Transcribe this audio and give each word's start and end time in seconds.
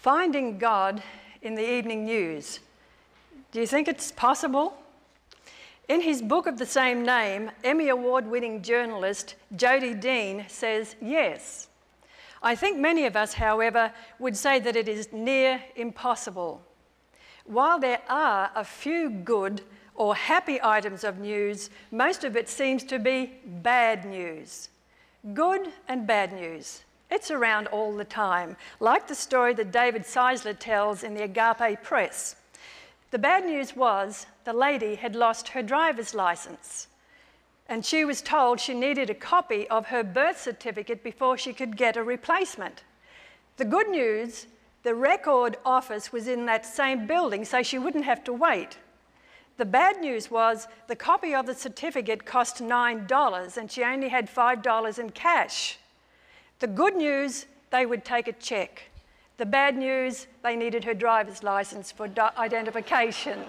Finding 0.00 0.58
God 0.58 1.02
in 1.42 1.56
the 1.56 1.72
evening 1.72 2.04
news. 2.04 2.60
Do 3.50 3.58
you 3.58 3.66
think 3.66 3.88
it's 3.88 4.12
possible? 4.12 4.76
In 5.88 6.00
his 6.00 6.22
book 6.22 6.46
of 6.46 6.56
the 6.56 6.66
same 6.66 7.04
name, 7.04 7.50
Emmy 7.64 7.88
Award 7.88 8.24
winning 8.28 8.62
journalist 8.62 9.34
Jody 9.56 9.94
Dean 9.94 10.44
says 10.46 10.94
yes. 11.02 11.66
I 12.40 12.54
think 12.54 12.78
many 12.78 13.06
of 13.06 13.16
us, 13.16 13.32
however, 13.32 13.92
would 14.20 14.36
say 14.36 14.60
that 14.60 14.76
it 14.76 14.86
is 14.86 15.12
near 15.12 15.60
impossible. 15.74 16.62
While 17.44 17.80
there 17.80 18.02
are 18.08 18.52
a 18.54 18.62
few 18.62 19.10
good 19.10 19.62
or 19.96 20.14
happy 20.14 20.60
items 20.62 21.02
of 21.02 21.18
news, 21.18 21.70
most 21.90 22.22
of 22.22 22.36
it 22.36 22.48
seems 22.48 22.84
to 22.84 23.00
be 23.00 23.32
bad 23.44 24.04
news. 24.04 24.68
Good 25.34 25.72
and 25.88 26.06
bad 26.06 26.32
news. 26.32 26.82
It's 27.10 27.30
around 27.30 27.68
all 27.68 27.96
the 27.96 28.04
time, 28.04 28.56
like 28.80 29.08
the 29.08 29.14
story 29.14 29.54
that 29.54 29.72
David 29.72 30.02
Seisler 30.02 30.58
tells 30.58 31.02
in 31.02 31.14
the 31.14 31.24
Agape 31.24 31.82
Press. 31.82 32.36
The 33.10 33.18
bad 33.18 33.44
news 33.44 33.74
was 33.74 34.26
the 34.44 34.52
lady 34.52 34.96
had 34.96 35.16
lost 35.16 35.48
her 35.48 35.62
driver's 35.62 36.14
license, 36.14 36.88
and 37.66 37.84
she 37.84 38.04
was 38.04 38.20
told 38.20 38.60
she 38.60 38.74
needed 38.74 39.08
a 39.08 39.14
copy 39.14 39.66
of 39.68 39.86
her 39.86 40.04
birth 40.04 40.40
certificate 40.40 41.02
before 41.02 41.38
she 41.38 41.52
could 41.52 41.76
get 41.76 41.96
a 41.96 42.02
replacement. 42.02 42.82
The 43.56 43.64
good 43.64 43.88
news 43.88 44.46
the 44.82 44.94
record 44.94 45.56
office 45.64 46.12
was 46.12 46.28
in 46.28 46.46
that 46.46 46.64
same 46.64 47.06
building, 47.06 47.44
so 47.44 47.62
she 47.62 47.78
wouldn't 47.78 48.04
have 48.04 48.22
to 48.24 48.32
wait. 48.32 48.78
The 49.56 49.64
bad 49.64 50.00
news 50.00 50.30
was 50.30 50.68
the 50.86 50.94
copy 50.94 51.34
of 51.34 51.46
the 51.46 51.54
certificate 51.54 52.24
cost 52.24 52.62
$9 52.62 53.56
and 53.56 53.70
she 53.70 53.82
only 53.82 54.08
had 54.08 54.32
$5 54.32 54.98
in 54.98 55.10
cash. 55.10 55.78
The 56.60 56.66
good 56.66 56.96
news, 56.96 57.46
they 57.70 57.86
would 57.86 58.04
take 58.04 58.26
a 58.26 58.32
check. 58.32 58.90
The 59.36 59.46
bad 59.46 59.76
news, 59.76 60.26
they 60.42 60.56
needed 60.56 60.84
her 60.84 60.94
driver's 60.94 61.44
license 61.44 61.92
for 61.92 62.08
identification. 62.36 63.44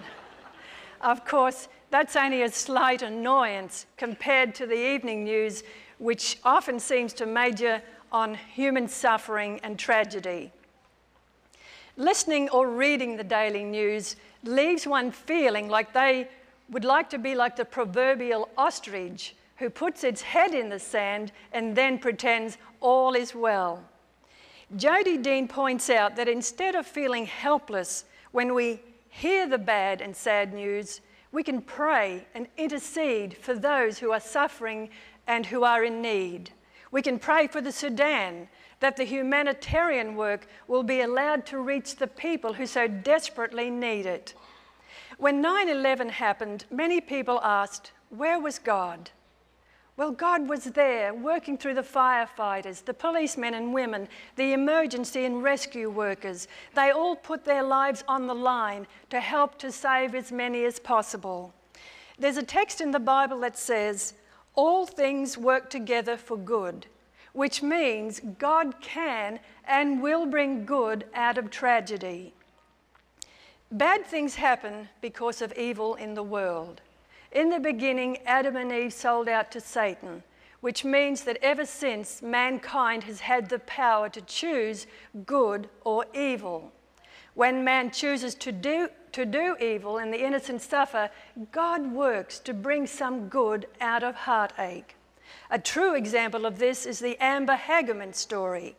of 1.01 1.25
course, 1.25 1.67
that's 1.89 2.16
only 2.16 2.43
a 2.43 2.51
slight 2.51 3.01
annoyance 3.01 3.88
compared 3.97 4.53
to 4.55 4.67
the 4.67 4.93
evening 4.93 5.23
news, 5.23 5.63
which 5.97 6.38
often 6.43 6.79
seems 6.79 7.13
to 7.13 7.25
major 7.25 7.81
on 8.11 8.35
human 8.35 8.88
suffering 8.88 9.59
and 9.63 9.79
tragedy. 9.79 10.51
Listening 11.97 12.47
or 12.49 12.69
reading 12.69 13.17
the 13.17 13.23
daily 13.23 13.63
news 13.63 14.16
leaves 14.44 14.85
one 14.85 15.11
feeling 15.11 15.67
like 15.67 15.94
they 15.94 16.27
would 16.69 16.85
like 16.85 17.09
to 17.09 17.17
be 17.17 17.33
like 17.33 17.55
the 17.55 17.66
proverbial 17.66 18.49
ostrich 18.55 19.35
who 19.57 19.69
puts 19.69 20.03
its 20.03 20.21
head 20.21 20.53
in 20.53 20.69
the 20.69 20.79
sand 20.79 21.31
and 21.51 21.75
then 21.75 21.97
pretends 21.97 22.57
all 22.81 23.16
is 23.16 23.33
well. 23.33 23.83
Jody 24.75 25.17
Dean 25.17 25.47
points 25.47 25.89
out 25.89 26.16
that 26.16 26.27
instead 26.27 26.75
of 26.75 26.85
feeling 26.85 27.25
helpless 27.25 28.05
when 28.31 28.53
we 28.53 28.81
hear 29.09 29.47
the 29.47 29.58
bad 29.58 30.02
and 30.02 30.16
sad 30.16 30.53
news, 30.53 31.02
we 31.31 31.44
can 31.44 31.61
pray 31.61 32.25
and 32.33 32.47
intercede 32.57 33.38
for 33.38 33.53
those 33.53 34.00
who 34.00 34.11
are 34.11 34.19
suffering 34.19 34.89
and 35.27 35.45
who 35.45 35.63
are 35.63 35.83
in 35.83 36.02
need. 36.02 36.52
We 36.91 37.02
can 37.02 37.19
pray 37.19 37.47
for 37.47 37.61
the 37.61 37.72
Sudan 37.72 38.47
that 38.80 38.97
the 38.97 39.03
humanitarian 39.03 40.16
work 40.16 40.47
will 40.67 40.83
be 40.83 41.02
allowed 41.02 41.45
to 41.47 41.59
reach 41.59 41.95
the 41.95 42.07
people 42.07 42.53
who 42.53 42.66
so 42.66 42.88
desperately 42.88 43.69
need 43.69 44.05
it. 44.05 44.33
When 45.17 45.41
9 45.41 45.69
11 45.69 46.09
happened, 46.09 46.66
many 46.72 47.02
people 47.02 47.39
asked, 47.44 47.91
Where 48.09 48.39
was 48.39 48.57
God? 48.57 49.11
Well, 50.00 50.11
God 50.11 50.47
was 50.47 50.64
there 50.64 51.14
working 51.14 51.58
through 51.58 51.73
the 51.73 51.81
firefighters, 51.81 52.86
the 52.86 52.94
policemen 52.94 53.53
and 53.53 53.73
women, 53.73 54.08
the 54.38 54.53
emergency 54.53 55.25
and 55.25 55.44
rescue 55.44 55.89
workers. 55.89 56.47
They 56.73 56.91
all 56.91 57.17
put 57.17 57.44
their 57.44 57.64
lives 57.64 58.06
on 58.08 58.25
the 58.25 58.33
line 58.33 58.88
to 59.09 59.19
help 59.19 59.58
to 59.58 59.73
save 59.73 60.16
as 60.16 60.31
many 60.31 60.64
as 60.64 60.80
possible. 60.80 61.53
There's 62.17 62.38
a 62.38 62.44
text 62.44 62.80
in 62.80 62.91
the 62.91 63.00
Bible 63.02 63.41
that 63.41 63.57
says, 63.57 64.13
All 64.56 64.85
things 64.85 65.38
work 65.38 65.69
together 65.69 66.16
for 66.16 66.38
good 66.38 66.85
which 67.34 67.62
means 67.62 68.22
God 68.40 68.81
can 68.81 69.40
and 69.68 70.02
will 70.02 70.25
bring 70.25 70.66
good 70.66 71.06
out 71.13 71.38
of 71.38 71.52
tragedy. 71.52 72.34
Bad 73.72 74.06
things 74.06 74.35
happen 74.35 74.90
because 75.00 75.41
of 75.41 75.53
evil 75.53 75.94
in 75.96 76.16
the 76.16 76.23
world. 76.23 76.81
In 77.31 77.50
the 77.50 77.59
beginning, 77.59 78.17
Adam 78.25 78.56
and 78.56 78.72
Eve 78.72 78.94
sold 78.94 79.29
out 79.29 79.51
to 79.51 79.62
Satan, 79.62 80.23
which 80.62 80.84
means 80.84 81.23
that 81.25 81.38
ever 81.41 81.66
since, 81.66 82.22
mankind 82.22 83.03
has 83.03 83.19
had 83.19 83.50
the 83.50 83.59
power 83.59 84.09
to 84.09 84.22
choose 84.22 84.88
good 85.25 85.69
or 85.84 86.06
evil. 86.16 86.72
When 87.35 87.63
man 87.63 87.91
chooses 87.91 88.34
to 88.35 88.51
do, 88.51 88.90
to 89.12 89.25
do 89.25 89.56
evil 89.62 90.00
and 90.00 90.12
the 90.12 90.25
innocent 90.25 90.62
suffer, 90.62 91.09
God 91.51 91.91
works 91.91 92.40
to 92.40 92.53
bring 92.53 92.88
some 92.88 93.29
good 93.29 93.67
out 93.79 94.03
of 94.03 94.16
heartache. 94.16 94.96
A 95.51 95.59
true 95.59 95.96
example 95.96 96.46
of 96.46 96.57
this 96.57 96.85
is 96.85 97.00
the 97.00 97.17
Amber 97.23 97.56
Hagerman 97.56 98.16
story. 98.16 98.75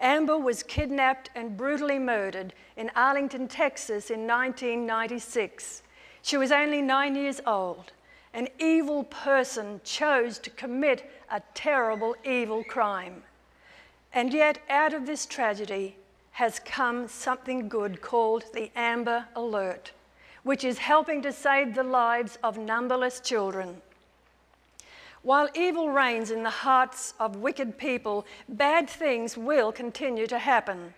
Amber 0.00 0.38
was 0.38 0.62
kidnapped 0.62 1.30
and 1.34 1.56
brutally 1.56 1.98
murdered 1.98 2.54
in 2.76 2.90
Arlington, 2.96 3.48
Texas 3.48 4.10
in 4.10 4.20
1996. 4.26 5.81
She 6.22 6.36
was 6.36 6.52
only 6.52 6.80
nine 6.80 7.16
years 7.16 7.40
old. 7.46 7.92
An 8.32 8.48
evil 8.58 9.04
person 9.04 9.80
chose 9.84 10.38
to 10.38 10.50
commit 10.50 11.10
a 11.30 11.42
terrible, 11.54 12.14
evil 12.24 12.64
crime. 12.64 13.24
And 14.14 14.32
yet, 14.32 14.58
out 14.70 14.94
of 14.94 15.06
this 15.06 15.26
tragedy 15.26 15.96
has 16.32 16.60
come 16.60 17.08
something 17.08 17.68
good 17.68 18.00
called 18.00 18.44
the 18.54 18.70
Amber 18.74 19.26
Alert, 19.36 19.92
which 20.44 20.64
is 20.64 20.78
helping 20.78 21.20
to 21.22 21.32
save 21.32 21.74
the 21.74 21.82
lives 21.82 22.38
of 22.42 22.56
numberless 22.56 23.20
children. 23.20 23.82
While 25.22 25.48
evil 25.54 25.90
reigns 25.90 26.30
in 26.30 26.42
the 26.42 26.50
hearts 26.50 27.14
of 27.20 27.36
wicked 27.36 27.78
people, 27.78 28.26
bad 28.48 28.88
things 28.88 29.36
will 29.36 29.70
continue 29.70 30.26
to 30.26 30.38
happen. 30.38 30.94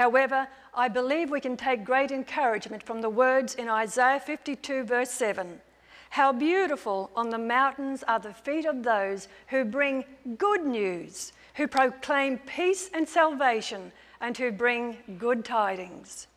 However, 0.00 0.48
I 0.72 0.88
believe 0.88 1.30
we 1.30 1.42
can 1.42 1.58
take 1.58 1.84
great 1.84 2.10
encouragement 2.10 2.82
from 2.82 3.02
the 3.02 3.10
words 3.10 3.54
in 3.54 3.68
Isaiah 3.68 4.18
52, 4.18 4.84
verse 4.84 5.10
7. 5.10 5.60
How 6.08 6.32
beautiful 6.32 7.10
on 7.14 7.28
the 7.28 7.36
mountains 7.36 8.02
are 8.08 8.18
the 8.18 8.32
feet 8.32 8.64
of 8.64 8.82
those 8.82 9.28
who 9.48 9.62
bring 9.62 10.06
good 10.38 10.64
news, 10.64 11.34
who 11.56 11.68
proclaim 11.68 12.38
peace 12.38 12.88
and 12.94 13.06
salvation, 13.06 13.92
and 14.22 14.34
who 14.38 14.50
bring 14.50 14.96
good 15.18 15.44
tidings. 15.44 16.28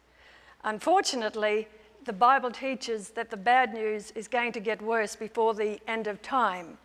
Unfortunately, 0.66 1.70
the 2.04 2.12
Bible 2.12 2.52
teaches 2.52 3.12
that 3.12 3.30
the 3.30 3.38
bad 3.38 3.74
news 3.74 4.12
is 4.12 4.28
going 4.28 4.52
to 4.52 4.60
get 4.60 4.82
worse 4.82 5.16
before 5.16 5.54
the 5.54 5.80
end 5.88 6.08
of 6.08 6.22
time. 6.22 6.78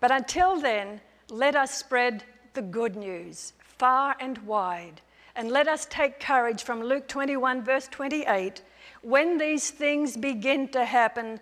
But 0.00 0.10
until 0.10 0.58
then, 0.58 1.02
let 1.28 1.54
us 1.54 1.74
spread 1.74 2.24
the 2.54 2.62
good 2.62 2.96
news 2.96 3.52
far 3.58 4.16
and 4.18 4.38
wide. 4.46 5.02
And 5.36 5.50
let 5.50 5.66
us 5.66 5.86
take 5.90 6.20
courage 6.20 6.62
from 6.62 6.80
Luke 6.82 7.08
21, 7.08 7.62
verse 7.62 7.88
28. 7.88 8.62
When 9.02 9.36
these 9.36 9.70
things 9.70 10.16
begin 10.16 10.68
to 10.68 10.84
happen, 10.84 11.40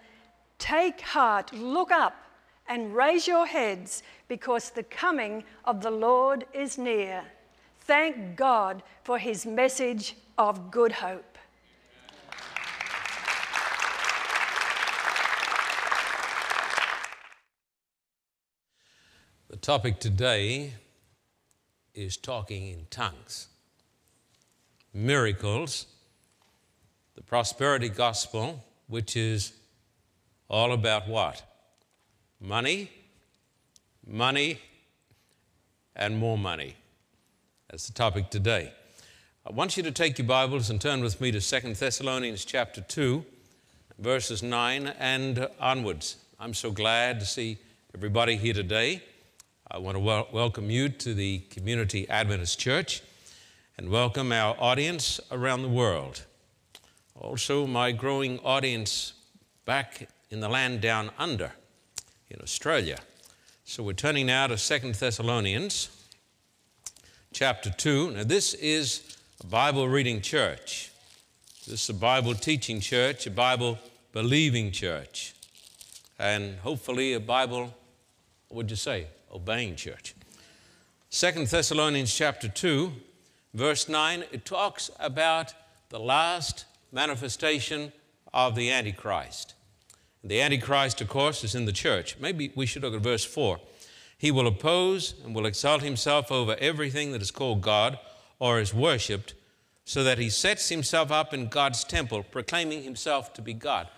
take 0.58 1.00
heart, 1.03 1.53
look 1.53 1.92
up, 1.92 2.16
and 2.69 2.94
raise 2.94 3.26
your 3.26 3.44
heads, 3.44 4.03
because 4.28 4.70
the 4.70 4.82
coming 4.84 5.44
of 5.66 5.82
the 5.82 5.91
Lord 5.91 6.47
is 6.54 6.78
near. 6.78 7.22
Thank 7.80 8.36
God 8.36 8.82
for 9.04 9.19
his 9.19 9.44
message 9.44 10.16
of 10.38 10.70
good 10.70 10.92
hope. 10.92 11.36
The 19.50 19.56
topic 19.59 20.00
today 20.00 20.72
is 21.94 22.16
talking 22.16 22.69
in 22.69 22.86
tongues. 22.88 23.48
Miracles, 24.94 25.86
the 27.15 27.22
prosperity 27.22 27.89
gospel, 27.89 28.62
which 28.89 29.16
is 29.16 29.54
all 30.50 30.72
about 30.72 31.09
what? 31.09 31.42
Money, 32.39 32.91
money, 34.06 34.60
and 35.97 36.18
more 36.18 36.36
money. 36.36 36.77
That's 37.71 37.86
the 37.86 37.94
topic 37.94 38.28
today. 38.28 38.72
I 39.47 39.53
want 39.53 39.78
you 39.78 39.83
to 39.83 39.91
take 39.91 40.18
your 40.18 40.27
Bibles 40.27 40.68
and 40.68 40.78
turn 40.78 41.00
with 41.00 41.22
me 41.22 41.33
to 41.33 41.41
Second 41.41 41.77
Thessalonians 41.77 42.45
chapter 42.45 42.83
2, 42.83 43.24
verses 43.98 44.42
9 44.42 44.88
and 44.98 45.48
onwards. 45.59 46.16
I'm 46.38 46.53
so 46.53 46.71
glad 46.71 47.18
to 47.21 47.27
see 47.27 47.56
everybody 47.95 48.36
here 48.36 48.53
today. 48.54 49.03
I 49.71 49.78
want 49.78 49.97
to 49.97 50.00
wel- 50.00 50.28
welcome 50.33 50.71
you 50.71 50.91
to 50.91 51.15
the 51.15 51.38
Community 51.48 52.06
Adventist 52.10 52.59
Church 52.59 53.00
and 53.83 53.91
welcome 53.91 54.31
our 54.31 54.55
audience 54.61 55.19
around 55.33 55.63
the 55.63 55.69
world. 55.69 56.25
Also, 57.19 57.67
my 57.67 57.91
growing 57.91 58.39
audience 58.45 59.13
back 59.65 60.09
in 60.31 60.39
the 60.39 60.49
land 60.49 60.81
down 60.81 61.11
under 61.19 61.51
in 62.31 62.41
Australia. 62.41 62.97
So 63.65 63.83
we're 63.83 63.95
turning 63.95 64.27
now 64.27 64.47
to 64.47 64.57
Second 64.57 64.95
Thessalonians 64.95 65.89
chapter 67.33 67.71
2. 67.71 68.13
Now, 68.13 68.23
this 68.23 68.55
is 68.55 69.17
a 69.43 69.49
Bible 69.49 69.89
reading 69.89 70.21
church. 70.21 70.93
This 71.67 71.83
is 71.83 71.91
a 71.91 71.95
Bible 71.95 72.34
teaching 72.34 72.79
church, 72.79 73.27
a 73.27 73.33
Bible 73.33 73.81
believing 74.13 74.71
church, 74.71 75.34
and 76.21 76.57
hopefully 76.59 77.15
a 77.15 77.21
Bible, 77.21 77.75
what 78.47 78.59
would 78.59 78.71
you 78.71 78.77
say, 78.77 79.09
obeying 79.34 79.75
church. 79.75 80.15
Second 81.11 81.49
Thessalonians 81.49 82.15
chapter 82.15 82.47
2, 82.47 82.93
verse 83.54 83.89
9, 83.89 84.25
it 84.33 84.45
talks 84.45 84.91
about 84.99 85.54
the 85.91 86.01
last 86.01 86.65
manifestation 86.91 87.93
of 88.33 88.54
the 88.54 88.71
Antichrist. 88.71 89.54
The 90.25 90.41
Antichrist, 90.41 91.01
of 91.01 91.09
course, 91.09 91.43
is 91.45 91.54
in 91.54 91.65
the 91.65 91.72
church. 91.72 92.16
Maybe 92.19 92.53
we 92.54 92.66
should 92.66 92.83
look 92.83 92.95
at 92.95 93.01
verse 93.01 93.25
4. 93.25 93.60
He 94.16 94.31
will 94.31 94.47
oppose 94.47 95.15
and 95.25 95.34
will 95.34 95.47
exalt 95.47 95.83
himself 95.83 96.31
over 96.31 96.57
everything 96.60 97.13
that 97.13 97.22
is 97.22 97.33
called 97.33 97.60
God 97.60 97.99
or 98.39 98.60
is 98.60 98.72
worshipped, 98.72 99.34
so 99.84 100.05
that 100.05 100.19
he 100.19 100.31
sets 100.31 100.69
himself 100.69 101.10
up 101.10 101.34
in 101.34 101.48
God's 101.48 101.83
temple, 101.84 102.22
proclaiming 102.22 102.84
himself 102.84 103.34
to 103.34 103.43
be 103.43 103.53
God. 103.53 103.89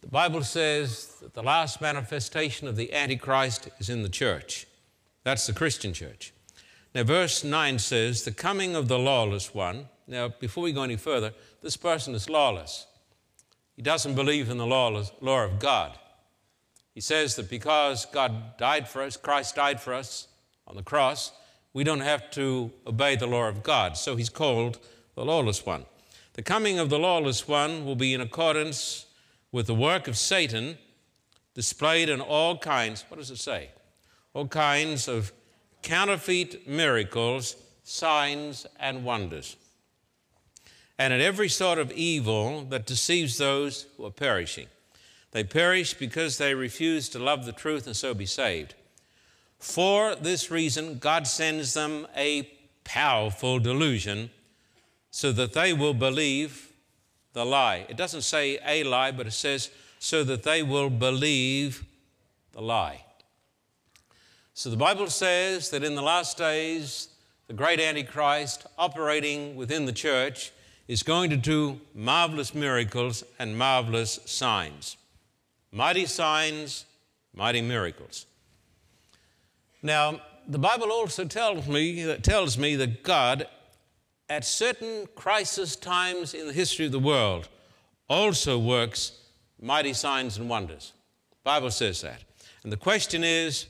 The 0.00 0.08
Bible 0.08 0.42
says 0.42 1.16
that 1.22 1.32
the 1.32 1.42
last 1.42 1.80
manifestation 1.80 2.68
of 2.68 2.76
the 2.76 2.92
Antichrist 2.92 3.70
is 3.78 3.88
in 3.88 4.02
the 4.02 4.10
church. 4.10 4.66
That's 5.22 5.46
the 5.46 5.54
Christian 5.54 5.94
church. 5.94 6.33
Now, 6.94 7.02
verse 7.02 7.42
9 7.42 7.78
says, 7.80 8.22
The 8.22 8.30
coming 8.32 8.76
of 8.76 8.88
the 8.88 8.98
lawless 8.98 9.52
one. 9.52 9.88
Now, 10.06 10.28
before 10.28 10.62
we 10.62 10.72
go 10.72 10.82
any 10.82 10.96
further, 10.96 11.32
this 11.62 11.76
person 11.76 12.14
is 12.14 12.30
lawless. 12.30 12.86
He 13.74 13.82
doesn't 13.82 14.14
believe 14.14 14.48
in 14.48 14.58
the 14.58 14.66
law, 14.66 15.02
law 15.20 15.44
of 15.44 15.58
God. 15.58 15.98
He 16.94 17.00
says 17.00 17.34
that 17.34 17.50
because 17.50 18.06
God 18.06 18.56
died 18.56 18.88
for 18.88 19.02
us, 19.02 19.16
Christ 19.16 19.56
died 19.56 19.80
for 19.80 19.92
us 19.92 20.28
on 20.68 20.76
the 20.76 20.82
cross, 20.82 21.32
we 21.72 21.82
don't 21.82 22.00
have 22.00 22.30
to 22.32 22.70
obey 22.86 23.16
the 23.16 23.26
law 23.26 23.48
of 23.48 23.64
God. 23.64 23.96
So 23.96 24.14
he's 24.14 24.28
called 24.28 24.78
the 25.16 25.24
lawless 25.24 25.66
one. 25.66 25.86
The 26.34 26.42
coming 26.42 26.78
of 26.78 26.90
the 26.90 26.98
lawless 26.98 27.48
one 27.48 27.84
will 27.84 27.96
be 27.96 28.14
in 28.14 28.20
accordance 28.20 29.06
with 29.50 29.66
the 29.66 29.74
work 29.74 30.06
of 30.06 30.16
Satan 30.16 30.78
displayed 31.54 32.08
in 32.08 32.20
all 32.20 32.58
kinds, 32.58 33.04
what 33.08 33.18
does 33.18 33.30
it 33.30 33.38
say? 33.38 33.70
All 34.34 34.46
kinds 34.46 35.08
of 35.08 35.32
counterfeit 35.84 36.66
miracles, 36.66 37.54
signs, 37.84 38.66
and 38.80 39.04
wonders 39.04 39.56
and 40.98 41.12
at 41.12 41.20
every 41.20 41.48
sort 41.48 41.78
of 41.78 41.92
evil 41.92 42.64
that 42.64 42.86
deceives 42.86 43.38
those 43.38 43.86
who 43.96 44.06
are 44.06 44.10
perishing. 44.10 44.66
They 45.32 45.44
perish 45.44 45.94
because 45.94 46.38
they 46.38 46.54
refuse 46.54 47.08
to 47.10 47.18
love 47.18 47.44
the 47.44 47.52
truth 47.52 47.86
and 47.86 47.96
so 47.96 48.14
be 48.14 48.26
saved. 48.26 48.74
For 49.58 50.14
this 50.14 50.50
reason, 50.50 50.98
God 50.98 51.26
sends 51.26 51.74
them 51.74 52.06
a 52.16 52.48
powerful 52.84 53.58
delusion 53.58 54.30
so 55.10 55.32
that 55.32 55.52
they 55.52 55.72
will 55.72 55.94
believe 55.94 56.70
the 57.32 57.44
lie. 57.44 57.86
It 57.88 57.96
doesn't 57.96 58.22
say 58.22 58.58
a 58.64 58.84
lie, 58.84 59.10
but 59.10 59.26
it 59.26 59.32
says 59.32 59.70
so 59.98 60.22
that 60.24 60.44
they 60.44 60.62
will 60.62 60.90
believe 60.90 61.84
the 62.52 62.62
lie. 62.62 63.04
So 64.56 64.70
the 64.70 64.76
Bible 64.76 65.08
says 65.08 65.70
that 65.70 65.82
in 65.82 65.96
the 65.96 66.02
last 66.02 66.38
days, 66.38 67.08
the 67.48 67.52
great 67.52 67.80
Antichrist 67.80 68.64
operating 68.78 69.56
within 69.56 69.84
the 69.84 69.92
church 69.92 70.52
is 70.86 71.02
going 71.02 71.30
to 71.30 71.36
do 71.36 71.80
marvelous 71.92 72.54
miracles 72.54 73.24
and 73.40 73.58
marvelous 73.58 74.20
signs. 74.26 74.96
Mighty 75.72 76.06
signs, 76.06 76.84
mighty 77.34 77.62
miracles. 77.62 78.26
Now, 79.82 80.20
the 80.46 80.60
Bible 80.60 80.92
also 80.92 81.24
tells 81.24 81.66
me, 81.66 82.16
tells 82.18 82.56
me 82.56 82.76
that 82.76 83.02
God, 83.02 83.48
at 84.28 84.44
certain 84.44 85.08
crisis 85.16 85.74
times 85.74 86.32
in 86.32 86.46
the 86.46 86.52
history 86.52 86.86
of 86.86 86.92
the 86.92 87.00
world, 87.00 87.48
also 88.08 88.56
works 88.56 89.18
mighty 89.60 89.94
signs 89.94 90.38
and 90.38 90.48
wonders. 90.48 90.92
The 91.30 91.36
Bible 91.42 91.72
says 91.72 92.02
that. 92.02 92.22
And 92.62 92.72
the 92.72 92.76
question 92.76 93.24
is, 93.24 93.66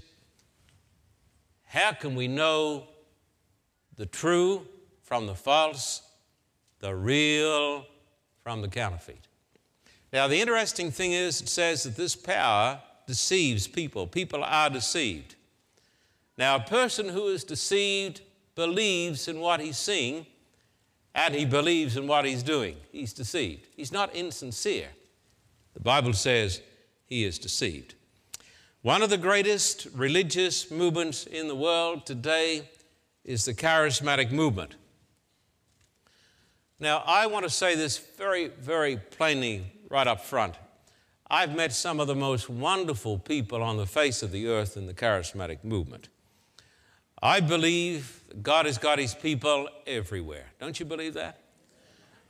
how 1.75 1.93
can 1.93 2.15
we 2.15 2.29
know 2.29 2.85
the 3.97 4.07
true 4.07 4.67
from 5.03 5.27
the 5.27 5.35
false 5.35 6.03
the 6.85 6.95
real 6.95 7.87
from 8.43 8.61
the 8.61 8.69
counterfeit. 8.69 9.27
Now, 10.13 10.29
the 10.29 10.39
interesting 10.39 10.91
thing 10.91 11.13
is, 11.13 11.41
it 11.41 11.49
says 11.49 11.85
that 11.85 11.97
this 11.97 12.15
power 12.15 12.79
deceives 13.07 13.67
people. 13.67 14.07
People 14.07 14.45
are 14.45 14.69
deceived. 14.69 15.35
Now, 16.37 16.57
a 16.57 16.61
person 16.61 17.09
who 17.09 17.29
is 17.29 17.43
deceived 17.43 18.21
believes 18.55 19.29
in 19.29 19.41
what 19.41 19.61
he's 19.61 19.79
seeing 19.79 20.27
and 21.15 21.35
he 21.35 21.47
believes 21.47 21.97
in 21.97 22.07
what 22.07 22.27
he's 22.27 22.43
doing. 22.43 22.77
He's 22.93 23.15
deceived. 23.15 23.67
He's 23.75 23.93
not 23.93 24.15
insincere. 24.15 24.89
The 25.73 25.81
Bible 25.81 26.13
says 26.13 26.61
he 27.07 27.25
is 27.25 27.39
deceived. 27.39 27.95
One 28.85 29.01
of 29.01 29.09
the 29.09 29.17
greatest 29.17 29.87
religious 29.95 30.71
movements 30.71 31.25
in 31.25 31.49
the 31.49 31.55
world 31.55 32.05
today 32.05 32.69
is 33.25 33.47
the 33.47 33.55
charismatic 33.55 34.31
movement. 34.31 34.75
Now, 36.79 37.03
I 37.07 37.27
want 37.29 37.45
to 37.45 37.51
say 37.51 37.77
this 37.77 37.97
very, 37.97 38.49
very 38.49 38.99
plainly 38.99 39.65
right 39.89 40.07
up 40.07 40.21
front. 40.21 40.57
I've 41.31 41.57
met 41.57 41.73
some 41.73 41.99
of 41.99 42.09
the 42.09 42.15
most 42.15 42.51
wonderful 42.51 43.19
people 43.19 43.63
on 43.63 43.79
the 43.79 43.87
face 43.87 44.23
of 44.23 44.33
the 44.33 44.49
earth 44.49 44.77
in 44.77 44.85
the 44.85 44.93
charismatic 44.93 45.65
movement. 45.65 46.11
I 47.23 47.41
believe 47.41 48.21
God 48.43 48.67
has 48.67 48.77
got 48.77 48.99
His 48.99 49.15
people 49.15 49.67
everywhere. 49.87 50.53
Don't 50.61 50.79
you 50.79 50.85
believe 50.85 51.15
that? 51.15 51.41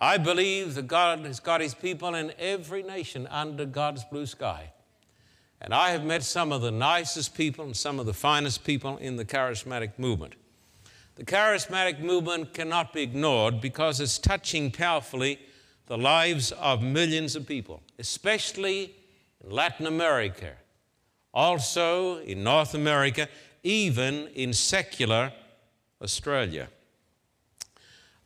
I 0.00 0.18
believe 0.18 0.76
that 0.76 0.86
God 0.86 1.26
has 1.26 1.40
got 1.40 1.60
His 1.60 1.74
people 1.74 2.14
in 2.14 2.32
every 2.38 2.84
nation 2.84 3.26
under 3.26 3.66
God's 3.66 4.04
blue 4.04 4.26
sky. 4.26 4.70
And 5.64 5.72
I 5.72 5.92
have 5.92 6.04
met 6.04 6.22
some 6.22 6.52
of 6.52 6.60
the 6.60 6.70
nicest 6.70 7.34
people 7.34 7.64
and 7.64 7.74
some 7.74 7.98
of 7.98 8.04
the 8.04 8.12
finest 8.12 8.64
people 8.64 8.98
in 8.98 9.16
the 9.16 9.24
charismatic 9.24 9.98
movement. 9.98 10.34
The 11.14 11.24
charismatic 11.24 12.00
movement 12.00 12.52
cannot 12.52 12.92
be 12.92 13.00
ignored 13.00 13.62
because 13.62 13.98
it's 13.98 14.18
touching 14.18 14.70
powerfully 14.70 15.38
the 15.86 15.96
lives 15.96 16.52
of 16.52 16.82
millions 16.82 17.34
of 17.34 17.46
people, 17.46 17.80
especially 17.98 18.94
in 19.42 19.50
Latin 19.50 19.86
America, 19.86 20.52
also 21.32 22.18
in 22.18 22.44
North 22.44 22.74
America, 22.74 23.26
even 23.62 24.28
in 24.34 24.52
secular 24.52 25.32
Australia. 26.02 26.68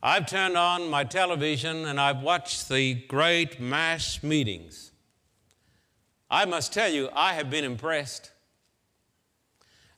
I've 0.02 0.26
turned 0.26 0.56
on 0.56 0.90
my 0.90 1.04
television 1.04 1.84
and 1.84 2.00
I've 2.00 2.20
watched 2.20 2.68
the 2.68 2.94
great 2.94 3.60
mass 3.60 4.24
meetings. 4.24 4.90
I 6.30 6.44
must 6.44 6.72
tell 6.72 6.90
you, 6.90 7.08
I 7.14 7.34
have 7.34 7.50
been 7.50 7.64
impressed. 7.64 8.32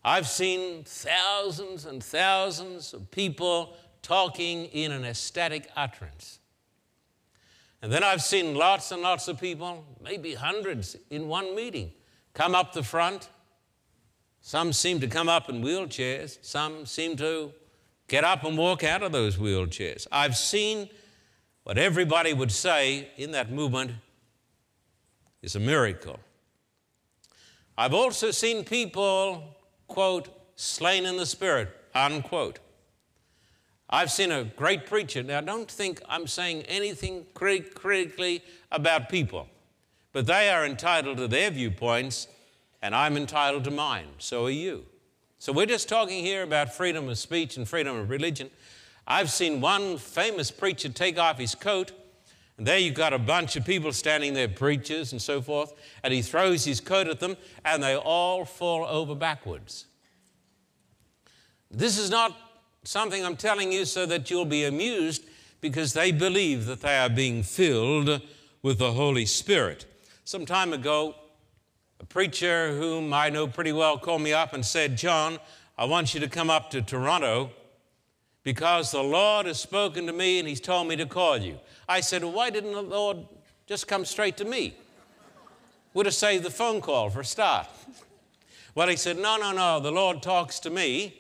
I've 0.04 0.28
seen 0.28 0.84
thousands 0.84 1.84
and 1.84 2.02
thousands 2.02 2.94
of 2.94 3.10
people 3.10 3.76
talking 4.02 4.66
in 4.66 4.92
an 4.92 5.04
ecstatic 5.04 5.68
utterance. 5.76 6.38
And 7.82 7.92
then 7.92 8.04
I've 8.04 8.22
seen 8.22 8.54
lots 8.54 8.92
and 8.92 9.02
lots 9.02 9.28
of 9.28 9.40
people, 9.40 9.84
maybe 10.02 10.34
hundreds 10.34 10.96
in 11.10 11.28
one 11.28 11.54
meeting, 11.54 11.92
come 12.34 12.54
up 12.54 12.72
the 12.72 12.82
front. 12.82 13.28
Some 14.40 14.72
seem 14.72 15.00
to 15.00 15.06
come 15.06 15.28
up 15.28 15.48
in 15.48 15.62
wheelchairs, 15.62 16.38
some 16.42 16.86
seem 16.86 17.16
to 17.16 17.52
get 18.08 18.24
up 18.24 18.44
and 18.44 18.56
walk 18.56 18.84
out 18.84 19.02
of 19.02 19.12
those 19.12 19.36
wheelchairs. 19.36 20.06
I've 20.10 20.36
seen 20.36 20.88
what 21.64 21.76
everybody 21.78 22.32
would 22.32 22.52
say 22.52 23.08
in 23.16 23.32
that 23.32 23.50
movement 23.50 23.92
is 25.42 25.56
a 25.56 25.60
miracle. 25.60 26.18
I've 27.76 27.94
also 27.94 28.30
seen 28.30 28.64
people 28.64 29.56
quote, 29.90 30.28
slain 30.56 31.04
in 31.04 31.16
the 31.16 31.26
spirit, 31.26 31.68
unquote. 31.94 32.60
I've 33.90 34.10
seen 34.10 34.30
a 34.30 34.44
great 34.44 34.86
preacher. 34.86 35.22
Now, 35.22 35.40
don't 35.40 35.70
think 35.70 36.00
I'm 36.08 36.26
saying 36.26 36.62
anything 36.62 37.26
crit- 37.34 37.74
critically 37.74 38.42
about 38.70 39.08
people, 39.08 39.48
but 40.12 40.26
they 40.26 40.48
are 40.48 40.64
entitled 40.64 41.18
to 41.18 41.28
their 41.28 41.50
viewpoints, 41.50 42.28
and 42.80 42.94
I'm 42.94 43.16
entitled 43.16 43.64
to 43.64 43.70
mine. 43.70 44.06
So 44.18 44.46
are 44.46 44.50
you. 44.50 44.86
So 45.38 45.52
we're 45.52 45.66
just 45.66 45.88
talking 45.88 46.24
here 46.24 46.44
about 46.44 46.72
freedom 46.72 47.08
of 47.08 47.18
speech 47.18 47.56
and 47.56 47.68
freedom 47.68 47.96
of 47.96 48.08
religion. 48.08 48.50
I've 49.06 49.30
seen 49.30 49.60
one 49.60 49.98
famous 49.98 50.52
preacher 50.52 50.88
take 50.88 51.18
off 51.18 51.38
his 51.38 51.56
coat, 51.56 51.92
and 52.60 52.66
there 52.66 52.76
you've 52.76 52.92
got 52.92 53.14
a 53.14 53.18
bunch 53.18 53.56
of 53.56 53.64
people 53.64 53.90
standing 53.90 54.34
there, 54.34 54.46
preachers 54.46 55.12
and 55.12 55.22
so 55.22 55.40
forth, 55.40 55.72
and 56.04 56.12
he 56.12 56.20
throws 56.20 56.62
his 56.62 56.78
coat 56.78 57.08
at 57.08 57.18
them, 57.18 57.38
and 57.64 57.82
they 57.82 57.96
all 57.96 58.44
fall 58.44 58.84
over 58.84 59.14
backwards. 59.14 59.86
This 61.70 61.96
is 61.96 62.10
not 62.10 62.36
something 62.84 63.24
I'm 63.24 63.38
telling 63.38 63.72
you 63.72 63.86
so 63.86 64.04
that 64.04 64.30
you'll 64.30 64.44
be 64.44 64.66
amused 64.66 65.24
because 65.62 65.94
they 65.94 66.12
believe 66.12 66.66
that 66.66 66.82
they 66.82 66.98
are 66.98 67.08
being 67.08 67.42
filled 67.42 68.20
with 68.60 68.78
the 68.78 68.92
Holy 68.92 69.24
Spirit. 69.24 69.86
Some 70.24 70.44
time 70.44 70.74
ago, 70.74 71.14
a 71.98 72.04
preacher 72.04 72.76
whom 72.76 73.14
I 73.14 73.30
know 73.30 73.46
pretty 73.46 73.72
well 73.72 73.96
called 73.96 74.20
me 74.20 74.34
up 74.34 74.52
and 74.52 74.66
said, 74.66 74.98
John, 74.98 75.38
I 75.78 75.86
want 75.86 76.12
you 76.12 76.20
to 76.20 76.28
come 76.28 76.50
up 76.50 76.68
to 76.72 76.82
Toronto 76.82 77.52
because 78.42 78.90
the 78.90 79.02
Lord 79.02 79.46
has 79.46 79.60
spoken 79.60 80.06
to 80.06 80.12
me 80.12 80.38
and 80.38 80.48
He's 80.48 80.60
told 80.60 80.88
me 80.88 80.96
to 80.96 81.06
call 81.06 81.38
you. 81.38 81.58
I 81.88 82.00
said, 82.00 82.22
well, 82.22 82.32
Why 82.32 82.50
didn't 82.50 82.72
the 82.72 82.82
Lord 82.82 83.18
just 83.66 83.86
come 83.88 84.04
straight 84.04 84.36
to 84.38 84.44
me? 84.44 84.74
Would 85.94 86.06
have 86.06 86.14
saved 86.14 86.44
the 86.44 86.50
phone 86.50 86.80
call 86.80 87.10
for 87.10 87.20
a 87.20 87.24
start. 87.24 87.66
Well, 88.74 88.88
he 88.88 88.96
said, 88.96 89.18
No, 89.18 89.36
no, 89.36 89.52
no, 89.52 89.80
the 89.80 89.90
Lord 89.90 90.22
talks 90.22 90.60
to 90.60 90.70
me. 90.70 91.16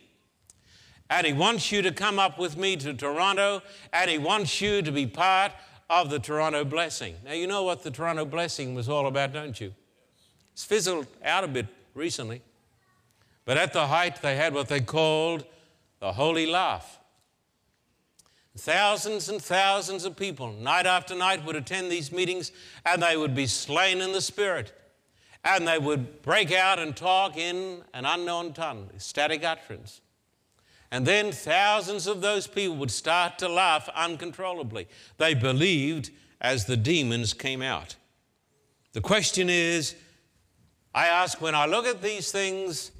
And 1.10 1.26
he 1.26 1.32
wants 1.32 1.72
you 1.72 1.82
to 1.82 1.90
come 1.90 2.20
up 2.20 2.38
with 2.38 2.56
me 2.56 2.76
to 2.76 2.94
Toronto, 2.94 3.62
and 3.92 4.08
he 4.08 4.16
wants 4.16 4.60
you 4.60 4.80
to 4.80 4.92
be 4.92 5.08
part 5.08 5.50
of 5.90 6.08
the 6.08 6.20
Toronto 6.20 6.64
blessing. 6.64 7.16
Now, 7.24 7.32
you 7.32 7.48
know 7.48 7.64
what 7.64 7.82
the 7.82 7.90
Toronto 7.90 8.24
blessing 8.24 8.76
was 8.76 8.88
all 8.88 9.08
about, 9.08 9.32
don't 9.32 9.60
you? 9.60 9.74
It's 10.52 10.64
fizzled 10.64 11.08
out 11.24 11.42
a 11.42 11.48
bit 11.48 11.66
recently. 11.94 12.42
But 13.44 13.56
at 13.56 13.72
the 13.72 13.88
height, 13.88 14.22
they 14.22 14.36
had 14.36 14.54
what 14.54 14.68
they 14.68 14.80
called 14.80 15.44
the 15.98 16.12
Holy 16.12 16.46
Laugh. 16.46 16.99
Thousands 18.60 19.30
and 19.30 19.40
thousands 19.40 20.04
of 20.04 20.16
people, 20.16 20.52
night 20.52 20.84
after 20.84 21.14
night, 21.14 21.46
would 21.46 21.56
attend 21.56 21.90
these 21.90 22.12
meetings 22.12 22.52
and 22.84 23.02
they 23.02 23.16
would 23.16 23.34
be 23.34 23.46
slain 23.46 24.02
in 24.02 24.12
the 24.12 24.20
Spirit. 24.20 24.74
And 25.42 25.66
they 25.66 25.78
would 25.78 26.20
break 26.20 26.52
out 26.52 26.78
and 26.78 26.94
talk 26.94 27.38
in 27.38 27.82
an 27.94 28.04
unknown 28.04 28.52
tongue, 28.52 28.90
static 28.98 29.44
utterance. 29.44 30.02
And 30.90 31.06
then 31.06 31.32
thousands 31.32 32.06
of 32.06 32.20
those 32.20 32.46
people 32.46 32.76
would 32.76 32.90
start 32.90 33.38
to 33.38 33.48
laugh 33.48 33.88
uncontrollably. 33.94 34.88
They 35.16 35.32
believed 35.32 36.10
as 36.38 36.66
the 36.66 36.76
demons 36.76 37.32
came 37.32 37.62
out. 37.62 37.96
The 38.92 39.00
question 39.00 39.48
is 39.48 39.94
I 40.94 41.06
ask 41.06 41.40
when 41.40 41.54
I 41.54 41.64
look 41.64 41.86
at 41.86 42.02
these 42.02 42.30
things, 42.30 42.90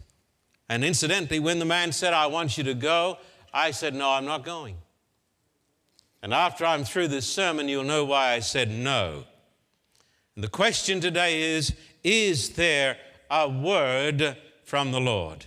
and 0.71 0.83
incidentally, 0.83 1.39
when 1.39 1.59
the 1.59 1.67
man 1.67 1.93
said, 1.93 2.15
I 2.15 2.29
want 2.29 2.57
you 2.57 2.65
to 2.65 2.75
go, 2.75 3.19
I 3.53 3.73
said, 3.73 3.95
No, 3.95 4.09
I'm 4.09 4.25
not 4.25 4.43
going. 4.43 4.77
And 6.23 6.35
after 6.35 6.67
I'm 6.67 6.85
through 6.85 7.09
this 7.09 7.27
sermon, 7.27 7.69
you'll 7.69 7.85
know 7.85 8.05
why 8.05 8.33
I 8.33 8.41
said 8.41 8.71
no. 8.71 9.25
And 10.35 10.45
the 10.45 10.49
question 10.49 11.01
today 11.01 11.57
is 11.57 11.75
Is 12.05 12.51
there 12.51 12.99
a 13.31 13.49
word 13.49 14.37
from 14.65 14.93
the 14.93 15.01
Lord? 15.01 15.47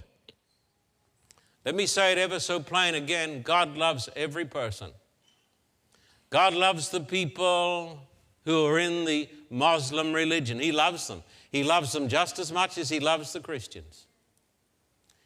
Let 1.66 1.76
me 1.76 1.86
say 1.86 2.12
it 2.12 2.18
ever 2.18 2.40
so 2.40 2.60
plain 2.60 2.96
again 2.96 3.42
God 3.42 3.78
loves 3.78 4.10
every 4.16 4.46
person. 4.46 4.92
God 6.30 6.54
loves 6.54 6.90
the 6.90 7.00
people 7.00 8.00
who 8.46 8.66
are 8.66 8.80
in 8.80 9.06
the 9.06 9.30
Muslim 9.50 10.14
religion. 10.14 10.60
He 10.60 10.72
loves 10.72 11.08
them. 11.08 11.24
He 11.52 11.64
loves 11.64 11.92
them 11.92 12.08
just 12.08 12.40
as 12.40 12.52
much 12.52 12.78
as 12.78 12.90
He 12.90 13.00
loves 13.00 13.32
the 13.34 13.40
Christians. 13.40 14.08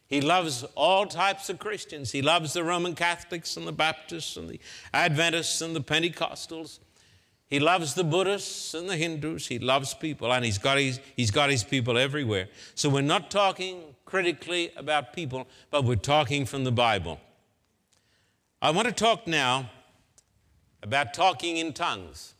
He 0.07 0.21
loves 0.21 0.63
all 0.75 1.05
types 1.05 1.49
of 1.49 1.59
Christians. 1.59 2.11
He 2.11 2.21
loves 2.21 2.53
the 2.53 2.63
Roman 2.63 2.95
Catholics 2.95 3.57
and 3.57 3.67
the 3.67 3.73
Baptists 3.73 4.37
and 4.37 4.49
the 4.49 4.59
Adventists 4.93 5.61
and 5.61 5.75
the 5.75 5.81
Pentecostals. 5.81 6.79
He 7.49 7.59
loves 7.59 7.93
the 7.93 8.03
Buddhists 8.03 8.73
and 8.73 8.89
the 8.89 8.97
Hindus. 8.97 9.47
He 9.47 9.59
loves 9.59 9.93
people, 9.93 10.33
and 10.33 10.43
he's 10.43 10.57
got 10.57 10.77
his, 10.77 10.99
he's 11.15 11.31
got 11.31 11.49
his 11.49 11.63
people 11.63 11.97
everywhere. 11.97 12.47
So 12.75 12.89
we're 12.89 13.01
not 13.01 13.31
talking 13.31 13.81
critically 14.05 14.71
about 14.75 15.13
people, 15.13 15.47
but 15.71 15.83
we're 15.83 15.95
talking 15.95 16.45
from 16.45 16.63
the 16.63 16.71
Bible. 16.71 17.19
I 18.61 18.71
want 18.71 18.87
to 18.87 18.93
talk 18.93 19.27
now 19.27 19.69
about 20.83 21.13
talking 21.13 21.57
in 21.57 21.73
tongues. 21.73 22.33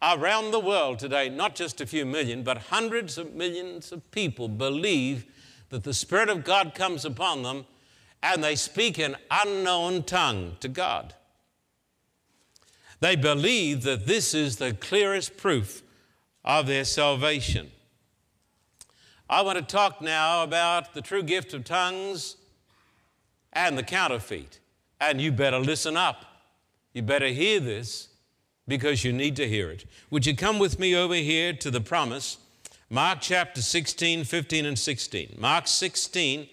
Around 0.00 0.52
the 0.52 0.60
world 0.60 0.98
today, 0.98 1.28
not 1.28 1.54
just 1.54 1.80
a 1.80 1.86
few 1.86 2.06
million, 2.06 2.42
but 2.42 2.58
hundreds 2.58 3.18
of 3.18 3.34
millions 3.34 3.92
of 3.92 4.10
people 4.10 4.48
believe 4.48 5.26
that 5.70 5.84
the 5.84 5.94
Spirit 5.94 6.28
of 6.28 6.44
God 6.44 6.74
comes 6.74 7.04
upon 7.04 7.42
them 7.42 7.66
and 8.22 8.42
they 8.42 8.56
speak 8.56 8.98
an 8.98 9.16
unknown 9.30 10.02
tongue 10.02 10.56
to 10.60 10.68
God. 10.68 11.14
They 13.00 13.16
believe 13.16 13.82
that 13.82 14.06
this 14.06 14.34
is 14.34 14.56
the 14.56 14.72
clearest 14.72 15.36
proof 15.36 15.82
of 16.44 16.66
their 16.66 16.84
salvation. 16.84 17.70
I 19.30 19.42
want 19.42 19.58
to 19.58 19.64
talk 19.64 20.00
now 20.00 20.42
about 20.42 20.94
the 20.94 21.02
true 21.02 21.22
gift 21.22 21.52
of 21.54 21.64
tongues 21.64 22.36
and 23.52 23.76
the 23.76 23.82
counterfeit. 23.82 24.58
And 25.00 25.20
you 25.20 25.30
better 25.30 25.58
listen 25.58 25.96
up. 25.96 26.24
You 26.92 27.02
better 27.02 27.28
hear 27.28 27.60
this 27.60 28.08
because 28.66 29.04
you 29.04 29.12
need 29.12 29.36
to 29.36 29.48
hear 29.48 29.70
it. 29.70 29.84
Would 30.10 30.26
you 30.26 30.34
come 30.34 30.58
with 30.58 30.78
me 30.78 30.96
over 30.96 31.14
here 31.14 31.52
to 31.52 31.70
the 31.70 31.80
promise 31.80 32.38
Mark 32.90 33.18
chapter 33.20 33.60
16, 33.60 34.24
15, 34.24 34.64
and 34.64 34.78
16. 34.78 35.36
Mark 35.38 35.66
16, 35.66 36.48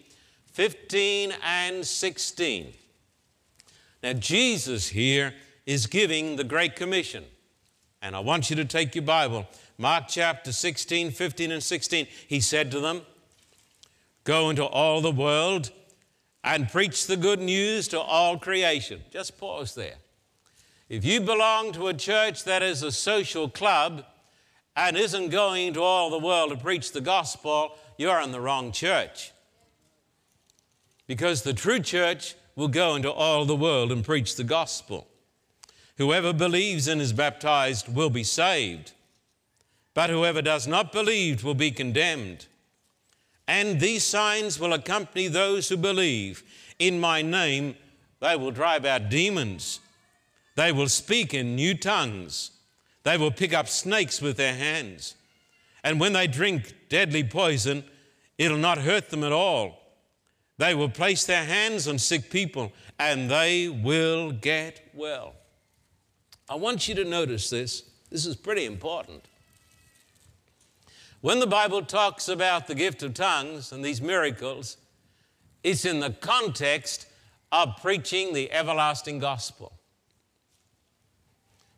15, 0.51 1.33
and 1.41 1.85
16. 1.85 2.73
Now, 4.03 4.13
Jesus 4.13 4.89
here 4.89 5.33
is 5.65 5.87
giving 5.87 6.35
the 6.35 6.43
Great 6.43 6.75
Commission. 6.75 7.23
And 8.01 8.17
I 8.17 8.19
want 8.19 8.49
you 8.49 8.57
to 8.57 8.65
take 8.65 8.95
your 8.95 9.05
Bible. 9.05 9.47
Mark 9.77 10.09
chapter 10.09 10.51
16, 10.51 11.11
15, 11.11 11.51
and 11.53 11.63
16. 11.63 12.05
He 12.27 12.41
said 12.41 12.69
to 12.71 12.81
them, 12.81 13.03
Go 14.25 14.49
into 14.49 14.65
all 14.65 14.99
the 14.99 15.11
world 15.11 15.71
and 16.43 16.69
preach 16.69 17.07
the 17.07 17.15
good 17.15 17.39
news 17.39 17.87
to 17.87 17.99
all 17.99 18.37
creation. 18.37 19.01
Just 19.09 19.37
pause 19.37 19.73
there. 19.73 19.95
If 20.89 21.05
you 21.05 21.21
belong 21.21 21.71
to 21.73 21.87
a 21.87 21.93
church 21.93 22.43
that 22.43 22.61
is 22.61 22.83
a 22.83 22.91
social 22.91 23.49
club, 23.49 24.05
and 24.75 24.97
isn't 24.97 25.29
going 25.29 25.73
to 25.73 25.81
all 25.81 26.09
the 26.09 26.19
world 26.19 26.51
to 26.51 26.57
preach 26.57 26.91
the 26.91 27.01
gospel, 27.01 27.75
you're 27.97 28.21
in 28.21 28.31
the 28.31 28.41
wrong 28.41 28.71
church. 28.71 29.31
Because 31.07 31.43
the 31.43 31.53
true 31.53 31.79
church 31.79 32.35
will 32.55 32.67
go 32.67 32.95
into 32.95 33.11
all 33.11 33.45
the 33.45 33.55
world 33.55 33.91
and 33.91 34.03
preach 34.03 34.35
the 34.35 34.43
gospel. 34.43 35.07
Whoever 35.97 36.33
believes 36.33 36.87
and 36.87 36.99
is 36.99 37.13
baptized 37.13 37.93
will 37.93 38.09
be 38.09 38.23
saved, 38.23 38.91
but 39.93 40.09
whoever 40.09 40.41
does 40.41 40.67
not 40.67 40.91
believe 40.91 41.43
will 41.43 41.55
be 41.55 41.71
condemned. 41.71 42.47
And 43.47 43.79
these 43.79 44.03
signs 44.03 44.59
will 44.59 44.73
accompany 44.73 45.27
those 45.27 45.69
who 45.69 45.77
believe. 45.77 46.43
In 46.79 46.99
my 46.99 47.21
name, 47.21 47.75
they 48.19 48.35
will 48.35 48.51
drive 48.51 48.85
out 48.85 49.09
demons, 49.09 49.79
they 50.55 50.71
will 50.71 50.89
speak 50.89 51.33
in 51.33 51.55
new 51.55 51.75
tongues. 51.75 52.51
They 53.05 53.17
will 53.17 53.31
pick 53.31 53.53
up 53.53 53.67
snakes 53.67 54.19
with 54.19 54.35
their 54.35 54.55
hands. 54.55 55.15
And 55.83 55.99
when 55.99 56.13
they 56.13 56.25
drink 56.25 56.73
deadly 56.89 57.23
poison, 57.23 57.83
it'll 58.39 58.57
not 58.57 58.79
hurt 58.79 59.11
them 59.11 59.23
at 59.23 59.31
all. 59.31 59.79
They 60.57 60.73
will 60.73 60.89
place 60.89 61.23
their 61.23 61.45
hands 61.45 61.87
on 61.87 61.99
sick 61.99 62.31
people 62.31 62.73
and 62.97 63.29
they 63.29 63.69
will 63.69 64.31
get 64.31 64.89
well. 64.95 65.33
I 66.49 66.55
want 66.55 66.87
you 66.87 66.95
to 66.95 67.05
notice 67.05 67.51
this. 67.51 67.83
This 68.09 68.25
is 68.25 68.35
pretty 68.35 68.65
important. 68.65 69.27
When 71.21 71.39
the 71.39 71.47
Bible 71.47 71.83
talks 71.83 72.27
about 72.27 72.65
the 72.65 72.75
gift 72.75 73.03
of 73.03 73.13
tongues 73.13 73.71
and 73.71 73.85
these 73.85 74.01
miracles, 74.01 74.77
it's 75.63 75.85
in 75.85 75.99
the 75.99 76.11
context 76.11 77.05
of 77.51 77.77
preaching 77.83 78.33
the 78.33 78.51
everlasting 78.51 79.19
gospel. 79.19 79.74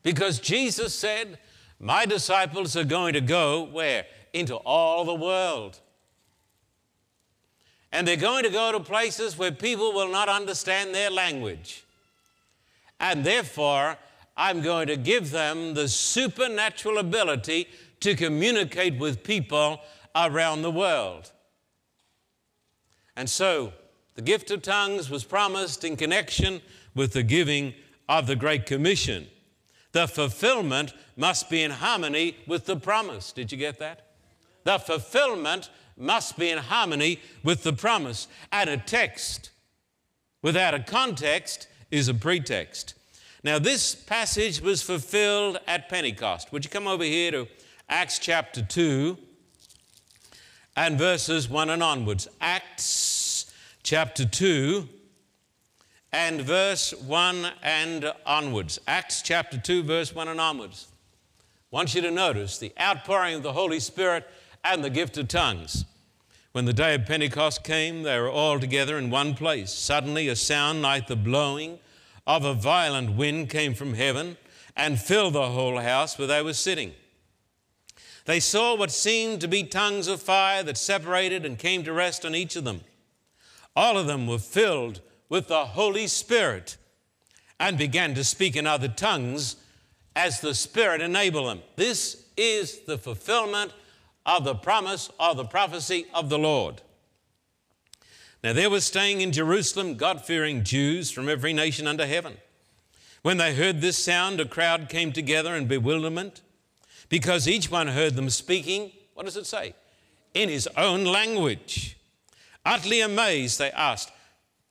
Because 0.07 0.39
Jesus 0.39 0.95
said, 0.95 1.37
My 1.81 2.05
disciples 2.05 2.77
are 2.77 2.85
going 2.85 3.11
to 3.11 3.19
go 3.19 3.63
where? 3.63 4.05
Into 4.31 4.55
all 4.55 5.03
the 5.03 5.13
world. 5.13 5.81
And 7.91 8.07
they're 8.07 8.15
going 8.15 8.45
to 8.45 8.49
go 8.49 8.71
to 8.71 8.79
places 8.79 9.37
where 9.37 9.51
people 9.51 9.91
will 9.91 10.07
not 10.07 10.29
understand 10.29 10.95
their 10.95 11.11
language. 11.11 11.83
And 13.01 13.25
therefore, 13.25 13.97
I'm 14.37 14.61
going 14.61 14.87
to 14.87 14.95
give 14.95 15.31
them 15.31 15.73
the 15.73 15.89
supernatural 15.89 16.99
ability 16.99 17.67
to 17.99 18.15
communicate 18.15 18.97
with 18.97 19.25
people 19.25 19.81
around 20.15 20.61
the 20.61 20.71
world. 20.71 21.33
And 23.17 23.29
so, 23.29 23.73
the 24.15 24.21
gift 24.21 24.51
of 24.51 24.61
tongues 24.61 25.09
was 25.09 25.25
promised 25.25 25.83
in 25.83 25.97
connection 25.97 26.61
with 26.95 27.11
the 27.11 27.23
giving 27.23 27.73
of 28.07 28.25
the 28.25 28.37
Great 28.37 28.65
Commission. 28.65 29.27
The 29.91 30.07
fulfillment 30.07 30.93
must 31.15 31.49
be 31.49 31.63
in 31.63 31.71
harmony 31.71 32.37
with 32.45 32.65
the 32.65 32.75
promise. 32.75 33.31
Did 33.31 33.51
you 33.51 33.57
get 33.57 33.79
that? 33.79 34.07
The 34.63 34.79
fulfillment 34.79 35.69
must 35.97 36.37
be 36.37 36.49
in 36.49 36.57
harmony 36.57 37.19
with 37.43 37.63
the 37.63 37.73
promise. 37.73 38.27
And 38.51 38.69
a 38.69 38.77
text 38.77 39.49
without 40.41 40.73
a 40.73 40.79
context 40.79 41.67
is 41.89 42.07
a 42.07 42.13
pretext. 42.13 42.93
Now, 43.43 43.59
this 43.59 43.95
passage 43.95 44.61
was 44.61 44.81
fulfilled 44.81 45.59
at 45.67 45.89
Pentecost. 45.89 46.51
Would 46.51 46.65
you 46.65 46.69
come 46.69 46.87
over 46.87 47.03
here 47.03 47.31
to 47.31 47.47
Acts 47.87 48.19
chapter 48.19 48.61
2 48.61 49.17
and 50.75 50.97
verses 50.97 51.47
1 51.47 51.69
and 51.69 51.81
onwards? 51.81 52.27
Acts 52.41 53.53
chapter 53.83 54.25
2 54.25 54.89
and 56.17 56.41
verse 56.41 56.95
1 56.95 57.47
and 57.61 58.11
onwards. 58.25 58.79
Acts 58.87 59.21
chapter 59.21 59.59
2, 59.59 59.83
verse 59.83 60.15
1 60.15 60.27
and 60.27 60.41
onwards. 60.41 60.87
I 61.71 61.75
want 61.75 61.93
you 61.93 62.01
to 62.01 62.09
notice 62.09 62.57
the 62.57 62.73
outpouring 62.81 63.35
of 63.35 63.43
the 63.43 63.53
Holy 63.53 63.79
Spirit 63.79 64.27
and 64.63 64.83
the 64.83 64.89
gift 64.89 65.15
of 65.19 65.27
tongues. 65.27 65.85
When 66.53 66.65
the 66.65 66.73
day 66.73 66.95
of 66.95 67.05
Pentecost 67.05 67.63
came, 67.63 68.01
they 68.01 68.19
were 68.19 68.31
all 68.31 68.59
together 68.59 68.97
in 68.97 69.11
one 69.11 69.35
place. 69.35 69.71
Suddenly, 69.71 70.27
a 70.27 70.35
sound 70.35 70.81
like 70.81 71.05
the 71.05 71.15
blowing 71.15 71.77
of 72.25 72.43
a 72.43 72.55
violent 72.55 73.15
wind 73.15 73.51
came 73.51 73.75
from 73.75 73.93
heaven 73.93 74.37
and 74.75 74.99
filled 74.99 75.33
the 75.33 75.51
whole 75.51 75.77
house 75.77 76.17
where 76.17 76.27
they 76.27 76.41
were 76.41 76.53
sitting. 76.53 76.93
They 78.25 78.39
saw 78.39 78.75
what 78.75 78.89
seemed 78.89 79.39
to 79.41 79.47
be 79.47 79.61
tongues 79.61 80.07
of 80.07 80.19
fire 80.19 80.63
that 80.63 80.79
separated 80.79 81.45
and 81.45 81.59
came 81.59 81.83
to 81.83 81.93
rest 81.93 82.25
on 82.25 82.33
each 82.33 82.55
of 82.55 82.63
them. 82.63 82.81
All 83.75 83.99
of 83.99 84.07
them 84.07 84.25
were 84.25 84.39
filled 84.39 85.01
with 85.29 85.47
the 85.47 85.65
Holy 85.65 86.07
Spirit 86.07 86.77
and 87.59 87.77
began 87.77 88.13
to 88.15 88.23
speak 88.23 88.55
in 88.55 88.67
other 88.67 88.87
tongues 88.87 89.57
as 90.15 90.41
the 90.41 90.55
Spirit 90.55 91.01
enabled 91.01 91.47
them. 91.47 91.61
This 91.75 92.25
is 92.35 92.79
the 92.81 92.97
fulfillment 92.97 93.73
of 94.25 94.43
the 94.43 94.55
promise 94.55 95.09
of 95.19 95.37
the 95.37 95.45
prophecy 95.45 96.05
of 96.13 96.29
the 96.29 96.39
Lord. 96.39 96.81
Now, 98.43 98.53
there 98.53 98.69
were 98.69 98.81
staying 98.81 99.21
in 99.21 99.31
Jerusalem 99.31 99.95
God 99.95 100.23
fearing 100.23 100.63
Jews 100.63 101.09
from 101.09 101.27
every 101.27 101.53
nation 101.53 101.87
under 101.87 102.05
heaven. 102.05 102.37
When 103.23 103.37
they 103.37 103.55
heard 103.55 103.81
this 103.81 103.97
sound, 103.97 104.39
a 104.39 104.45
crowd 104.45 104.89
came 104.89 105.11
together 105.11 105.55
in 105.55 105.67
bewilderment 105.67 106.41
because 107.09 107.47
each 107.47 107.71
one 107.71 107.87
heard 107.87 108.15
them 108.15 108.29
speaking, 108.29 108.91
what 109.15 109.25
does 109.25 109.37
it 109.37 109.47
say? 109.47 109.73
In 110.33 110.49
his 110.49 110.67
own 110.77 111.03
language. 111.03 111.97
Utterly 112.65 113.01
amazed, 113.01 113.59
they 113.59 113.71
asked, 113.71 114.11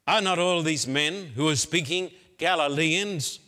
Are 0.06 0.20
not 0.20 0.38
all 0.38 0.62
these 0.62 0.86
men 0.86 1.32
who 1.34 1.48
are 1.48 1.56
speaking 1.56 2.10
Galileans? 2.38 3.40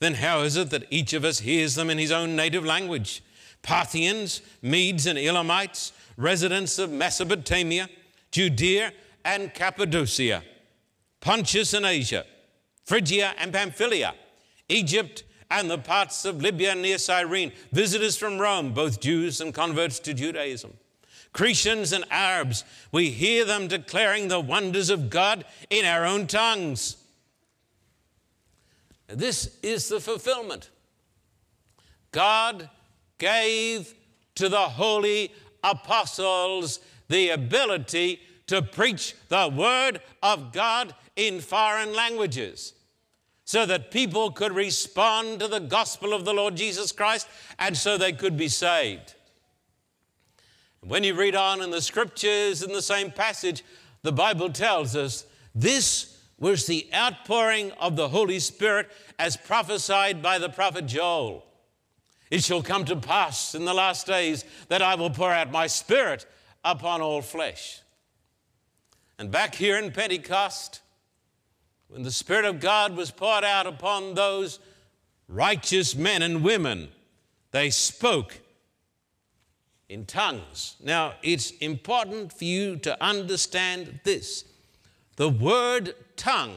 Then 0.00 0.14
how 0.14 0.40
is 0.42 0.56
it 0.56 0.70
that 0.70 0.86
each 0.90 1.12
of 1.12 1.24
us 1.24 1.40
hears 1.40 1.74
them 1.74 1.88
in 1.88 1.98
his 1.98 2.12
own 2.12 2.36
native 2.36 2.64
language? 2.64 3.22
Parthians, 3.62 4.42
Medes, 4.60 5.06
and 5.06 5.18
Elamites, 5.18 5.92
residents 6.16 6.78
of 6.78 6.90
Mesopotamia, 6.90 7.88
Judea, 8.30 8.92
and 9.24 9.54
Cappadocia, 9.54 10.42
Pontus 11.20 11.72
and 11.72 11.86
Asia, 11.86 12.26
Phrygia 12.84 13.32
and 13.38 13.52
Pamphylia, 13.52 14.14
Egypt 14.68 15.24
and 15.50 15.70
the 15.70 15.78
parts 15.78 16.24
of 16.24 16.42
Libya 16.42 16.74
near 16.74 16.98
Cyrene, 16.98 17.52
visitors 17.72 18.16
from 18.16 18.38
Rome, 18.38 18.74
both 18.74 19.00
Jews 19.00 19.40
and 19.40 19.54
converts 19.54 19.98
to 20.00 20.12
Judaism. 20.12 20.74
Cretians 21.34 21.92
and 21.92 22.04
Arabs, 22.10 22.64
we 22.92 23.10
hear 23.10 23.44
them 23.44 23.66
declaring 23.66 24.28
the 24.28 24.40
wonders 24.40 24.88
of 24.88 25.10
God 25.10 25.44
in 25.68 25.84
our 25.84 26.06
own 26.06 26.28
tongues. 26.28 26.96
This 29.08 29.58
is 29.62 29.88
the 29.88 30.00
fulfillment. 30.00 30.70
God 32.12 32.70
gave 33.18 33.94
to 34.36 34.48
the 34.48 34.56
holy 34.56 35.32
apostles 35.64 36.78
the 37.08 37.30
ability 37.30 38.20
to 38.46 38.62
preach 38.62 39.14
the 39.28 39.48
word 39.48 40.00
of 40.22 40.52
God 40.52 40.94
in 41.16 41.40
foreign 41.40 41.94
languages 41.94 42.74
so 43.44 43.66
that 43.66 43.90
people 43.90 44.30
could 44.30 44.52
respond 44.52 45.40
to 45.40 45.48
the 45.48 45.60
gospel 45.60 46.14
of 46.14 46.24
the 46.24 46.32
Lord 46.32 46.56
Jesus 46.56 46.92
Christ 46.92 47.28
and 47.58 47.76
so 47.76 47.98
they 47.98 48.12
could 48.12 48.36
be 48.36 48.48
saved. 48.48 49.14
When 50.86 51.02
you 51.02 51.14
read 51.14 51.34
on 51.34 51.62
in 51.62 51.70
the 51.70 51.80
scriptures 51.80 52.62
in 52.62 52.70
the 52.70 52.82
same 52.82 53.10
passage, 53.10 53.64
the 54.02 54.12
Bible 54.12 54.50
tells 54.50 54.94
us 54.94 55.24
this 55.54 56.22
was 56.38 56.66
the 56.66 56.86
outpouring 56.92 57.72
of 57.72 57.96
the 57.96 58.08
Holy 58.08 58.38
Spirit 58.38 58.90
as 59.18 59.34
prophesied 59.34 60.22
by 60.22 60.38
the 60.38 60.50
prophet 60.50 60.86
Joel. 60.86 61.46
It 62.30 62.44
shall 62.44 62.62
come 62.62 62.84
to 62.84 62.96
pass 62.96 63.54
in 63.54 63.64
the 63.64 63.72
last 63.72 64.06
days 64.06 64.44
that 64.68 64.82
I 64.82 64.94
will 64.94 65.08
pour 65.08 65.32
out 65.32 65.50
my 65.50 65.68
spirit 65.68 66.26
upon 66.62 67.00
all 67.00 67.22
flesh. 67.22 67.80
And 69.18 69.30
back 69.30 69.54
here 69.54 69.78
in 69.78 69.90
Pentecost, 69.90 70.80
when 71.88 72.02
the 72.02 72.10
Spirit 72.10 72.44
of 72.44 72.60
God 72.60 72.94
was 72.94 73.10
poured 73.10 73.44
out 73.44 73.66
upon 73.66 74.14
those 74.14 74.58
righteous 75.28 75.94
men 75.94 76.20
and 76.20 76.42
women, 76.42 76.88
they 77.52 77.70
spoke 77.70 78.40
in 79.88 80.06
tongues. 80.06 80.76
Now, 80.82 81.14
it's 81.22 81.50
important 81.52 82.32
for 82.32 82.44
you 82.44 82.76
to 82.76 83.02
understand 83.02 84.00
this. 84.04 84.44
The 85.16 85.28
word 85.28 85.94
tongue 86.16 86.56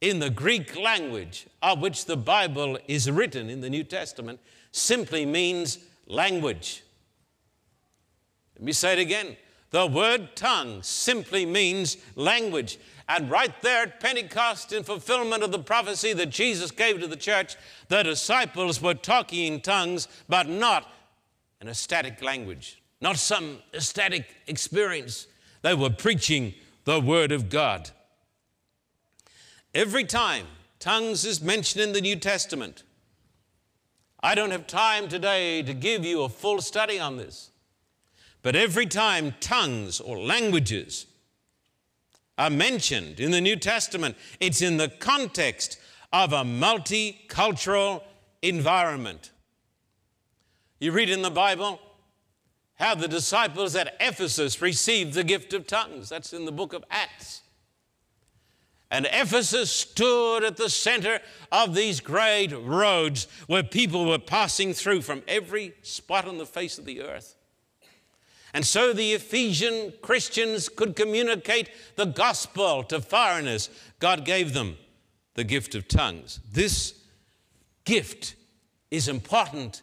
in 0.00 0.18
the 0.18 0.30
Greek 0.30 0.76
language 0.76 1.46
of 1.62 1.80
which 1.80 2.06
the 2.06 2.16
Bible 2.16 2.78
is 2.86 3.10
written 3.10 3.50
in 3.50 3.60
the 3.60 3.70
New 3.70 3.84
Testament 3.84 4.40
simply 4.72 5.26
means 5.26 5.78
language. 6.06 6.82
Let 8.56 8.64
me 8.64 8.72
say 8.72 8.94
it 8.94 8.98
again. 8.98 9.36
The 9.70 9.86
word 9.86 10.34
tongue 10.34 10.82
simply 10.82 11.44
means 11.44 11.98
language. 12.16 12.78
And 13.08 13.30
right 13.30 13.54
there 13.62 13.84
at 13.84 14.00
Pentecost, 14.00 14.72
in 14.72 14.82
fulfillment 14.82 15.42
of 15.42 15.52
the 15.52 15.58
prophecy 15.58 16.12
that 16.14 16.30
Jesus 16.30 16.70
gave 16.70 17.00
to 17.00 17.06
the 17.06 17.16
church, 17.16 17.56
the 17.88 18.02
disciples 18.02 18.80
were 18.80 18.94
talking 18.94 19.52
in 19.52 19.60
tongues, 19.60 20.08
but 20.28 20.48
not 20.48 20.90
in 21.60 21.68
ecstatic 21.68 22.22
language, 22.22 22.82
not 23.00 23.16
some 23.16 23.58
ecstatic 23.74 24.26
experience. 24.46 25.26
They 25.62 25.74
were 25.74 25.90
preaching 25.90 26.54
the 26.84 27.00
Word 27.00 27.32
of 27.32 27.48
God. 27.48 27.90
Every 29.74 30.04
time 30.04 30.46
tongues 30.78 31.24
is 31.24 31.42
mentioned 31.42 31.82
in 31.82 31.92
the 31.92 32.00
New 32.00 32.16
Testament, 32.16 32.84
I 34.20 34.34
don't 34.34 34.50
have 34.50 34.66
time 34.66 35.08
today 35.08 35.62
to 35.62 35.74
give 35.74 36.04
you 36.04 36.22
a 36.22 36.28
full 36.28 36.60
study 36.60 36.98
on 36.98 37.16
this, 37.16 37.50
but 38.42 38.56
every 38.56 38.86
time 38.86 39.34
tongues 39.40 40.00
or 40.00 40.18
languages 40.18 41.06
are 42.36 42.50
mentioned 42.50 43.20
in 43.20 43.30
the 43.32 43.40
New 43.40 43.56
Testament, 43.56 44.16
it's 44.40 44.62
in 44.62 44.76
the 44.76 44.88
context 44.88 45.78
of 46.12 46.32
a 46.32 46.42
multicultural 46.42 48.02
environment. 48.42 49.32
You 50.80 50.92
read 50.92 51.10
in 51.10 51.22
the 51.22 51.30
Bible 51.30 51.80
how 52.74 52.94
the 52.94 53.08
disciples 53.08 53.74
at 53.74 53.96
Ephesus 54.00 54.62
received 54.62 55.14
the 55.14 55.24
gift 55.24 55.52
of 55.52 55.66
tongues. 55.66 56.08
That's 56.08 56.32
in 56.32 56.44
the 56.44 56.52
book 56.52 56.72
of 56.72 56.84
Acts. 56.90 57.42
And 58.90 59.06
Ephesus 59.12 59.70
stood 59.70 60.44
at 60.44 60.56
the 60.56 60.70
center 60.70 61.20
of 61.52 61.74
these 61.74 62.00
great 62.00 62.52
roads 62.52 63.26
where 63.46 63.62
people 63.62 64.06
were 64.06 64.18
passing 64.18 64.72
through 64.72 65.02
from 65.02 65.22
every 65.28 65.74
spot 65.82 66.26
on 66.26 66.38
the 66.38 66.46
face 66.46 66.78
of 66.78 66.84
the 66.84 67.02
earth. 67.02 67.34
And 68.54 68.64
so 68.64 68.92
the 68.92 69.12
Ephesian 69.12 69.92
Christians 70.00 70.70
could 70.70 70.96
communicate 70.96 71.68
the 71.96 72.06
gospel 72.06 72.82
to 72.84 73.00
foreigners. 73.00 73.68
God 73.98 74.24
gave 74.24 74.54
them 74.54 74.78
the 75.34 75.44
gift 75.44 75.74
of 75.74 75.86
tongues. 75.86 76.40
This 76.50 76.94
gift 77.84 78.36
is 78.90 79.06
important 79.06 79.82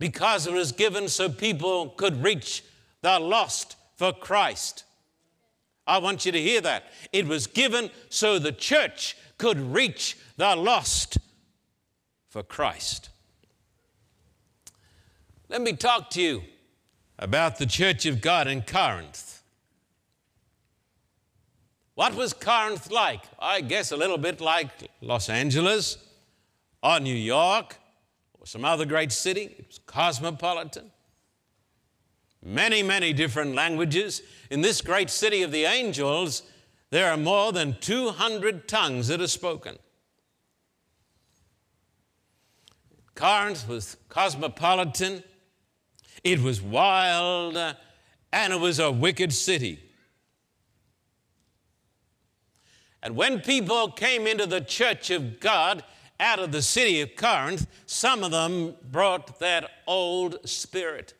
because 0.00 0.46
it 0.46 0.52
was 0.52 0.72
given 0.72 1.08
so 1.08 1.28
people 1.28 1.90
could 1.90 2.24
reach 2.24 2.64
the 3.02 3.20
lost 3.20 3.76
for 3.96 4.12
Christ. 4.12 4.84
I 5.86 5.98
want 5.98 6.24
you 6.24 6.32
to 6.32 6.40
hear 6.40 6.62
that. 6.62 6.84
It 7.12 7.28
was 7.28 7.46
given 7.46 7.90
so 8.08 8.38
the 8.38 8.50
church 8.50 9.16
could 9.38 9.60
reach 9.60 10.16
the 10.36 10.56
lost 10.56 11.18
for 12.28 12.42
Christ. 12.42 13.10
Let 15.50 15.60
me 15.60 15.74
talk 15.74 16.10
to 16.10 16.22
you 16.22 16.42
about 17.18 17.58
the 17.58 17.66
church 17.66 18.06
of 18.06 18.22
God 18.22 18.46
in 18.48 18.62
Corinth. 18.62 19.42
What 21.94 22.14
was 22.14 22.32
Corinth 22.32 22.90
like? 22.90 23.24
I 23.38 23.60
guess 23.60 23.92
a 23.92 23.96
little 23.96 24.16
bit 24.16 24.40
like 24.40 24.70
Los 25.02 25.28
Angeles 25.28 25.98
or 26.82 27.00
New 27.00 27.14
York 27.14 27.76
or 27.76 27.79
some 28.50 28.64
other 28.64 28.84
great 28.84 29.12
city. 29.12 29.42
It 29.42 29.66
was 29.68 29.78
cosmopolitan. 29.86 30.90
Many, 32.44 32.82
many 32.82 33.12
different 33.12 33.54
languages. 33.54 34.22
In 34.50 34.60
this 34.60 34.80
great 34.80 35.08
city 35.08 35.42
of 35.42 35.52
the 35.52 35.66
angels, 35.66 36.42
there 36.90 37.12
are 37.12 37.16
more 37.16 37.52
than 37.52 37.76
200 37.80 38.66
tongues 38.66 39.06
that 39.06 39.20
are 39.20 39.28
spoken. 39.28 39.78
Corinth 43.14 43.68
was 43.68 43.96
cosmopolitan. 44.08 45.22
It 46.24 46.40
was 46.40 46.60
wild 46.60 47.56
uh, 47.56 47.74
and 48.32 48.52
it 48.52 48.58
was 48.58 48.80
a 48.80 48.90
wicked 48.90 49.32
city. 49.32 49.78
And 53.00 53.14
when 53.14 53.42
people 53.42 53.92
came 53.92 54.26
into 54.26 54.46
the 54.46 54.60
church 54.60 55.10
of 55.10 55.38
God 55.38 55.84
out 56.20 56.38
of 56.38 56.52
the 56.52 56.62
city 56.62 57.00
of 57.00 57.16
Corinth, 57.16 57.66
some 57.86 58.22
of 58.22 58.30
them 58.30 58.74
brought 58.92 59.40
that 59.40 59.70
old 59.86 60.48
spirit. 60.48 61.14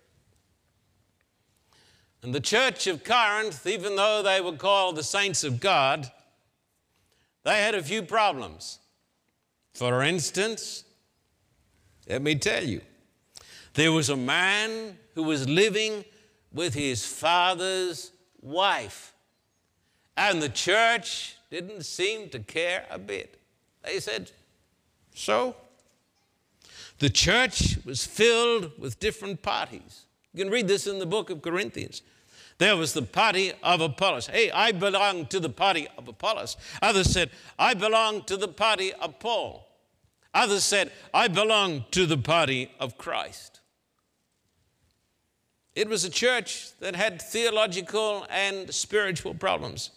And 2.22 2.34
the 2.34 2.40
church 2.40 2.86
of 2.86 3.02
Corinth, 3.02 3.66
even 3.66 3.96
though 3.96 4.22
they 4.22 4.40
were 4.40 4.52
called 4.52 4.96
the 4.96 5.02
saints 5.02 5.42
of 5.42 5.58
God, 5.58 6.10
they 7.44 7.62
had 7.62 7.74
a 7.74 7.82
few 7.82 8.02
problems. 8.02 8.78
For 9.72 10.02
instance, 10.02 10.84
let 12.06 12.20
me 12.20 12.34
tell 12.34 12.62
you, 12.62 12.82
there 13.74 13.92
was 13.92 14.10
a 14.10 14.16
man 14.16 14.98
who 15.14 15.22
was 15.22 15.48
living 15.48 16.04
with 16.52 16.74
his 16.74 17.06
father's 17.06 18.12
wife, 18.42 19.14
and 20.16 20.42
the 20.42 20.48
church 20.48 21.36
didn't 21.50 21.84
seem 21.84 22.28
to 22.30 22.40
care 22.40 22.84
a 22.90 22.98
bit. 22.98 23.40
They 23.82 24.00
said, 24.00 24.30
So? 25.14 25.56
The 26.98 27.10
church 27.10 27.78
was 27.84 28.04
filled 28.04 28.72
with 28.78 29.00
different 29.00 29.42
parties. 29.42 30.06
You 30.32 30.44
can 30.44 30.52
read 30.52 30.68
this 30.68 30.86
in 30.86 30.98
the 30.98 31.06
book 31.06 31.30
of 31.30 31.42
Corinthians. 31.42 32.02
There 32.58 32.76
was 32.76 32.92
the 32.92 33.02
party 33.02 33.54
of 33.62 33.80
Apollos. 33.80 34.26
Hey, 34.26 34.50
I 34.50 34.72
belong 34.72 35.26
to 35.26 35.40
the 35.40 35.48
party 35.48 35.88
of 35.96 36.08
Apollos. 36.08 36.58
Others 36.82 37.10
said, 37.10 37.30
I 37.58 37.72
belong 37.72 38.24
to 38.24 38.36
the 38.36 38.48
party 38.48 38.92
of 38.92 39.18
Paul. 39.18 39.66
Others 40.34 40.64
said, 40.64 40.92
I 41.14 41.28
belong 41.28 41.86
to 41.92 42.04
the 42.04 42.18
party 42.18 42.70
of 42.78 42.98
Christ. 42.98 43.60
It 45.74 45.88
was 45.88 46.04
a 46.04 46.10
church 46.10 46.76
that 46.80 46.94
had 46.94 47.22
theological 47.22 48.26
and 48.28 48.72
spiritual 48.74 49.34
problems. 49.34 49.90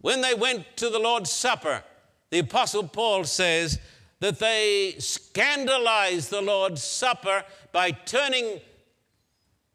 When 0.00 0.22
they 0.22 0.34
went 0.34 0.66
to 0.78 0.90
the 0.90 0.98
Lord's 0.98 1.30
Supper, 1.30 1.84
the 2.30 2.40
Apostle 2.40 2.88
Paul 2.88 3.24
says 3.24 3.78
that 4.20 4.38
they 4.38 4.94
scandalized 4.98 6.30
the 6.30 6.42
Lord's 6.42 6.82
Supper 6.82 7.42
by 7.72 7.90
turning 7.90 8.60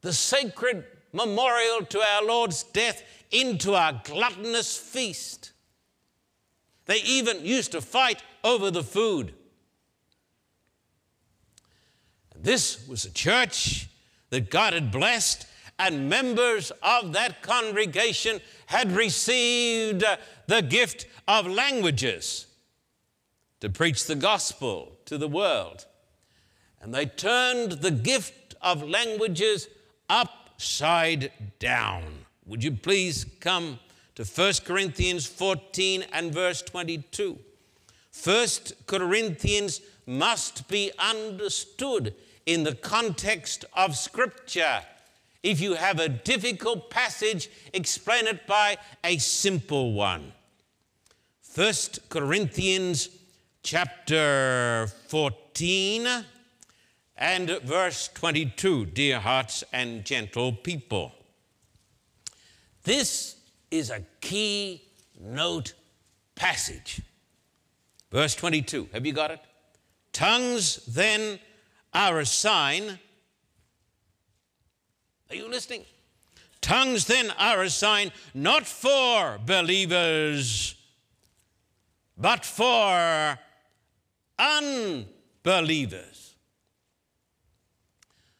the 0.01 0.13
sacred 0.13 0.85
memorial 1.11 1.83
to 1.85 1.99
our 1.99 2.23
Lord's 2.23 2.63
death 2.63 3.03
into 3.31 3.73
a 3.73 4.01
gluttonous 4.03 4.77
feast. 4.77 5.51
They 6.85 6.97
even 6.97 7.43
used 7.43 7.71
to 7.71 7.81
fight 7.81 8.21
over 8.43 8.69
the 8.69 8.83
food. 8.83 9.33
This 12.39 12.87
was 12.87 13.05
a 13.05 13.11
church 13.11 13.89
that 14.29 14.51
God 14.51 14.73
had 14.73 14.91
blessed, 14.91 15.47
and 15.79 16.07
members 16.07 16.71
of 16.83 17.13
that 17.13 17.41
congregation 17.41 18.39
had 18.67 18.91
received 18.91 20.03
uh, 20.03 20.17
the 20.45 20.61
gift 20.61 21.07
of 21.27 21.47
languages 21.47 22.45
to 23.59 23.69
preach 23.69 24.05
the 24.05 24.15
gospel 24.15 24.97
to 25.05 25.17
the 25.17 25.27
world. 25.27 25.85
And 26.81 26.93
they 26.93 27.05
turned 27.05 27.73
the 27.73 27.91
gift 27.91 28.55
of 28.61 28.83
languages 28.83 29.67
upside 30.09 31.31
down. 31.59 32.03
Would 32.45 32.63
you 32.63 32.71
please 32.71 33.25
come 33.39 33.79
to 34.15 34.23
1 34.23 34.53
Corinthians 34.65 35.25
14 35.25 36.05
and 36.13 36.33
verse 36.33 36.61
22? 36.61 37.39
1 38.23 38.47
Corinthians 38.85 39.81
must 40.05 40.67
be 40.67 40.91
understood 40.99 42.13
in 42.45 42.63
the 42.63 42.75
context 42.75 43.65
of 43.73 43.95
Scripture. 43.95 44.81
If 45.41 45.59
you 45.59 45.73
have 45.75 45.99
a 45.99 46.09
difficult 46.09 46.89
passage, 46.89 47.49
explain 47.73 48.27
it 48.27 48.47
by 48.47 48.77
a 49.03 49.17
simple 49.17 49.93
one. 49.93 50.33
1 51.55 51.73
Corinthians 52.09 53.09
chapter 53.65 54.85
14 55.07 56.07
and 57.17 57.49
verse 57.63 58.09
22, 58.13 58.85
dear 58.85 59.19
hearts 59.19 59.63
and 59.73 60.05
gentle 60.05 60.53
people. 60.53 61.11
This 62.83 63.37
is 63.71 63.89
a 63.89 64.03
key 64.21 64.83
note 65.19 65.73
passage. 66.35 67.01
Verse 68.11 68.35
22, 68.35 68.89
have 68.93 69.03
you 69.03 69.13
got 69.13 69.31
it? 69.31 69.39
Tongues 70.13 70.85
then 70.85 71.39
are 71.91 72.19
a 72.19 72.25
sign. 72.27 72.99
Are 75.31 75.35
you 75.35 75.49
listening? 75.49 75.85
Tongues 76.61 77.05
then 77.07 77.31
are 77.39 77.63
a 77.63 77.69
sign 77.71 78.11
not 78.35 78.67
for 78.67 79.39
believers, 79.43 80.75
but 82.15 82.45
for 82.45 83.39
unbelievers. 84.37 86.35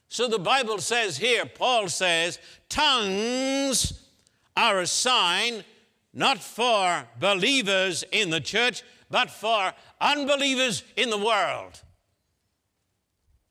So 0.07 0.27
the 0.29 0.39
Bible 0.39 0.77
says 0.77 1.17
here, 1.17 1.45
Paul 1.45 1.89
says, 1.89 2.39
tongues 2.69 4.07
are 4.55 4.79
a 4.79 4.87
sign 4.87 5.65
not 6.13 6.39
for 6.39 7.05
believers 7.19 8.05
in 8.13 8.29
the 8.29 8.39
church, 8.39 8.83
but 9.09 9.29
for 9.29 9.73
unbelievers 9.99 10.83
in 10.95 11.09
the 11.09 11.17
world. 11.17 11.81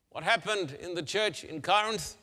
What 0.08 0.24
happened 0.24 0.72
in 0.80 0.94
the 0.94 1.02
church 1.02 1.44
in 1.44 1.60
Corinth? 1.60 2.16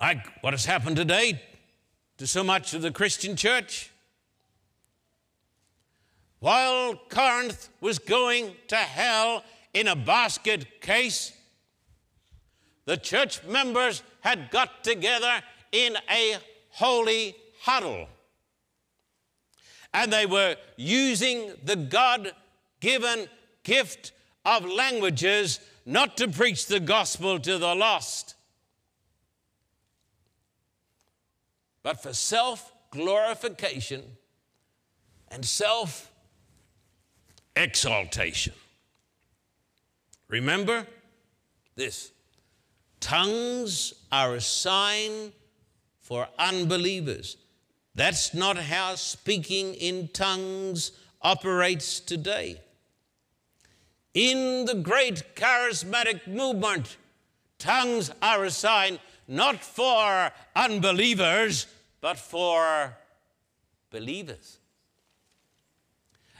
Like 0.00 0.26
what 0.40 0.52
has 0.52 0.64
happened 0.64 0.96
today 0.96 1.40
to 2.18 2.26
so 2.26 2.42
much 2.42 2.74
of 2.74 2.82
the 2.82 2.90
Christian 2.90 3.36
church? 3.36 3.91
While 6.42 6.96
Corinth 7.08 7.68
was 7.80 8.00
going 8.00 8.56
to 8.66 8.74
hell 8.74 9.44
in 9.72 9.86
a 9.86 9.94
basket 9.94 10.80
case, 10.80 11.32
the 12.84 12.96
church 12.96 13.44
members 13.44 14.02
had 14.22 14.50
got 14.50 14.82
together 14.82 15.40
in 15.70 15.96
a 16.10 16.38
holy 16.70 17.36
huddle. 17.60 18.08
And 19.94 20.12
they 20.12 20.26
were 20.26 20.56
using 20.76 21.52
the 21.62 21.76
God 21.76 22.32
given 22.80 23.28
gift 23.62 24.10
of 24.44 24.64
languages 24.64 25.60
not 25.86 26.16
to 26.16 26.26
preach 26.26 26.66
the 26.66 26.80
gospel 26.80 27.38
to 27.38 27.56
the 27.56 27.72
lost, 27.72 28.34
but 31.84 32.02
for 32.02 32.12
self 32.12 32.72
glorification 32.90 34.02
and 35.30 35.44
self 35.44 36.11
exaltation. 37.56 38.54
Remember 40.28 40.86
this 41.74 42.12
tongues 43.00 43.94
are 44.10 44.34
a 44.34 44.40
sign 44.40 45.32
for 46.00 46.28
unbelievers. 46.38 47.36
That's 47.94 48.32
not 48.32 48.56
how 48.56 48.94
speaking 48.94 49.74
in 49.74 50.08
tongues 50.08 50.92
operates 51.20 52.00
today. 52.00 52.60
In 54.14 54.64
the 54.64 54.74
great 54.74 55.34
charismatic 55.34 56.26
movement, 56.26 56.96
tongues 57.58 58.10
are 58.22 58.44
a 58.44 58.50
sign 58.50 58.98
not 59.28 59.62
for 59.62 60.30
unbelievers, 60.54 61.66
but 62.00 62.18
for 62.18 62.96
believers 63.90 64.58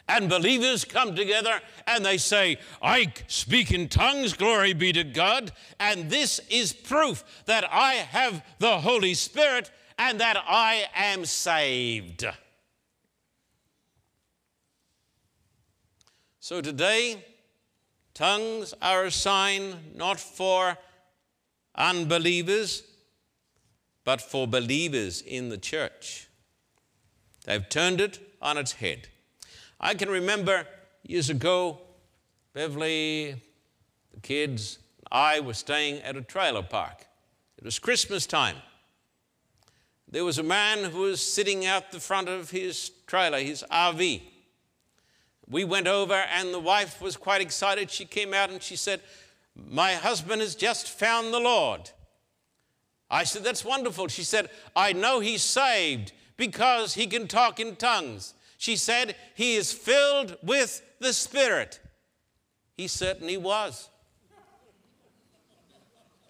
and 0.08 0.28
believers 0.28 0.84
come 0.84 1.14
together 1.14 1.60
and 1.86 2.04
they 2.04 2.18
say, 2.18 2.58
I 2.82 3.12
speak 3.28 3.70
in 3.72 3.88
tongues, 3.88 4.32
glory 4.32 4.72
be 4.72 4.92
to 4.92 5.04
God, 5.04 5.52
and 5.78 6.10
this 6.10 6.40
is 6.50 6.72
proof 6.72 7.24
that 7.46 7.64
I 7.70 7.94
have 7.94 8.44
the 8.58 8.80
Holy 8.80 9.14
Spirit 9.14 9.70
and 9.98 10.20
that 10.20 10.42
I 10.46 10.86
am 10.94 11.24
saved. 11.24 12.26
So 16.40 16.60
today, 16.60 17.24
tongues 18.14 18.74
are 18.82 19.04
a 19.04 19.10
sign 19.10 19.92
not 19.94 20.18
for 20.18 20.76
unbelievers, 21.74 22.82
but 24.04 24.20
for 24.20 24.48
believers 24.48 25.22
in 25.22 25.48
the 25.48 25.58
church. 25.58 26.28
They've 27.44 27.68
turned 27.68 28.00
it 28.00 28.18
on 28.40 28.58
its 28.58 28.72
head. 28.72 29.08
I 29.84 29.94
can 29.94 30.08
remember 30.08 30.64
years 31.02 31.28
ago, 31.28 31.80
Beverly, 32.52 33.34
the 34.14 34.20
kids, 34.20 34.78
I 35.10 35.40
were 35.40 35.54
staying 35.54 36.02
at 36.02 36.16
a 36.16 36.22
trailer 36.22 36.62
park. 36.62 37.06
It 37.58 37.64
was 37.64 37.80
Christmas 37.80 38.24
time. 38.24 38.56
There 40.08 40.24
was 40.24 40.38
a 40.38 40.44
man 40.44 40.84
who 40.90 41.00
was 41.00 41.20
sitting 41.20 41.66
out 41.66 41.90
the 41.90 41.98
front 41.98 42.28
of 42.28 42.50
his 42.50 42.90
trailer, 43.08 43.40
his 43.40 43.64
RV. 43.72 44.22
We 45.48 45.64
went 45.64 45.88
over, 45.88 46.14
and 46.14 46.54
the 46.54 46.60
wife 46.60 47.00
was 47.00 47.16
quite 47.16 47.40
excited. 47.40 47.90
She 47.90 48.04
came 48.04 48.32
out 48.32 48.50
and 48.50 48.62
she 48.62 48.76
said, 48.76 49.00
My 49.56 49.94
husband 49.94 50.42
has 50.42 50.54
just 50.54 50.88
found 50.88 51.34
the 51.34 51.40
Lord. 51.40 51.90
I 53.10 53.24
said, 53.24 53.42
That's 53.42 53.64
wonderful. 53.64 54.06
She 54.06 54.22
said, 54.22 54.48
I 54.76 54.92
know 54.92 55.18
he's 55.18 55.42
saved 55.42 56.12
because 56.36 56.94
he 56.94 57.08
can 57.08 57.26
talk 57.26 57.58
in 57.58 57.74
tongues. 57.74 58.34
She 58.62 58.76
said, 58.76 59.16
He 59.34 59.56
is 59.56 59.72
filled 59.72 60.36
with 60.40 60.82
the 61.00 61.12
Spirit. 61.12 61.80
He 62.76 62.86
certainly 62.86 63.36
was. 63.36 63.88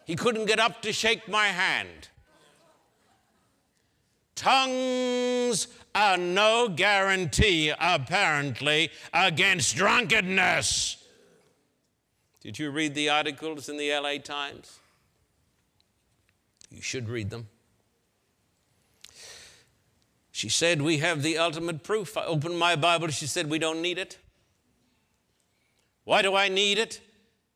He 0.06 0.16
couldn't 0.16 0.46
get 0.46 0.58
up 0.58 0.80
to 0.80 0.94
shake 0.94 1.28
my 1.28 1.48
hand. 1.48 2.08
Tongues 4.34 5.68
are 5.94 6.16
no 6.16 6.70
guarantee, 6.70 7.70
apparently, 7.78 8.90
against 9.12 9.76
drunkenness. 9.76 11.04
Did 12.40 12.58
you 12.58 12.70
read 12.70 12.94
the 12.94 13.10
articles 13.10 13.68
in 13.68 13.76
the 13.76 13.94
LA 13.94 14.16
Times? 14.16 14.80
You 16.70 16.80
should 16.80 17.10
read 17.10 17.28
them. 17.28 17.48
She 20.32 20.48
said, 20.48 20.80
We 20.80 20.98
have 20.98 21.22
the 21.22 21.38
ultimate 21.38 21.84
proof. 21.84 22.16
I 22.16 22.24
opened 22.24 22.58
my 22.58 22.74
Bible. 22.74 23.08
She 23.08 23.26
said, 23.26 23.48
We 23.48 23.58
don't 23.58 23.82
need 23.82 23.98
it. 23.98 24.18
Why 26.04 26.22
do 26.22 26.34
I 26.34 26.48
need 26.48 26.78
it? 26.78 27.00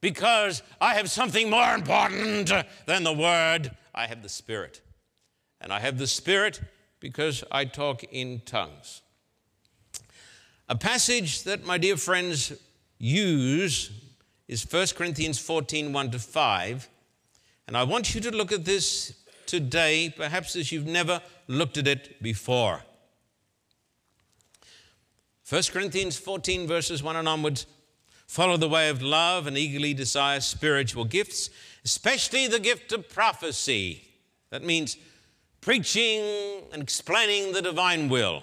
Because 0.03 0.62
I 0.81 0.95
have 0.95 1.11
something 1.11 1.51
more 1.51 1.75
important 1.75 2.53
than 2.85 3.03
the 3.03 3.12
Word. 3.12 3.71
I 3.95 4.07
have 4.07 4.23
the 4.23 4.29
Spirit. 4.29 4.83
And 5.61 5.73
I 5.73 5.81
have 5.81 5.99
the 5.99 6.07
Spirit 6.07 6.61
because 7.01 7.43
I 7.51 7.65
talk 7.65 8.05
in 8.05 8.43
tongues. 8.45 9.01
A 10.69 10.77
passage 10.77 11.45
that 11.45 11.65
my 11.65 11.79
dear 11.79 11.97
friends 11.97 12.53
use 12.99 13.91
is 14.49 14.71
1 14.71 14.89
Corinthians 14.97 15.39
14 15.39 15.93
1 15.93 16.11
to 16.11 16.19
5. 16.19 16.89
And 17.67 17.77
I 17.77 17.85
want 17.85 18.15
you 18.15 18.21
to 18.21 18.31
look 18.31 18.53
at 18.53 18.65
this 18.65 19.15
today, 19.47 20.12
perhaps 20.15 20.57
as 20.57 20.71
you've 20.71 20.87
never 20.87 21.23
looked 21.49 21.77
at 21.77 21.87
it 21.87 22.23
before. 22.23 22.83
1 25.49 25.63
Corinthians 25.73 26.17
14, 26.17 26.67
verses 26.67 27.03
1 27.03 27.17
and 27.17 27.29
onwards 27.29 27.67
follow 28.27 28.57
the 28.57 28.69
way 28.69 28.89
of 28.89 29.03
love 29.03 29.47
and 29.47 29.57
eagerly 29.57 29.95
desire 29.95 30.41
spiritual 30.41 31.05
gifts, 31.05 31.51
especially 31.85 32.49
the 32.49 32.59
gift 32.59 32.93
of 32.93 33.09
prophecy. 33.09 34.09
That 34.51 34.65
means 34.65 34.97
preaching 35.61 36.23
and 36.73 36.83
explaining 36.83 37.53
the 37.53 37.63
divine 37.63 38.09
will. 38.09 38.43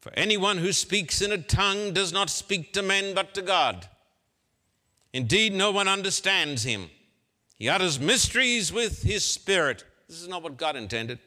For 0.00 0.12
anyone 0.16 0.58
who 0.58 0.72
speaks 0.72 1.22
in 1.22 1.32
a 1.32 1.38
tongue 1.38 1.92
does 1.92 2.12
not 2.12 2.30
speak 2.30 2.72
to 2.74 2.82
men 2.82 3.14
but 3.14 3.34
to 3.34 3.42
God. 3.42 3.88
Indeed, 5.12 5.54
no 5.54 5.70
one 5.70 5.88
understands 5.88 6.64
him. 6.64 6.90
He 7.56 7.68
utters 7.68 8.00
mysteries 8.00 8.72
with 8.72 9.02
his 9.02 9.24
spirit. 9.24 9.84
This 10.08 10.20
is 10.20 10.28
not 10.28 10.42
what 10.42 10.56
God 10.56 10.76
intended. 10.76 11.18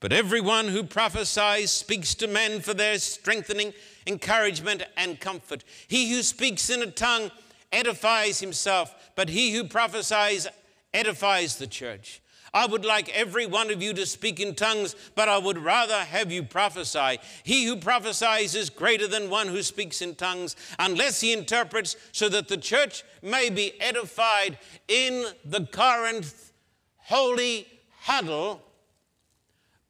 But 0.00 0.12
everyone 0.12 0.68
who 0.68 0.84
prophesies 0.84 1.72
speaks 1.72 2.14
to 2.16 2.28
men 2.28 2.60
for 2.60 2.72
their 2.72 2.98
strengthening, 2.98 3.74
encouragement, 4.06 4.84
and 4.96 5.18
comfort. 5.18 5.64
He 5.88 6.12
who 6.12 6.22
speaks 6.22 6.70
in 6.70 6.82
a 6.82 6.90
tongue 6.90 7.32
edifies 7.72 8.38
himself, 8.38 8.94
but 9.16 9.28
he 9.28 9.52
who 9.52 9.64
prophesies 9.64 10.46
edifies 10.94 11.56
the 11.56 11.66
church. 11.66 12.22
I 12.54 12.66
would 12.66 12.84
like 12.84 13.10
every 13.10 13.44
one 13.44 13.70
of 13.70 13.82
you 13.82 13.92
to 13.94 14.06
speak 14.06 14.40
in 14.40 14.54
tongues, 14.54 14.94
but 15.14 15.28
I 15.28 15.36
would 15.36 15.58
rather 15.58 15.98
have 15.98 16.32
you 16.32 16.42
prophesy. 16.42 17.18
He 17.42 17.66
who 17.66 17.76
prophesies 17.76 18.54
is 18.54 18.70
greater 18.70 19.06
than 19.06 19.28
one 19.28 19.48
who 19.48 19.62
speaks 19.62 20.00
in 20.00 20.14
tongues, 20.14 20.56
unless 20.78 21.20
he 21.20 21.32
interprets, 21.32 21.96
so 22.12 22.28
that 22.30 22.48
the 22.48 22.56
church 22.56 23.04
may 23.20 23.50
be 23.50 23.78
edified 23.80 24.58
in 24.86 25.26
the 25.44 25.66
Corinth 25.66 26.52
holy 26.96 27.66
huddle 28.00 28.62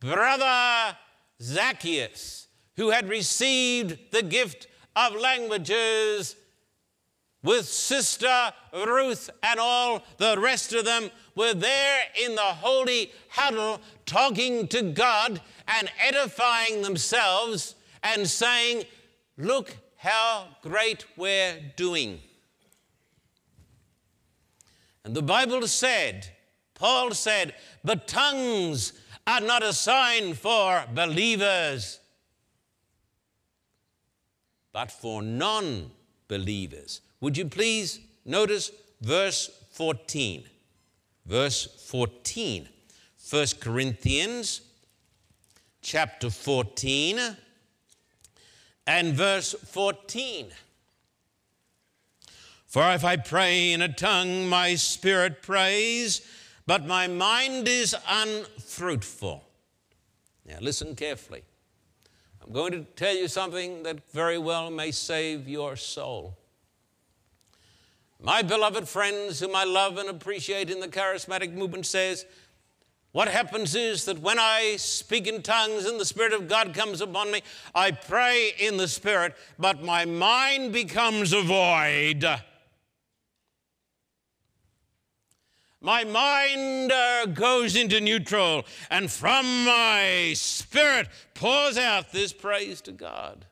brother 0.00 0.96
Zacchaeus, 1.40 2.48
who 2.76 2.90
had 2.90 3.08
received 3.08 3.98
the 4.12 4.22
gift 4.22 4.66
of 4.94 5.14
languages, 5.14 6.36
with 7.42 7.66
sister 7.66 8.52
Ruth 8.72 9.30
and 9.42 9.60
all 9.60 10.02
the 10.16 10.38
rest 10.38 10.72
of 10.72 10.84
them, 10.84 11.10
were 11.34 11.54
there 11.54 12.00
in 12.20 12.34
the 12.34 12.40
holy 12.40 13.12
huddle 13.28 13.80
talking 14.06 14.66
to 14.68 14.82
God 14.82 15.40
and 15.68 15.90
edifying 16.00 16.82
themselves 16.82 17.76
and 18.02 18.28
saying, 18.28 18.84
Look 19.36 19.76
how 19.96 20.48
great 20.62 21.04
we're 21.16 21.60
doing. 21.76 22.20
And 25.04 25.14
the 25.14 25.22
Bible 25.22 25.66
said, 25.68 26.28
Paul 26.74 27.12
said, 27.12 27.54
but 27.82 28.06
tongues 28.06 28.92
are 29.28 29.42
not 29.42 29.62
a 29.62 29.74
sign 29.74 30.32
for 30.32 30.84
believers, 30.94 32.00
but 34.72 34.90
for 34.90 35.20
non 35.20 35.90
believers. 36.28 37.02
Would 37.20 37.36
you 37.36 37.44
please 37.44 38.00
notice 38.24 38.72
verse 39.02 39.50
14? 39.72 40.44
Verse 41.26 41.66
14. 41.90 42.68
1 43.30 43.46
Corinthians 43.60 44.62
chapter 45.82 46.30
14 46.30 47.36
and 48.86 49.12
verse 49.12 49.52
14. 49.52 50.46
For 52.66 52.90
if 52.92 53.04
I 53.04 53.16
pray 53.16 53.72
in 53.72 53.82
a 53.82 53.92
tongue, 53.92 54.48
my 54.48 54.74
spirit 54.74 55.42
prays 55.42 56.22
but 56.68 56.84
my 56.84 57.06
mind 57.06 57.66
is 57.66 57.96
unfruitful. 58.06 59.42
Now, 60.44 60.58
listen 60.60 60.94
carefully. 60.94 61.42
I'm 62.44 62.52
going 62.52 62.72
to 62.72 62.84
tell 62.94 63.16
you 63.16 63.26
something 63.26 63.84
that 63.84 64.06
very 64.12 64.36
well 64.36 64.70
may 64.70 64.90
save 64.90 65.48
your 65.48 65.76
soul. 65.76 66.36
My 68.20 68.42
beloved 68.42 68.86
friends, 68.86 69.40
whom 69.40 69.56
I 69.56 69.64
love 69.64 69.96
and 69.96 70.10
appreciate 70.10 70.68
in 70.68 70.80
the 70.80 70.88
charismatic 70.88 71.54
movement, 71.54 71.86
says, 71.86 72.26
what 73.12 73.28
happens 73.28 73.74
is 73.74 74.04
that 74.04 74.18
when 74.20 74.38
I 74.38 74.76
speak 74.76 75.26
in 75.26 75.40
tongues 75.40 75.86
and 75.86 75.98
the 75.98 76.04
Spirit 76.04 76.34
of 76.34 76.48
God 76.48 76.74
comes 76.74 77.00
upon 77.00 77.30
me, 77.30 77.40
I 77.74 77.92
pray 77.92 78.52
in 78.58 78.76
the 78.76 78.88
Spirit, 78.88 79.34
but 79.58 79.82
my 79.82 80.04
mind 80.04 80.74
becomes 80.74 81.32
a 81.32 81.40
void. 81.40 82.26
My 85.80 86.02
mind 86.02 86.90
uh, 86.90 87.26
goes 87.26 87.76
into 87.76 88.00
neutral, 88.00 88.64
and 88.90 89.10
from 89.10 89.64
my 89.64 90.32
spirit 90.34 91.08
pours 91.34 91.78
out 91.78 92.10
this 92.10 92.32
praise 92.32 92.80
to 92.82 92.92
God. 92.92 93.46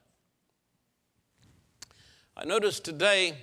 I 2.36 2.44
noticed 2.44 2.84
today, 2.84 3.34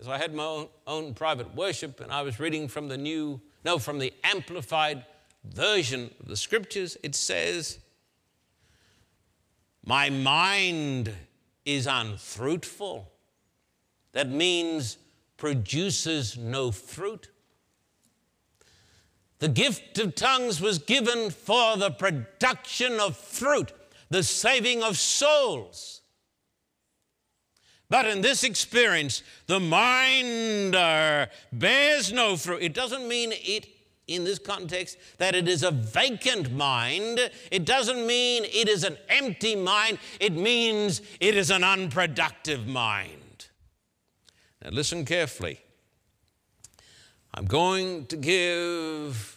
as 0.00 0.08
I 0.08 0.18
had 0.18 0.34
my 0.34 0.42
own, 0.42 0.68
own 0.88 1.14
private 1.14 1.54
worship, 1.54 2.00
and 2.00 2.10
I 2.10 2.22
was 2.22 2.40
reading 2.40 2.66
from 2.66 2.88
the 2.88 2.98
new, 2.98 3.40
no, 3.64 3.78
from 3.78 4.00
the 4.00 4.12
amplified 4.24 5.06
version 5.44 6.10
of 6.18 6.26
the 6.26 6.36
scriptures, 6.36 6.96
it 7.04 7.14
says, 7.14 7.78
My 9.86 10.10
mind 10.10 11.14
is 11.64 11.86
unfruitful. 11.86 13.08
That 14.12 14.28
means 14.28 14.98
produces 15.36 16.36
no 16.36 16.72
fruit. 16.72 17.29
The 19.40 19.48
gift 19.48 19.98
of 19.98 20.14
tongues 20.14 20.60
was 20.60 20.78
given 20.78 21.30
for 21.30 21.76
the 21.76 21.90
production 21.90 23.00
of 23.00 23.16
fruit, 23.16 23.72
the 24.10 24.22
saving 24.22 24.82
of 24.82 24.98
souls. 24.98 26.02
But 27.88 28.06
in 28.06 28.20
this 28.20 28.44
experience, 28.44 29.22
the 29.46 29.58
mind 29.58 30.72
bears 31.52 32.12
no 32.12 32.36
fruit. 32.36 32.62
It 32.62 32.74
doesn't 32.74 33.08
mean 33.08 33.32
it, 33.32 33.66
in 34.06 34.24
this 34.24 34.38
context, 34.38 34.98
that 35.18 35.34
it 35.34 35.48
is 35.48 35.62
a 35.62 35.70
vacant 35.70 36.52
mind. 36.52 37.30
It 37.50 37.64
doesn't 37.64 38.06
mean 38.06 38.44
it 38.44 38.68
is 38.68 38.84
an 38.84 38.98
empty 39.08 39.56
mind. 39.56 39.98
It 40.20 40.34
means 40.34 41.00
it 41.18 41.34
is 41.34 41.50
an 41.50 41.64
unproductive 41.64 42.66
mind. 42.66 43.48
Now, 44.62 44.70
listen 44.70 45.04
carefully. 45.04 45.60
I'm 47.32 47.46
going 47.46 48.06
to 48.06 48.16
give 48.16 49.29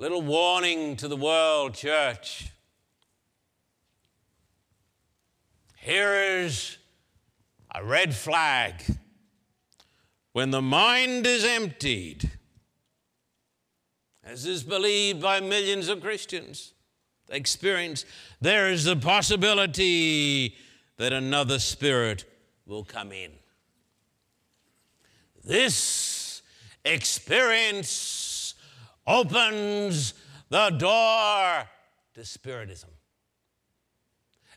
little 0.00 0.22
warning 0.22 0.96
to 0.96 1.08
the 1.08 1.16
world, 1.16 1.74
church. 1.74 2.48
Here 5.76 6.14
is 6.40 6.78
a 7.74 7.84
red 7.84 8.14
flag. 8.14 8.82
When 10.32 10.52
the 10.52 10.62
mind 10.62 11.26
is 11.26 11.44
emptied, 11.44 12.30
as 14.24 14.46
is 14.46 14.62
believed 14.62 15.20
by 15.20 15.40
millions 15.40 15.90
of 15.90 16.00
Christians, 16.00 16.72
experience, 17.28 18.06
there 18.40 18.70
is 18.70 18.84
the 18.84 18.96
possibility 18.96 20.56
that 20.96 21.12
another 21.12 21.58
spirit 21.58 22.24
will 22.64 22.84
come 22.84 23.12
in. 23.12 23.32
This 25.44 26.40
experience 26.86 28.29
opens 29.10 30.14
the 30.48 30.70
door 30.70 31.68
to 32.14 32.24
Spiritism. 32.24 32.90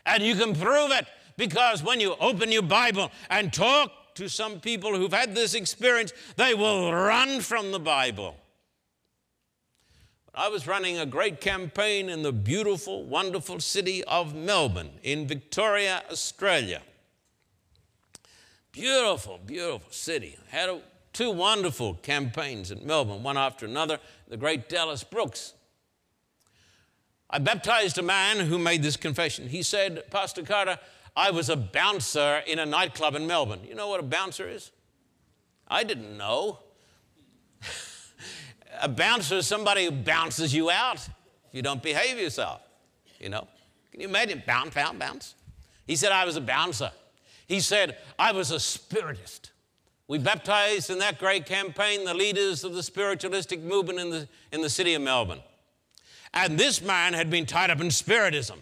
And 0.06 0.22
you 0.22 0.34
can 0.36 0.54
prove 0.54 0.92
it 0.92 1.06
because 1.36 1.82
when 1.82 2.00
you 2.00 2.14
open 2.20 2.52
your 2.52 2.62
Bible 2.62 3.10
and 3.30 3.52
talk 3.52 4.14
to 4.14 4.28
some 4.28 4.60
people 4.60 4.94
who've 4.94 5.12
had 5.12 5.34
this 5.34 5.54
experience, 5.54 6.12
they 6.36 6.54
will 6.54 6.92
run 6.92 7.40
from 7.40 7.72
the 7.72 7.80
Bible. 7.80 8.36
I 10.34 10.48
was 10.48 10.66
running 10.66 10.98
a 10.98 11.06
great 11.06 11.40
campaign 11.40 12.08
in 12.08 12.22
the 12.22 12.32
beautiful, 12.32 13.04
wonderful 13.04 13.60
city 13.60 14.04
of 14.04 14.34
Melbourne 14.34 14.90
in 15.02 15.26
Victoria, 15.26 16.02
Australia. 16.10 16.82
Beautiful, 18.72 19.38
beautiful 19.44 19.90
city. 19.90 20.36
Had 20.48 20.68
a 20.68 20.80
two 21.14 21.30
wonderful 21.30 21.94
campaigns 21.94 22.70
in 22.70 22.84
Melbourne, 22.86 23.22
one 23.22 23.38
after 23.38 23.64
another, 23.64 23.98
the 24.28 24.36
great 24.36 24.68
Dallas 24.68 25.04
Brooks. 25.04 25.54
I 27.30 27.38
baptized 27.38 27.98
a 27.98 28.02
man 28.02 28.38
who 28.46 28.58
made 28.58 28.82
this 28.82 28.96
confession. 28.96 29.48
He 29.48 29.62
said, 29.62 30.10
Pastor 30.10 30.42
Carter, 30.42 30.78
I 31.16 31.30
was 31.30 31.48
a 31.48 31.56
bouncer 31.56 32.42
in 32.46 32.58
a 32.58 32.66
nightclub 32.66 33.14
in 33.14 33.26
Melbourne. 33.26 33.60
You 33.66 33.74
know 33.74 33.88
what 33.88 34.00
a 34.00 34.04
bouncer 34.04 34.48
is? 34.48 34.70
I 35.68 35.84
didn't 35.84 36.16
know. 36.16 36.60
a 38.80 38.88
bouncer 38.88 39.36
is 39.36 39.46
somebody 39.46 39.84
who 39.84 39.90
bounces 39.90 40.54
you 40.54 40.70
out 40.70 40.98
if 40.98 41.52
you 41.52 41.62
don't 41.62 41.82
behave 41.82 42.18
yourself. 42.18 42.60
You 43.18 43.30
know? 43.30 43.48
Can 43.90 44.00
you 44.00 44.08
imagine? 44.08 44.42
Bounce, 44.46 44.74
bounce, 44.74 44.98
bounce. 44.98 45.34
He 45.86 45.96
said, 45.96 46.12
I 46.12 46.24
was 46.24 46.36
a 46.36 46.40
bouncer. 46.40 46.90
He 47.46 47.60
said, 47.60 47.98
I 48.18 48.32
was 48.32 48.50
a 48.50 48.58
spiritist. 48.58 49.50
We 50.06 50.18
baptized 50.18 50.90
in 50.90 50.98
that 50.98 51.18
great 51.18 51.46
campaign 51.46 52.04
the 52.04 52.14
leaders 52.14 52.62
of 52.62 52.74
the 52.74 52.82
spiritualistic 52.82 53.62
movement 53.62 53.98
in 53.98 54.10
the, 54.10 54.28
in 54.52 54.60
the 54.60 54.68
city 54.68 54.94
of 54.94 55.02
Melbourne. 55.02 55.40
And 56.34 56.58
this 56.58 56.82
man 56.82 57.14
had 57.14 57.30
been 57.30 57.46
tied 57.46 57.70
up 57.70 57.80
in 57.80 57.90
spiritism. 57.90 58.60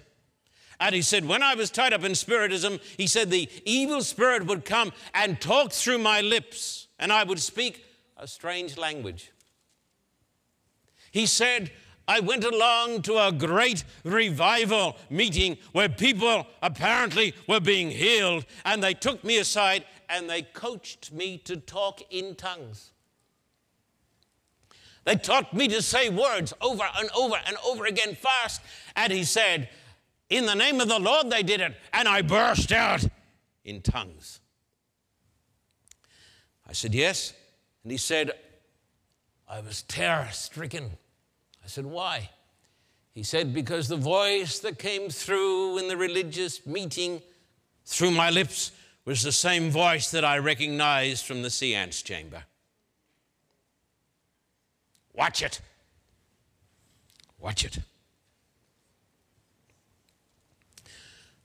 And 0.78 0.94
he 0.94 1.02
said, 1.02 1.24
When 1.24 1.42
I 1.42 1.54
was 1.54 1.70
tied 1.70 1.92
up 1.92 2.04
in 2.04 2.14
spiritism, 2.14 2.80
he 2.96 3.06
said, 3.06 3.30
the 3.30 3.48
evil 3.64 4.02
spirit 4.02 4.46
would 4.46 4.64
come 4.64 4.92
and 5.14 5.40
talk 5.40 5.72
through 5.72 5.98
my 5.98 6.20
lips, 6.20 6.88
and 6.98 7.12
I 7.12 7.24
would 7.24 7.38
speak 7.38 7.84
a 8.16 8.26
strange 8.26 8.76
language. 8.76 9.32
He 11.10 11.26
said, 11.26 11.70
I 12.08 12.20
went 12.20 12.44
along 12.44 13.02
to 13.02 13.18
a 13.18 13.32
great 13.32 13.84
revival 14.04 14.96
meeting 15.08 15.58
where 15.72 15.88
people 15.88 16.46
apparently 16.60 17.34
were 17.48 17.60
being 17.60 17.90
healed, 17.90 18.44
and 18.64 18.82
they 18.82 18.94
took 18.94 19.22
me 19.22 19.38
aside 19.38 19.84
and 20.08 20.28
they 20.28 20.42
coached 20.42 21.12
me 21.12 21.38
to 21.38 21.56
talk 21.56 22.02
in 22.10 22.34
tongues. 22.34 22.92
They 25.04 25.16
taught 25.16 25.52
me 25.54 25.68
to 25.68 25.82
say 25.82 26.10
words 26.10 26.52
over 26.60 26.84
and 26.98 27.08
over 27.16 27.36
and 27.46 27.56
over 27.66 27.86
again 27.86 28.14
fast. 28.14 28.60
And 28.94 29.12
he 29.12 29.24
said, 29.24 29.68
In 30.28 30.46
the 30.46 30.54
name 30.54 30.80
of 30.80 30.88
the 30.88 31.00
Lord, 31.00 31.30
they 31.30 31.42
did 31.42 31.60
it. 31.60 31.74
And 31.92 32.06
I 32.06 32.22
burst 32.22 32.70
out 32.72 33.04
in 33.64 33.82
tongues. 33.82 34.40
I 36.68 36.72
said, 36.72 36.94
Yes. 36.94 37.32
And 37.82 37.90
he 37.90 37.98
said, 37.98 38.32
I 39.48 39.60
was 39.60 39.82
terror 39.82 40.28
stricken. 40.30 40.92
I 41.64 41.68
said, 41.68 41.86
Why? 41.86 42.30
He 43.12 43.22
said, 43.22 43.52
Because 43.52 43.88
the 43.88 43.96
voice 43.96 44.58
that 44.60 44.78
came 44.78 45.10
through 45.10 45.78
in 45.78 45.88
the 45.88 45.96
religious 45.96 46.66
meeting 46.66 47.22
through 47.84 48.10
my 48.12 48.30
lips 48.30 48.72
was 49.04 49.22
the 49.22 49.32
same 49.32 49.70
voice 49.70 50.10
that 50.10 50.24
I 50.24 50.38
recognized 50.38 51.26
from 51.26 51.42
the 51.42 51.50
seance 51.50 52.02
chamber. 52.02 52.44
Watch 55.12 55.42
it. 55.42 55.60
Watch 57.38 57.64
it. 57.64 57.78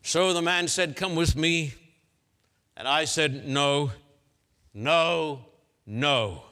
So 0.04 0.32
the 0.32 0.42
man 0.42 0.68
said, 0.68 0.96
Come 0.96 1.16
with 1.16 1.36
me. 1.36 1.74
And 2.78 2.88
I 2.88 3.06
said, 3.06 3.46
No, 3.48 3.92
no, 4.74 5.42
no. 5.86 6.44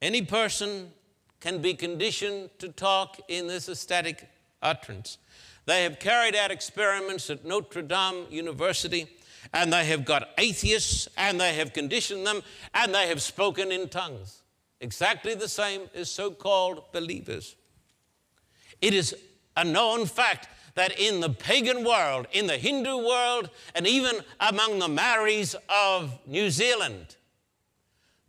Any 0.00 0.22
person 0.22 0.92
can 1.40 1.60
be 1.60 1.74
conditioned 1.74 2.50
to 2.58 2.68
talk 2.68 3.18
in 3.28 3.46
this 3.46 3.68
ecstatic 3.68 4.28
utterance. 4.62 5.18
They 5.66 5.82
have 5.84 5.98
carried 5.98 6.36
out 6.36 6.50
experiments 6.50 7.30
at 7.30 7.44
Notre 7.44 7.82
Dame 7.82 8.26
University, 8.30 9.08
and 9.52 9.72
they 9.72 9.86
have 9.86 10.04
got 10.04 10.30
atheists, 10.38 11.08
and 11.16 11.40
they 11.40 11.54
have 11.54 11.72
conditioned 11.72 12.26
them, 12.26 12.42
and 12.74 12.94
they 12.94 13.08
have 13.08 13.22
spoken 13.22 13.72
in 13.72 13.88
tongues. 13.88 14.42
Exactly 14.80 15.34
the 15.34 15.48
same 15.48 15.82
as 15.94 16.10
so 16.10 16.30
called 16.30 16.92
believers. 16.92 17.56
It 18.80 18.94
is 18.94 19.14
a 19.56 19.64
known 19.64 20.06
fact 20.06 20.48
that 20.74 20.98
in 20.98 21.20
the 21.20 21.30
pagan 21.30 21.84
world, 21.84 22.26
in 22.32 22.46
the 22.46 22.56
Hindu 22.56 22.96
world, 22.96 23.50
and 23.74 23.86
even 23.86 24.16
among 24.38 24.78
the 24.78 24.88
Maoris 24.88 25.54
of 25.68 26.18
New 26.26 26.50
Zealand, 26.50 27.16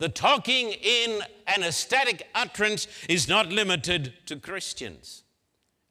the 0.02 0.08
talking 0.08 0.72
in 0.72 1.22
an 1.46 1.62
ecstatic 1.62 2.28
utterance 2.34 2.88
is 3.08 3.28
not 3.28 3.50
limited 3.50 4.12
to 4.26 4.34
Christians, 4.34 5.22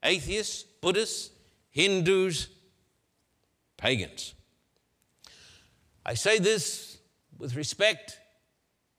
atheists, 0.03 0.63
Buddhists, 0.81 1.29
Hindus, 1.69 2.49
pagans. 3.77 4.33
I 6.05 6.15
say 6.15 6.39
this 6.39 6.97
with 7.37 7.55
respect. 7.55 8.19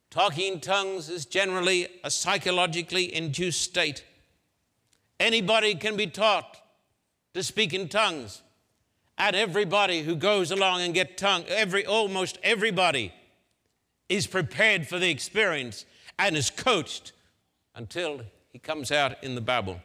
Talking 0.09 0.55
in 0.55 0.61
tongues 0.61 1.11
is 1.11 1.27
generally 1.27 1.89
a 2.03 2.11
psychologically 2.11 3.15
induced 3.15 3.61
state. 3.61 4.07
Anybody 5.21 5.75
can 5.75 5.95
be 5.95 6.07
taught 6.07 6.57
to 7.35 7.43
speak 7.43 7.75
in 7.75 7.91
tongues. 7.91 8.41
And 9.19 9.37
everybody 9.37 10.05
who 10.05 10.17
goes 10.17 10.51
along 10.51 10.81
and 10.81 10.95
get 10.95 11.19
tongue, 11.19 11.45
every 11.49 11.85
almost 11.85 12.39
everybody 12.43 13.13
is 14.13 14.27
prepared 14.27 14.87
for 14.87 14.99
the 14.99 15.09
experience 15.09 15.87
and 16.19 16.37
is 16.37 16.51
coached 16.51 17.13
until 17.75 18.21
he 18.51 18.59
comes 18.59 18.93
out 18.93 19.25
in 19.25 19.35
the 19.35 19.41
Bible. 19.41 19.81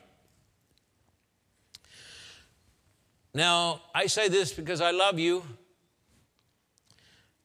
Now, 3.34 3.82
I 3.96 4.08
say 4.08 4.28
this 4.28 4.52
because 4.52 4.82
I 4.82 4.92
love 4.92 5.18
you. 5.18 5.44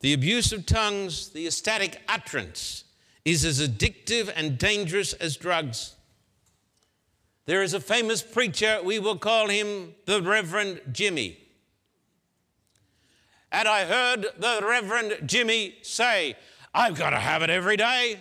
The 0.01 0.13
abuse 0.13 0.53
of 0.53 0.67
tongues, 0.67 1.29
the 1.29 1.47
ecstatic 1.47 2.01
utterance, 2.09 2.83
is 3.25 3.45
as 3.45 3.61
addictive 3.61 4.33
and 4.35 4.59
dangerous 4.59 5.13
as 5.13 5.37
drugs. 5.37 5.95
There 7.47 7.63
is 7.63 7.75
a 7.75 7.81
famous 7.81 8.23
preacher, 8.23 8.81
we 8.83 8.99
will 8.99 9.19
call 9.19 9.49
him 9.49 9.95
the 10.07 10.21
Reverend 10.21 10.81
Jimmy. 10.91 11.39
And 13.53 13.69
I 13.69 13.85
heard 13.85 14.27
the 14.39 14.61
Reverend 14.67 15.29
Jimmy 15.29 15.77
say, 15.83 16.37
I've 16.75 16.97
got 16.97 17.11
to 17.11 17.19
have 17.19 17.43
it 17.43 17.51
every 17.51 17.77
day. 17.77 18.21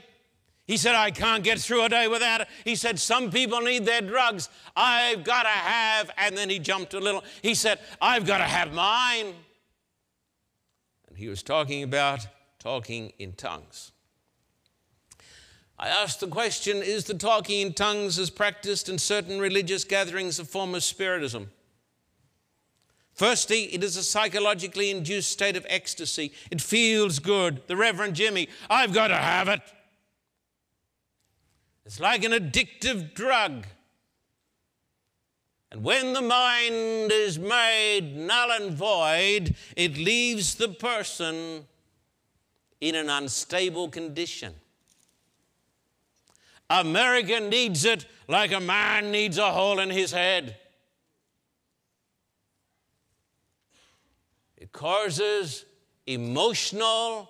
He 0.67 0.77
said, 0.77 0.95
I 0.95 1.11
can't 1.11 1.43
get 1.43 1.59
through 1.59 1.83
a 1.83 1.89
day 1.89 2.07
without 2.07 2.41
it. 2.41 2.47
He 2.63 2.75
said, 2.75 2.99
Some 2.99 3.31
people 3.31 3.59
need 3.61 3.85
their 3.85 4.01
drugs. 4.01 4.49
I've 4.75 5.23
got 5.23 5.43
to 5.43 5.49
have. 5.49 6.11
And 6.17 6.37
then 6.37 6.49
he 6.49 6.59
jumped 6.59 6.93
a 6.93 6.99
little. 6.99 7.23
He 7.41 7.55
said, 7.55 7.79
I've 8.01 8.25
got 8.25 8.37
to 8.37 8.45
have 8.45 8.73
mine. 8.73 9.33
And 11.09 11.17
he 11.17 11.27
was 11.27 11.43
talking 11.43 11.83
about 11.83 12.25
talking 12.59 13.11
in 13.19 13.33
tongues. 13.33 13.91
I 15.77 15.89
asked 15.89 16.19
the 16.19 16.27
question 16.27 16.77
Is 16.77 17.05
the 17.05 17.15
talking 17.15 17.61
in 17.67 17.73
tongues 17.73 18.19
as 18.19 18.29
practiced 18.29 18.87
in 18.87 18.97
certain 18.97 19.39
religious 19.39 19.83
gatherings 19.83 20.39
a 20.39 20.45
form 20.45 20.75
of 20.75 20.83
spiritism? 20.83 21.51
Firstly, 23.21 23.65
it 23.65 23.83
is 23.83 23.97
a 23.97 24.03
psychologically 24.03 24.89
induced 24.89 25.29
state 25.29 25.55
of 25.55 25.63
ecstasy. 25.69 26.31
It 26.49 26.59
feels 26.59 27.19
good. 27.19 27.61
The 27.67 27.77
Reverend 27.77 28.15
Jimmy, 28.15 28.49
I've 28.67 28.93
got 28.93 29.09
to 29.09 29.15
have 29.15 29.47
it. 29.47 29.61
It's 31.85 31.99
like 31.99 32.23
an 32.23 32.31
addictive 32.31 33.13
drug. 33.13 33.67
And 35.71 35.83
when 35.83 36.13
the 36.13 36.23
mind 36.23 37.11
is 37.11 37.37
made 37.37 38.15
null 38.17 38.53
and 38.53 38.73
void, 38.73 39.55
it 39.77 39.97
leaves 39.97 40.55
the 40.55 40.69
person 40.69 41.67
in 42.79 42.95
an 42.95 43.07
unstable 43.07 43.89
condition. 43.89 44.55
America 46.71 47.39
needs 47.39 47.85
it 47.85 48.07
like 48.27 48.51
a 48.51 48.59
man 48.59 49.11
needs 49.11 49.37
a 49.37 49.51
hole 49.51 49.77
in 49.77 49.91
his 49.91 50.11
head. 50.11 50.57
Causes 54.71 55.65
emotional 56.05 57.29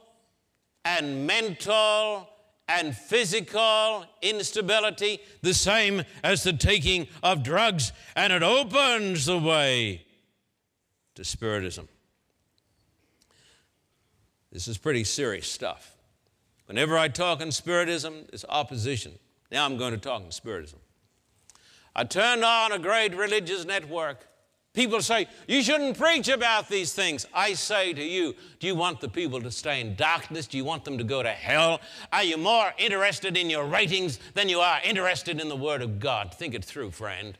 and 0.83 1.25
mental 1.25 2.27
and 2.67 2.95
physical 2.95 4.05
instability, 4.21 5.19
the 5.41 5.53
same 5.53 6.03
as 6.23 6.43
the 6.43 6.53
taking 6.53 7.07
of 7.21 7.43
drugs, 7.43 7.91
and 8.15 8.31
it 8.31 8.43
opens 8.43 9.25
the 9.25 9.37
way 9.37 10.05
to 11.15 11.23
Spiritism. 11.23 11.87
This 14.51 14.67
is 14.67 14.77
pretty 14.77 15.03
serious 15.03 15.47
stuff. 15.47 15.95
Whenever 16.65 16.97
I 16.97 17.07
talk 17.09 17.41
in 17.41 17.51
Spiritism, 17.51 18.27
there's 18.29 18.45
opposition. 18.47 19.13
Now 19.51 19.65
I'm 19.65 19.77
going 19.77 19.91
to 19.91 19.99
talk 19.99 20.23
in 20.23 20.31
Spiritism. 20.31 20.79
I 21.93 22.05
turned 22.05 22.43
on 22.43 22.71
a 22.71 22.79
great 22.79 23.13
religious 23.15 23.65
network 23.65 24.25
People 24.73 25.01
say, 25.01 25.27
you 25.49 25.61
shouldn't 25.63 25.97
preach 25.97 26.29
about 26.29 26.69
these 26.69 26.93
things. 26.93 27.25
I 27.33 27.53
say 27.53 27.91
to 27.91 28.01
you, 28.01 28.35
do 28.59 28.67
you 28.67 28.75
want 28.75 29.01
the 29.01 29.09
people 29.09 29.41
to 29.41 29.51
stay 29.51 29.81
in 29.81 29.95
darkness? 29.95 30.47
Do 30.47 30.55
you 30.55 30.63
want 30.63 30.85
them 30.85 30.97
to 30.97 31.03
go 31.03 31.21
to 31.21 31.29
hell? 31.29 31.81
Are 32.13 32.23
you 32.23 32.37
more 32.37 32.73
interested 32.77 33.35
in 33.35 33.49
your 33.49 33.65
ratings 33.65 34.17
than 34.33 34.47
you 34.47 34.61
are 34.61 34.79
interested 34.85 35.41
in 35.41 35.49
the 35.49 35.57
Word 35.57 35.81
of 35.81 35.99
God? 35.99 36.33
Think 36.33 36.53
it 36.53 36.63
through, 36.63 36.91
friend. 36.91 37.37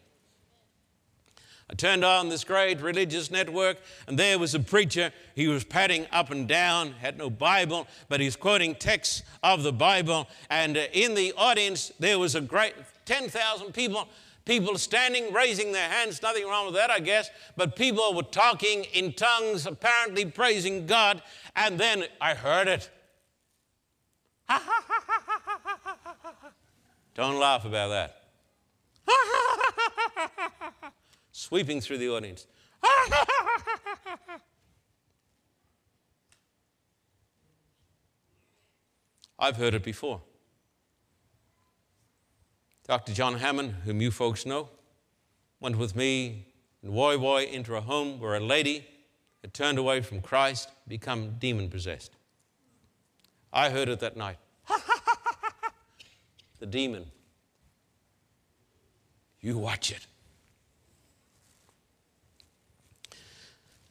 I 1.70 1.74
turned 1.74 2.04
on 2.04 2.28
this 2.28 2.44
great 2.44 2.82
religious 2.82 3.32
network, 3.32 3.78
and 4.06 4.20
there 4.20 4.38
was 4.38 4.54
a 4.54 4.60
preacher. 4.60 5.14
He 5.34 5.48
was 5.48 5.64
padding 5.64 6.08
up 6.12 6.30
and 6.32 6.50
down, 6.50 6.92
had 6.92 7.18
no 7.18 7.30
Bible, 7.30 7.88
but 8.10 8.20
he's 8.20 8.36
quoting 8.36 8.76
texts 8.76 9.24
of 9.42 9.64
the 9.64 9.72
Bible. 9.72 10.28
And 10.50 10.76
uh, 10.76 10.88
in 10.92 11.14
the 11.14 11.32
audience, 11.38 11.94
there 11.98 12.20
was 12.20 12.36
a 12.36 12.42
great 12.42 12.74
10,000 13.06 13.74
people 13.74 14.10
People 14.46 14.78
standing, 14.78 15.32
raising 15.32 15.72
their 15.72 15.88
hands, 15.88 16.22
nothing 16.22 16.46
wrong 16.48 16.66
with 16.66 16.76
that, 16.76 16.90
I 16.90 17.00
guess, 17.00 17.30
but 17.56 17.76
people 17.76 18.14
were 18.14 18.24
talking 18.24 18.86
in 18.86 19.14
tongues, 19.14 19.68
apparently 19.68 20.26
praising 20.26 20.88
God, 20.88 21.22
and 21.56 21.80
then 21.80 22.06
I 22.20 22.34
heard 22.34 22.68
it. 22.68 22.90
Don't 27.14 27.40
laugh 27.40 27.66
about 27.66 27.90
that. 27.90 28.18
Sweeping 31.32 31.82
through 31.82 32.00
the 32.00 32.10
audience. 32.10 32.48
I've 39.38 39.58
heard 39.58 39.74
it 39.74 39.84
before. 39.84 40.22
Dr. 42.92 43.14
John 43.14 43.36
Hammond, 43.36 43.74
whom 43.86 44.02
you 44.02 44.12
folks 44.12 44.46
know, 44.46 44.68
went 45.62 45.78
with 45.78 45.96
me 45.96 46.48
in 46.84 46.92
Woy 46.92 47.16
Woy 47.16 47.50
into 47.50 47.78
a 47.78 47.80
home 47.80 48.20
where 48.20 48.36
a 48.36 48.40
lady 48.42 48.86
had 49.42 49.54
turned 49.54 49.78
away 49.78 50.02
from 50.02 50.20
Christ, 50.20 50.68
become 50.90 51.38
demon 51.40 51.70
possessed. 51.70 52.12
I 53.54 53.70
heard 53.70 53.88
it 53.88 54.02
that 54.02 54.18
night. 54.18 54.40
the 56.60 56.66
demon. 56.66 57.06
You 59.40 59.58
watch 59.58 59.90
it. 59.94 60.06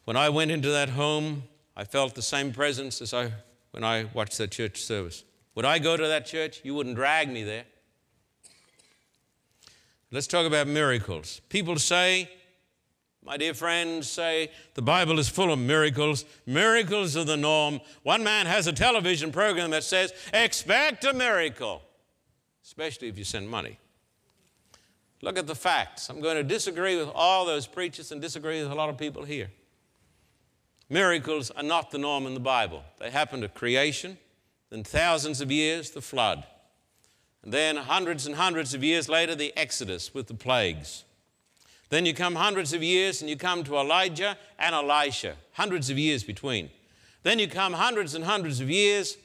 When 0.05 0.19
I 0.19 0.29
went 0.29 0.51
into 0.51 0.69
that 0.69 0.91
home, 0.91 1.45
I 1.75 1.85
felt 1.85 2.15
the 2.15 2.21
same 2.21 2.53
presence 2.53 3.01
as 3.01 3.15
I 3.15 3.33
when 3.71 3.83
I 3.83 4.11
watched 4.13 4.37
that 4.37 4.51
church 4.51 4.83
service. 4.83 5.25
Would 5.55 5.65
I 5.65 5.79
go 5.79 5.97
to 5.97 6.07
that 6.07 6.27
church? 6.27 6.61
You 6.65 6.75
wouldn't 6.75 6.97
drag 6.97 7.31
me 7.31 7.45
there. 7.45 7.65
Let's 10.13 10.27
talk 10.27 10.45
about 10.45 10.67
miracles. 10.67 11.41
People 11.49 11.77
say, 11.77 12.29
my 13.23 13.37
dear 13.37 13.55
friends 13.55 14.11
say 14.11 14.51
the 14.75 14.83
Bible 14.83 15.21
is 15.21 15.29
full 15.29 15.53
of 15.53 15.59
miracles. 15.59 16.25
Miracles 16.47 17.17
are 17.17 17.25
the 17.25 17.37
norm. 17.37 17.81
One 18.03 18.25
man 18.25 18.47
has 18.47 18.67
a 18.67 18.73
television 18.73 19.31
program 19.31 19.71
that 19.71 19.85
says, 19.85 20.13
expect 20.33 21.05
a 21.05 21.13
miracle, 21.13 21.83
especially 22.65 23.09
if 23.09 23.19
you 23.19 23.25
send 23.25 23.49
money. 23.49 23.79
Look 25.23 25.39
at 25.39 25.47
the 25.47 25.55
facts. 25.55 26.09
I'm 26.09 26.21
going 26.21 26.37
to 26.37 26.43
disagree 26.43 26.97
with 26.97 27.11
all 27.15 27.45
those 27.45 27.69
preachers 27.69 28.11
and 28.11 28.21
disagree 28.21 28.63
with 28.63 28.73
a 28.73 28.75
lot 28.75 28.89
of 28.89 28.99
people 28.99 29.23
here. 29.23 29.51
Miracles 30.89 31.53
are 31.53 31.63
not 31.63 31.93
the 31.93 31.99
norm 31.99 32.27
in 32.27 32.35
the 32.35 32.41
Bible. 32.41 32.83
They 32.99 33.11
happened 33.11 33.45
at 33.45 33.55
creation, 33.55 34.19
then 34.71 34.83
thousands 34.83 35.41
of 35.41 35.53
years, 35.53 35.91
the 35.91 36.01
flood. 36.01 36.47
And 37.43 37.53
then 37.53 37.77
hundreds 37.77 38.27
and 38.27 38.37
hundreds 38.37 38.75
of 38.75 38.85
years 38.85 39.09
later, 39.09 39.35
the 39.35 39.53
Exodus 39.57 40.13
with 40.13 40.27
the 40.27 40.35
plagues. 40.35 41.05
Then 41.89 42.07
you 42.07 42.15
come 42.15 42.37
hundreds 42.37 42.73
of 42.73 42.83
years 42.83 43.21
and 43.21 43.29
you 43.29 43.37
come 43.37 43.65
to 43.65 43.77
Elijah 43.77 44.39
and 44.59 44.75
Elisha, 44.75 45.37
hundreds 45.53 45.91
of 45.91 45.99
years 45.99 46.23
between. 46.23 46.71
Then 47.23 47.39
you 47.39 47.49
come 47.49 47.73
hundreds 47.73 48.15
and 48.15 48.25
hundreds 48.25 48.61
of 48.61 48.71
years, 48.71 49.17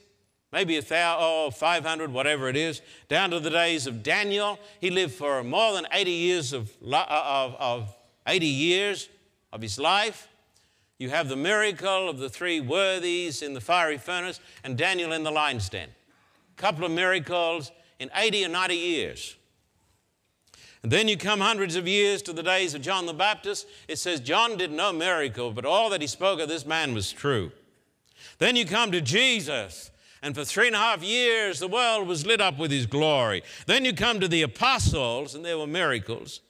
maybe 0.52 0.78
a 0.78 0.82
thousand, 0.82 1.24
oh, 1.24 1.52
500, 1.52 2.12
whatever 2.12 2.50
it 2.50 2.56
is, 2.56 2.82
down 3.08 3.30
to 3.30 3.40
the 3.40 3.52
days 3.52 3.86
of 3.86 4.02
Daniel. 4.02 4.60
He 4.82 4.90
lived 4.90 5.14
for 5.14 5.44
more 5.44 5.74
than 5.74 5.86
80 5.92 6.12
years 6.12 6.54
of, 6.54 6.72
uh, 6.92 7.06
of, 7.10 7.56
of 7.60 7.96
80 8.28 8.46
years 8.48 9.10
of 9.54 9.62
his 9.62 9.78
life. 9.78 10.28
You 10.98 11.10
have 11.10 11.30
the 11.30 11.36
miracle 11.36 12.10
of 12.10 12.18
the 12.18 12.30
three 12.30 12.62
worthies 12.62 13.42
in 13.42 13.54
the 13.54 13.62
fiery 13.62 13.98
furnace 13.98 14.40
and 14.64 14.78
Daniel 14.78 15.12
in 15.12 15.24
the 15.24 15.32
lion's 15.32 15.70
den. 15.70 15.90
A 16.58 16.62
couple 16.62 16.86
of 16.86 16.92
miracles 16.92 17.72
in 18.00 18.10
80 18.14 18.46
or 18.46 18.50
90 18.50 18.76
years. 18.76 19.36
And 20.84 20.92
then 20.92 21.08
you 21.08 21.18
come 21.18 21.40
hundreds 21.40 21.76
of 21.76 21.88
years 21.88 22.22
to 22.22 22.34
the 22.34 22.44
days 22.44 22.76
of 22.76 22.82
John 22.82 23.08
the 23.08 23.14
Baptist. 23.14 23.68
It 23.88 23.98
says 23.98 24.20
John 24.20 24.56
did 24.56 24.72
no 24.72 24.94
miracle, 24.94 25.52
but 25.52 25.66
all 25.66 25.90
that 25.90 26.02
he 26.02 26.06
spoke 26.06 26.40
of 26.40 26.48
this 26.48 26.66
man 26.66 26.94
was 26.94 27.12
true. 27.12 27.52
Then 28.38 28.56
you 28.56 28.66
come 28.66 28.92
to 28.92 29.02
Jesus, 29.02 29.90
and 30.22 30.36
for 30.36 30.46
three 30.46 30.68
and 30.68 30.76
a 30.76 30.80
half 30.80 31.02
years 31.02 31.60
the 31.60 31.68
world 31.68 32.08
was 32.08 32.26
lit 32.26 32.40
up 32.40 32.60
with 32.60 32.70
his 32.70 32.86
glory. 32.86 33.42
Then 33.66 33.84
you 33.84 33.94
come 33.94 34.20
to 34.20 34.28
the 34.28 34.44
apostles, 34.44 35.34
and 35.34 35.44
there 35.44 35.58
were 35.58 35.66
miracles. 35.66 36.42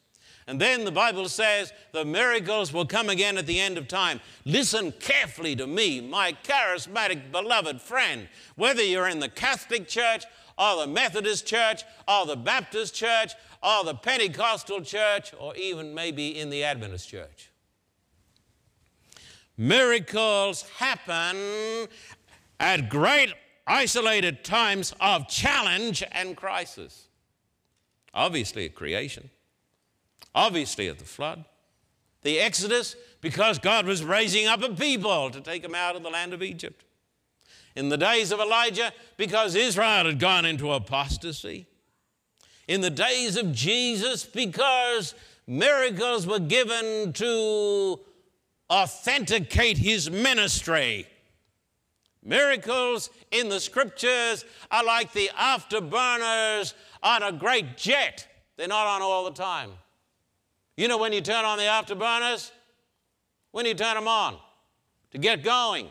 And 0.47 0.61
then 0.61 0.85
the 0.85 0.91
Bible 0.91 1.27
says 1.27 1.73
the 1.91 2.05
miracles 2.05 2.71
will 2.71 2.85
come 2.85 3.09
again 3.09 3.37
at 3.37 3.47
the 3.47 3.59
end 3.59 3.77
of 3.77 3.87
time. 3.87 4.21
Listen 4.45 4.91
carefully 4.91 5.55
to 5.55 5.65
me, 5.65 6.01
my 6.01 6.33
charismatic 6.43 7.31
beloved 7.31 7.81
friend. 7.81 8.27
Whether 8.55 8.83
you're 8.83 9.07
in 9.07 9.19
the 9.19 9.29
Catholic 9.29 9.87
Church 9.87 10.23
or 10.57 10.85
the 10.85 10.87
Methodist 10.87 11.47
Church 11.47 11.83
or 12.07 12.27
the 12.27 12.35
Baptist 12.35 12.93
Church 12.93 13.33
or 13.65 13.83
the 13.83 13.95
Pentecostal 13.95 14.81
church, 14.81 15.33
or 15.39 15.55
even 15.55 15.95
maybe 15.95 16.37
in 16.37 16.51
the 16.51 16.63
Adventist 16.63 17.09
church. 17.09 17.49
Miracles 19.57 20.69
happen 20.77 21.87
at 22.59 22.89
great 22.89 23.33
isolated 23.65 24.43
times 24.43 24.93
of 25.01 25.27
challenge 25.27 26.03
and 26.11 26.37
crisis. 26.37 27.07
Obviously, 28.13 28.65
at 28.65 28.75
creation, 28.75 29.31
obviously, 30.35 30.87
at 30.87 30.99
the 30.99 31.05
flood, 31.05 31.45
the 32.21 32.39
Exodus, 32.39 32.95
because 33.21 33.57
God 33.57 33.87
was 33.87 34.03
raising 34.03 34.45
up 34.45 34.61
a 34.61 34.69
people 34.69 35.31
to 35.31 35.41
take 35.41 35.63
them 35.63 35.73
out 35.73 35.95
of 35.95 36.03
the 36.03 36.09
land 36.11 36.33
of 36.33 36.43
Egypt. 36.43 36.83
In 37.75 37.89
the 37.89 37.97
days 37.97 38.31
of 38.31 38.39
Elijah, 38.39 38.93
because 39.17 39.55
Israel 39.55 40.05
had 40.05 40.19
gone 40.19 40.45
into 40.45 40.71
apostasy 40.71 41.65
in 42.67 42.81
the 42.81 42.89
days 42.89 43.37
of 43.37 43.51
Jesus 43.51 44.25
because 44.25 45.13
miracles 45.47 46.25
were 46.25 46.39
given 46.39 47.13
to 47.13 47.99
authenticate 48.71 49.77
his 49.77 50.09
ministry. 50.09 51.07
Miracles 52.23 53.11
in 53.31 53.49
the 53.49 53.59
scriptures 53.59 54.45
are 54.71 54.83
like 54.83 55.13
the 55.13 55.29
afterburners 55.37 56.73
on 57.03 57.21
a 57.21 57.31
great 57.31 57.77
jet. 57.77 58.27
They're 58.57 58.67
not 58.67 58.87
on 58.87 59.03
all 59.03 59.25
the 59.25 59.31
time. 59.31 59.71
You 60.77 60.87
know 60.87 60.97
when 60.97 61.13
you 61.13 61.21
turn 61.21 61.45
on 61.45 61.57
the 61.57 61.63
afterburners? 61.63 62.51
When 63.51 63.65
you 63.65 63.73
turn 63.73 63.95
them 63.95 64.07
on 64.07 64.37
to 65.11 65.17
get 65.17 65.43
going. 65.43 65.87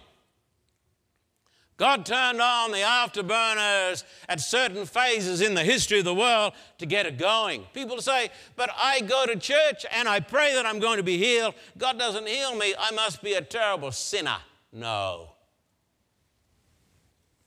God 1.77 2.07
turned 2.07 2.41
on 2.41 2.71
the 2.71 2.79
afterburners 2.79 4.05
at 4.29 4.41
certain 4.41 4.87
phases 4.87 5.41
in 5.41 5.55
the 5.55 5.65
history 5.65 5.99
of 5.99 6.05
the 6.05 6.15
world 6.15 6.53
to 6.79 6.87
get 6.87 7.05
it 7.05 7.19
going. 7.19 7.65
People 7.73 8.01
say, 8.01 8.31
but 8.55 8.71
I 8.77 9.01
go 9.01 9.27
to 9.27 9.35
church 9.37 9.85
and 9.91 10.09
I 10.09 10.21
pray 10.21 10.55
that 10.55 10.67
I'm 10.67 10.79
going 10.79 10.99
to 10.99 11.03
be 11.03 11.19
healed. 11.19 11.55
God 11.77 11.99
doesn't 11.99 12.29
heal 12.29 12.55
me. 12.55 12.75
I 12.79 12.93
must 12.93 13.23
be 13.23 13.33
a 13.33 13.41
terrible 13.41 13.91
sinner. 13.91 14.37
No. 14.73 15.31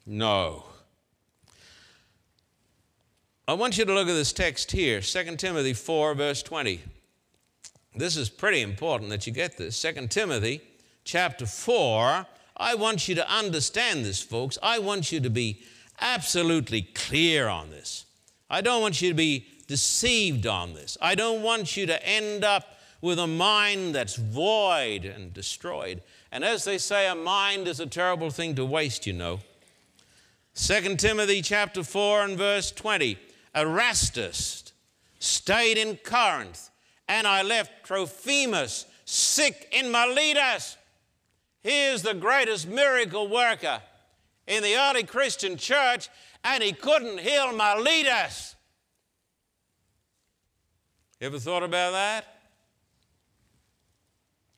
No. 0.05 0.65
I 3.47 3.53
want 3.53 3.77
you 3.77 3.85
to 3.85 3.93
look 3.93 4.09
at 4.09 4.13
this 4.13 4.33
text 4.33 4.71
here, 4.71 4.99
2 4.99 5.37
Timothy 5.37 5.73
4, 5.73 6.15
verse 6.15 6.43
20. 6.43 6.81
This 7.97 8.15
is 8.15 8.29
pretty 8.29 8.61
important 8.61 9.09
that 9.09 9.25
you 9.27 9.33
get 9.33 9.57
this. 9.57 9.81
2 9.81 10.07
Timothy 10.07 10.61
chapter 11.03 11.45
4 11.45 12.25
I 12.57 12.73
want 12.73 13.07
you 13.07 13.15
to 13.15 13.29
understand 13.29 14.03
this, 14.03 14.21
folks. 14.21 14.57
I 14.63 14.79
want 14.79 15.11
you 15.11 15.19
to 15.19 15.29
be 15.29 15.61
absolutely 16.01 16.81
clear 16.81 17.47
on 17.47 17.69
this. 17.69 18.05
I 18.49 18.61
don't 18.61 18.81
want 18.81 19.01
you 19.01 19.09
to 19.09 19.15
be 19.15 19.45
deceived 19.67 20.47
on 20.47 20.73
this. 20.73 20.97
I 21.01 21.13
don't 21.15 21.43
want 21.43 21.77
you 21.77 21.85
to 21.85 22.05
end 22.05 22.43
up 22.43 22.79
with 22.99 23.19
a 23.19 23.27
mind 23.27 23.93
that's 23.93 24.15
void 24.15 25.05
and 25.05 25.33
destroyed. 25.33 26.01
And 26.31 26.43
as 26.43 26.63
they 26.63 26.79
say, 26.79 27.07
a 27.07 27.15
mind 27.15 27.67
is 27.67 27.79
a 27.79 27.85
terrible 27.85 28.31
thing 28.31 28.55
to 28.55 28.65
waste, 28.65 29.05
you 29.05 29.13
know. 29.13 29.41
2 30.55 30.95
Timothy 30.95 31.43
chapter 31.43 31.83
4 31.83 32.23
and 32.23 32.37
verse 32.37 32.71
20. 32.71 33.19
Erastus 33.53 34.71
stayed 35.19 35.77
in 35.77 35.97
Corinth, 35.97 36.69
and 37.07 37.25
I 37.27 37.41
left 37.41 37.85
Trophimus 37.85 38.85
sick 39.05 39.67
in 39.71 39.91
Miletus. 39.91 40.77
He 41.61 41.85
is 41.85 42.01
the 42.01 42.13
greatest 42.13 42.67
miracle 42.67 43.27
worker 43.27 43.81
in 44.45 44.63
the 44.63 44.75
early 44.75 45.03
Christian 45.03 45.57
church, 45.57 46.09
and 46.43 46.63
he 46.63 46.71
couldn't 46.71 47.19
heal 47.19 47.51
Miletus. 47.53 48.55
Ever 51.19 51.39
thought 51.39 51.63
about 51.63 51.91
that? 51.91 52.25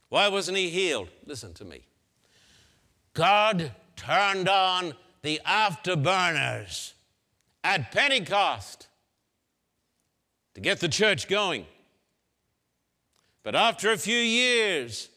Why 0.09 0.27
wasn't 0.27 0.57
he 0.57 0.69
healed? 0.69 1.09
Listen 1.25 1.53
to 1.55 1.65
me. 1.65 1.81
God 3.13 3.71
turned 3.95 4.49
on 4.49 4.93
the 5.21 5.39
afterburners 5.45 6.93
at 7.63 7.91
Pentecost 7.91 8.87
to 10.55 10.61
get 10.61 10.79
the 10.79 10.87
church 10.87 11.27
going. 11.27 11.65
But 13.43 13.55
after 13.55 13.91
a 13.91 13.97
few 13.97 14.17
years, 14.17 15.09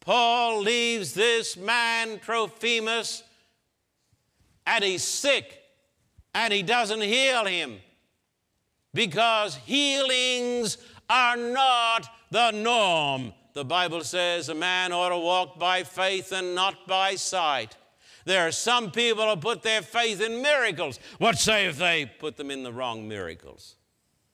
Paul 0.00 0.60
leaves 0.62 1.14
this 1.14 1.56
man, 1.56 2.18
Trophimus, 2.18 3.22
and 4.66 4.82
he's 4.84 5.02
sick, 5.04 5.60
and 6.34 6.52
he 6.52 6.62
doesn't 6.62 7.00
heal 7.02 7.44
him. 7.46 7.80
because 8.94 9.56
healings 9.56 10.78
are 11.10 11.36
not 11.36 12.08
the 12.30 12.52
norm. 12.52 13.32
The 13.52 13.64
Bible 13.64 14.02
says 14.02 14.48
a 14.48 14.54
man 14.54 14.92
ought 14.92 15.10
to 15.10 15.18
walk 15.18 15.58
by 15.58 15.82
faith 15.82 16.32
and 16.32 16.54
not 16.54 16.86
by 16.86 17.16
sight. 17.16 17.76
There 18.24 18.46
are 18.46 18.52
some 18.52 18.90
people 18.90 19.28
who 19.28 19.36
put 19.36 19.62
their 19.62 19.82
faith 19.82 20.20
in 20.20 20.40
miracles. 20.40 20.98
What 21.18 21.38
say 21.38 21.66
if 21.66 21.76
they 21.76 22.06
put 22.06 22.36
them 22.36 22.50
in 22.50 22.62
the 22.62 22.72
wrong 22.72 23.06
miracles? 23.06 23.76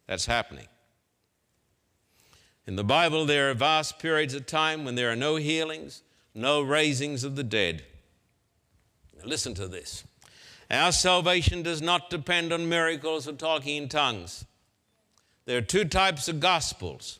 That's 0.07 0.27
happening. 0.27 0.68
In 2.67 2.77
the 2.77 2.85
Bible, 2.85 3.27
there 3.27 3.51
are 3.51 3.55
vast 3.55 3.99
periods 3.99 4.35
of 4.35 4.47
time 4.47 4.85
when 4.85 4.95
there 4.95 5.11
are 5.11 5.17
no 5.17 5.37
healings, 5.37 6.03
no 6.35 6.63
raisings 6.63 7.25
of 7.25 7.37
the 7.37 7.45
dead. 7.45 7.85
Listen 9.25 9.55
to 9.55 9.67
this. 9.67 10.05
Our 10.71 10.93
salvation 10.93 11.63
does 11.63 11.83
not 11.83 12.11
depend 12.11 12.53
on 12.53 12.69
miracles 12.69 13.27
or 13.27 13.33
talking 13.33 13.83
in 13.83 13.89
tongues. 13.89 14.45
There 15.47 15.59
are 15.59 15.63
two 15.63 15.85
types 15.85 16.29
of 16.29 16.39
gospels. 16.39 17.19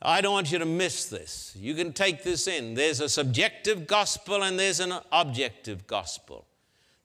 I 0.00 0.20
don't 0.20 0.32
want 0.32 0.52
you 0.52 0.58
to 0.58 0.66
miss 0.66 1.06
this. 1.06 1.56
You 1.58 1.74
can 1.74 1.92
take 1.92 2.22
this 2.22 2.46
in. 2.46 2.74
There's 2.74 3.00
a 3.00 3.08
subjective 3.08 3.86
gospel 3.86 4.42
and 4.42 4.58
there's 4.58 4.78
an 4.78 4.94
objective 5.10 5.86
gospel. 5.86 6.46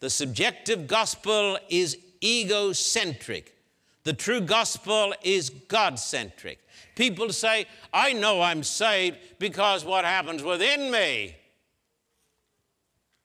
The 0.01 0.09
subjective 0.09 0.87
gospel 0.87 1.57
is 1.69 1.97
egocentric. 2.23 3.57
The 4.03 4.13
true 4.13 4.41
gospel 4.41 5.13
is 5.23 5.49
God 5.49 5.99
centric. 5.99 6.59
People 6.95 7.31
say, 7.31 7.65
I 7.93 8.13
know 8.13 8.41
I'm 8.41 8.63
saved 8.63 9.17
because 9.39 9.85
what 9.85 10.05
happens 10.05 10.43
within 10.43 10.91
me. 10.91 11.35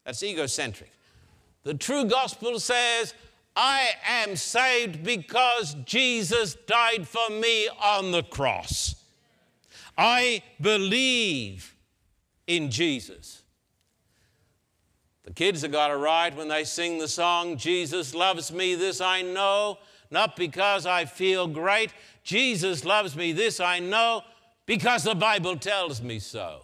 That's 0.05 0.23
egocentric. 0.23 0.93
The 1.65 1.75
true 1.75 2.05
gospel 2.05 2.61
says, 2.61 3.15
I 3.57 3.89
am 4.07 4.37
saved 4.37 5.03
because 5.03 5.75
Jesus 5.85 6.55
died 6.67 7.09
for 7.09 7.31
me 7.31 7.69
on 7.83 8.13
the 8.13 8.23
cross. 8.23 8.95
I 9.97 10.43
believe 10.61 11.75
in 12.47 12.71
Jesus. 12.71 13.43
The 15.25 15.33
kids 15.33 15.63
have 15.63 15.73
got 15.73 15.91
it 15.91 15.95
right 15.95 16.35
when 16.37 16.49
they 16.49 16.65
sing 16.65 16.99
the 16.99 17.09
song, 17.09 17.57
Jesus 17.57 18.15
loves 18.15 18.53
me, 18.53 18.77
this 18.77 19.01
I 19.01 19.23
know, 19.23 19.79
not 20.11 20.37
because 20.37 20.87
I 20.87 21.05
feel 21.05 21.47
great. 21.47 21.93
Jesus 22.23 22.85
loves 22.85 23.17
me, 23.17 23.33
this 23.33 23.61
I 23.61 23.79
know, 23.79 24.23
because 24.67 25.05
the 25.05 25.15
Bible 25.15 25.57
tells 25.57 26.03
me 26.03 26.19
so. 26.19 26.63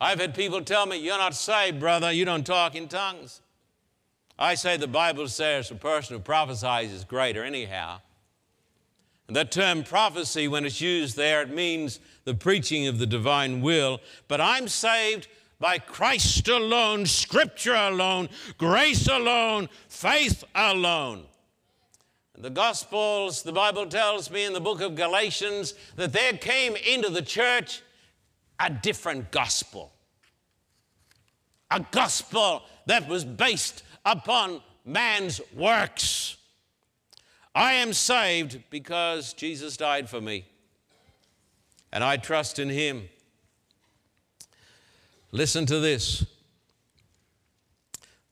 I've 0.00 0.20
had 0.20 0.34
people 0.34 0.62
tell 0.62 0.86
me, 0.86 0.98
You're 0.98 1.18
not 1.18 1.34
saved, 1.34 1.80
brother, 1.80 2.12
you 2.12 2.24
don't 2.24 2.44
talk 2.44 2.74
in 2.74 2.88
tongues. 2.88 3.40
I 4.38 4.54
say 4.54 4.76
the 4.76 4.86
Bible 4.86 5.28
says 5.28 5.70
a 5.70 5.74
person 5.74 6.16
who 6.16 6.22
prophesies 6.22 6.92
is 6.92 7.04
greater, 7.04 7.42
anyhow. 7.42 8.00
And 9.28 9.36
that 9.36 9.50
term 9.50 9.82
prophecy, 9.82 10.46
when 10.46 10.64
it's 10.64 10.80
used 10.80 11.16
there, 11.16 11.42
it 11.42 11.50
means 11.50 11.98
the 12.24 12.34
preaching 12.34 12.86
of 12.86 12.98
the 12.98 13.06
divine 13.06 13.60
will. 13.60 14.00
But 14.28 14.40
I'm 14.40 14.68
saved 14.68 15.26
by 15.58 15.78
Christ 15.78 16.48
alone, 16.48 17.06
Scripture 17.06 17.74
alone, 17.74 18.28
grace 18.58 19.08
alone, 19.08 19.68
faith 19.88 20.44
alone. 20.54 21.24
The 22.38 22.50
Gospels, 22.50 23.42
the 23.42 23.52
Bible 23.52 23.86
tells 23.86 24.30
me 24.30 24.44
in 24.44 24.52
the 24.52 24.60
book 24.60 24.82
of 24.82 24.94
Galatians 24.94 25.72
that 25.96 26.12
there 26.12 26.34
came 26.34 26.76
into 26.76 27.08
the 27.08 27.22
church 27.22 27.82
a 28.60 28.68
different 28.68 29.30
gospel. 29.30 29.92
A 31.70 31.80
gospel 31.90 32.62
that 32.84 33.08
was 33.08 33.24
based 33.24 33.82
upon 34.04 34.60
man's 34.84 35.40
works. 35.54 36.36
I 37.54 37.74
am 37.74 37.94
saved 37.94 38.62
because 38.68 39.32
Jesus 39.32 39.78
died 39.78 40.10
for 40.10 40.20
me, 40.20 40.44
and 41.90 42.04
I 42.04 42.18
trust 42.18 42.58
in 42.58 42.68
Him. 42.68 43.08
Listen 45.36 45.66
to 45.66 45.80
this. 45.80 46.24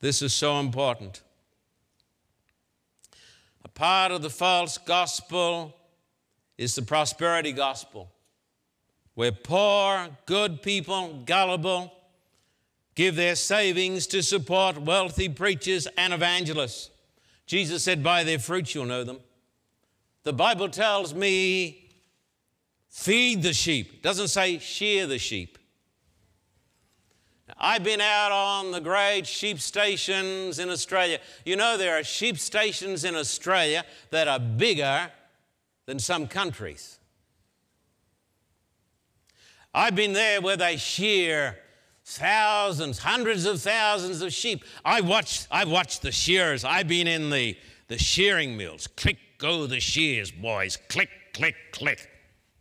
This 0.00 0.22
is 0.22 0.32
so 0.32 0.58
important. 0.58 1.20
A 3.62 3.68
part 3.68 4.10
of 4.10 4.22
the 4.22 4.30
false 4.30 4.78
gospel 4.78 5.76
is 6.56 6.74
the 6.74 6.80
prosperity 6.80 7.52
gospel, 7.52 8.10
where 9.12 9.32
poor, 9.32 10.08
good 10.24 10.62
people, 10.62 11.22
gullible, 11.26 11.92
give 12.94 13.16
their 13.16 13.36
savings 13.36 14.06
to 14.06 14.22
support 14.22 14.80
wealthy 14.80 15.28
preachers 15.28 15.86
and 15.98 16.14
evangelists. 16.14 16.88
Jesus 17.44 17.82
said, 17.82 18.02
By 18.02 18.24
their 18.24 18.38
fruits 18.38 18.74
you'll 18.74 18.86
know 18.86 19.04
them. 19.04 19.18
The 20.22 20.32
Bible 20.32 20.70
tells 20.70 21.12
me, 21.12 21.90
feed 22.88 23.42
the 23.42 23.52
sheep. 23.52 23.92
It 23.92 24.02
doesn't 24.02 24.28
say 24.28 24.58
shear 24.58 25.06
the 25.06 25.18
sheep. 25.18 25.58
I've 27.58 27.84
been 27.84 28.00
out 28.00 28.32
on 28.32 28.72
the 28.72 28.80
great 28.80 29.26
sheep 29.26 29.60
stations 29.60 30.58
in 30.58 30.68
Australia. 30.70 31.18
You 31.44 31.56
know, 31.56 31.76
there 31.76 31.98
are 31.98 32.02
sheep 32.02 32.38
stations 32.38 33.04
in 33.04 33.14
Australia 33.14 33.84
that 34.10 34.28
are 34.28 34.40
bigger 34.40 35.10
than 35.86 35.98
some 35.98 36.26
countries. 36.26 36.98
I've 39.72 39.94
been 39.94 40.12
there 40.12 40.40
where 40.40 40.56
they 40.56 40.76
shear 40.76 41.58
thousands, 42.04 42.98
hundreds 42.98 43.44
of 43.44 43.60
thousands 43.60 44.22
of 44.22 44.32
sheep. 44.32 44.64
I 44.84 45.00
watched, 45.00 45.48
I 45.50 45.64
watched 45.64 46.02
the 46.02 46.12
shearers. 46.12 46.64
I've 46.64 46.88
been 46.88 47.08
in 47.08 47.30
the, 47.30 47.56
the 47.88 47.98
shearing 47.98 48.56
mills. 48.56 48.86
Click 48.86 49.18
go 49.38 49.66
the 49.66 49.80
shears, 49.80 50.30
boys. 50.30 50.78
Click, 50.88 51.08
click, 51.32 51.56
click. 51.72 52.08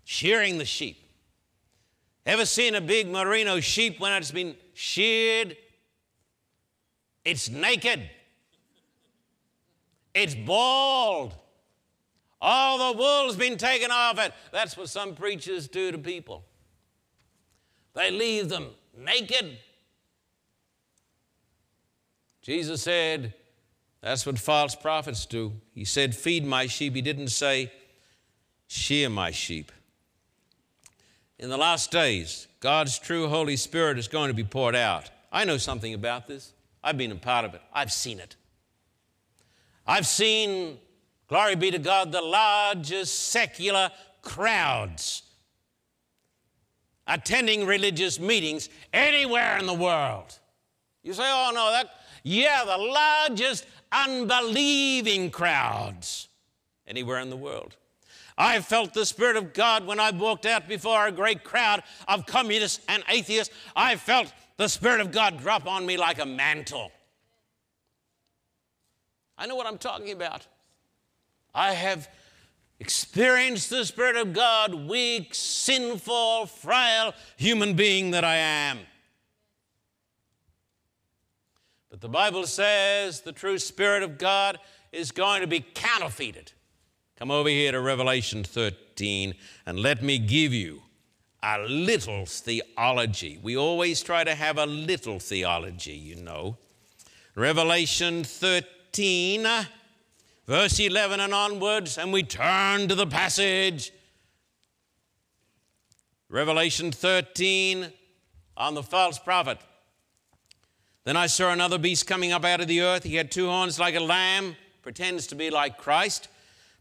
Shearing 0.05 0.57
the 0.57 0.65
sheep. 0.65 0.97
Ever 2.25 2.45
seen 2.45 2.75
a 2.75 2.81
big 2.81 3.09
merino 3.09 3.59
sheep 3.59 3.99
when 3.99 4.13
it's 4.13 4.31
been 4.31 4.55
sheared? 4.73 5.57
It's 7.23 7.49
naked. 7.49 8.09
It's 10.13 10.35
bald. 10.35 11.33
All 12.41 12.91
the 12.91 12.97
wool's 12.97 13.35
been 13.35 13.57
taken 13.57 13.89
off 13.89 14.19
it. 14.19 14.33
That's 14.51 14.75
what 14.75 14.89
some 14.89 15.15
preachers 15.15 15.67
do 15.67 15.91
to 15.91 15.97
people. 15.97 16.43
They 17.93 18.11
leave 18.11 18.49
them 18.49 18.67
naked. 18.97 19.57
Jesus 22.41 22.81
said, 22.81 23.33
that's 24.03 24.25
what 24.25 24.37
false 24.37 24.75
prophets 24.75 25.25
do. 25.25 25.53
He 25.73 25.85
said, 25.85 26.13
Feed 26.13 26.45
my 26.45 26.67
sheep. 26.67 26.93
He 26.93 27.01
didn't 27.01 27.29
say, 27.29 27.71
Shear 28.67 29.09
my 29.09 29.31
sheep. 29.31 29.71
In 31.39 31.49
the 31.49 31.57
last 31.57 31.89
days, 31.89 32.47
God's 32.63 32.97
true 32.97 33.27
Holy 33.27 33.57
Spirit 33.57 33.99
is 33.99 34.07
going 34.07 34.29
to 34.29 34.33
be 34.33 34.45
poured 34.45 34.73
out. 34.73 35.09
I 35.33 35.43
know 35.43 35.57
something 35.57 35.93
about 35.93 36.27
this. 36.27 36.53
I've 36.81 36.97
been 36.97 37.11
a 37.11 37.15
part 37.15 37.43
of 37.43 37.53
it, 37.53 37.61
I've 37.73 37.91
seen 37.91 38.21
it. 38.21 38.37
I've 39.85 40.07
seen, 40.07 40.77
glory 41.27 41.55
be 41.55 41.71
to 41.71 41.77
God, 41.77 42.13
the 42.13 42.21
largest 42.21 43.27
secular 43.27 43.91
crowds 44.21 45.23
attending 47.05 47.65
religious 47.65 48.17
meetings 48.17 48.69
anywhere 48.93 49.57
in 49.57 49.65
the 49.65 49.73
world. 49.73 50.39
You 51.03 51.11
say, 51.11 51.23
oh 51.25 51.51
no, 51.53 51.69
that, 51.69 51.89
yeah, 52.23 52.63
the 52.63 52.77
largest 52.77 53.65
unbelieving 53.91 55.31
crowds 55.31 56.29
anywhere 56.87 57.19
in 57.19 57.29
the 57.29 57.35
world. 57.35 57.75
I 58.37 58.59
felt 58.61 58.93
the 58.93 59.05
Spirit 59.05 59.35
of 59.35 59.53
God 59.53 59.85
when 59.85 59.99
I 59.99 60.11
walked 60.11 60.45
out 60.45 60.67
before 60.67 61.07
a 61.07 61.11
great 61.11 61.43
crowd 61.43 61.83
of 62.07 62.25
communists 62.25 62.83
and 62.87 63.03
atheists. 63.07 63.53
I 63.75 63.95
felt 63.95 64.33
the 64.57 64.67
Spirit 64.67 65.01
of 65.01 65.11
God 65.11 65.39
drop 65.39 65.67
on 65.67 65.85
me 65.85 65.97
like 65.97 66.19
a 66.19 66.25
mantle. 66.25 66.91
I 69.37 69.45
know 69.45 69.55
what 69.55 69.67
I'm 69.67 69.77
talking 69.77 70.11
about. 70.11 70.47
I 71.53 71.73
have 71.73 72.09
experienced 72.79 73.69
the 73.69 73.85
Spirit 73.85 74.15
of 74.15 74.33
God, 74.33 74.73
weak, 74.73 75.33
sinful, 75.35 76.47
frail 76.47 77.13
human 77.37 77.75
being 77.75 78.11
that 78.11 78.23
I 78.23 78.37
am. 78.37 78.79
But 81.89 82.01
the 82.01 82.09
Bible 82.09 82.47
says 82.47 83.21
the 83.21 83.31
true 83.31 83.59
Spirit 83.59 84.01
of 84.01 84.17
God 84.17 84.57
is 84.91 85.11
going 85.11 85.41
to 85.41 85.47
be 85.47 85.59
counterfeited. 85.59 86.51
Come 87.17 87.29
over 87.29 87.49
here 87.49 87.71
to 87.71 87.79
Revelation 87.79 88.43
13 88.43 89.35
and 89.65 89.79
let 89.79 90.01
me 90.01 90.17
give 90.17 90.53
you 90.53 90.81
a 91.43 91.59
little 91.59 92.25
theology. 92.25 93.39
We 93.41 93.57
always 93.57 94.01
try 94.01 94.23
to 94.23 94.33
have 94.33 94.57
a 94.57 94.65
little 94.65 95.19
theology, 95.19 95.93
you 95.93 96.15
know. 96.15 96.57
Revelation 97.35 98.23
13, 98.23 99.45
uh, 99.45 99.65
verse 100.47 100.79
11 100.79 101.19
and 101.19 101.33
onwards, 101.33 101.97
and 101.97 102.13
we 102.13 102.23
turn 102.23 102.87
to 102.87 102.95
the 102.95 103.07
passage. 103.07 103.91
Revelation 106.29 106.91
13 106.91 107.91
on 108.57 108.73
the 108.73 108.83
false 108.83 109.19
prophet. 109.19 109.59
Then 111.03 111.17
I 111.17 111.27
saw 111.27 111.51
another 111.51 111.77
beast 111.77 112.07
coming 112.07 112.31
up 112.31 112.45
out 112.45 112.61
of 112.61 112.67
the 112.67 112.81
earth. 112.81 113.03
He 113.03 113.15
had 113.15 113.29
two 113.29 113.47
horns 113.47 113.77
like 113.77 113.95
a 113.95 113.99
lamb, 113.99 114.55
pretends 114.81 115.27
to 115.27 115.35
be 115.35 115.49
like 115.49 115.77
Christ, 115.77 116.29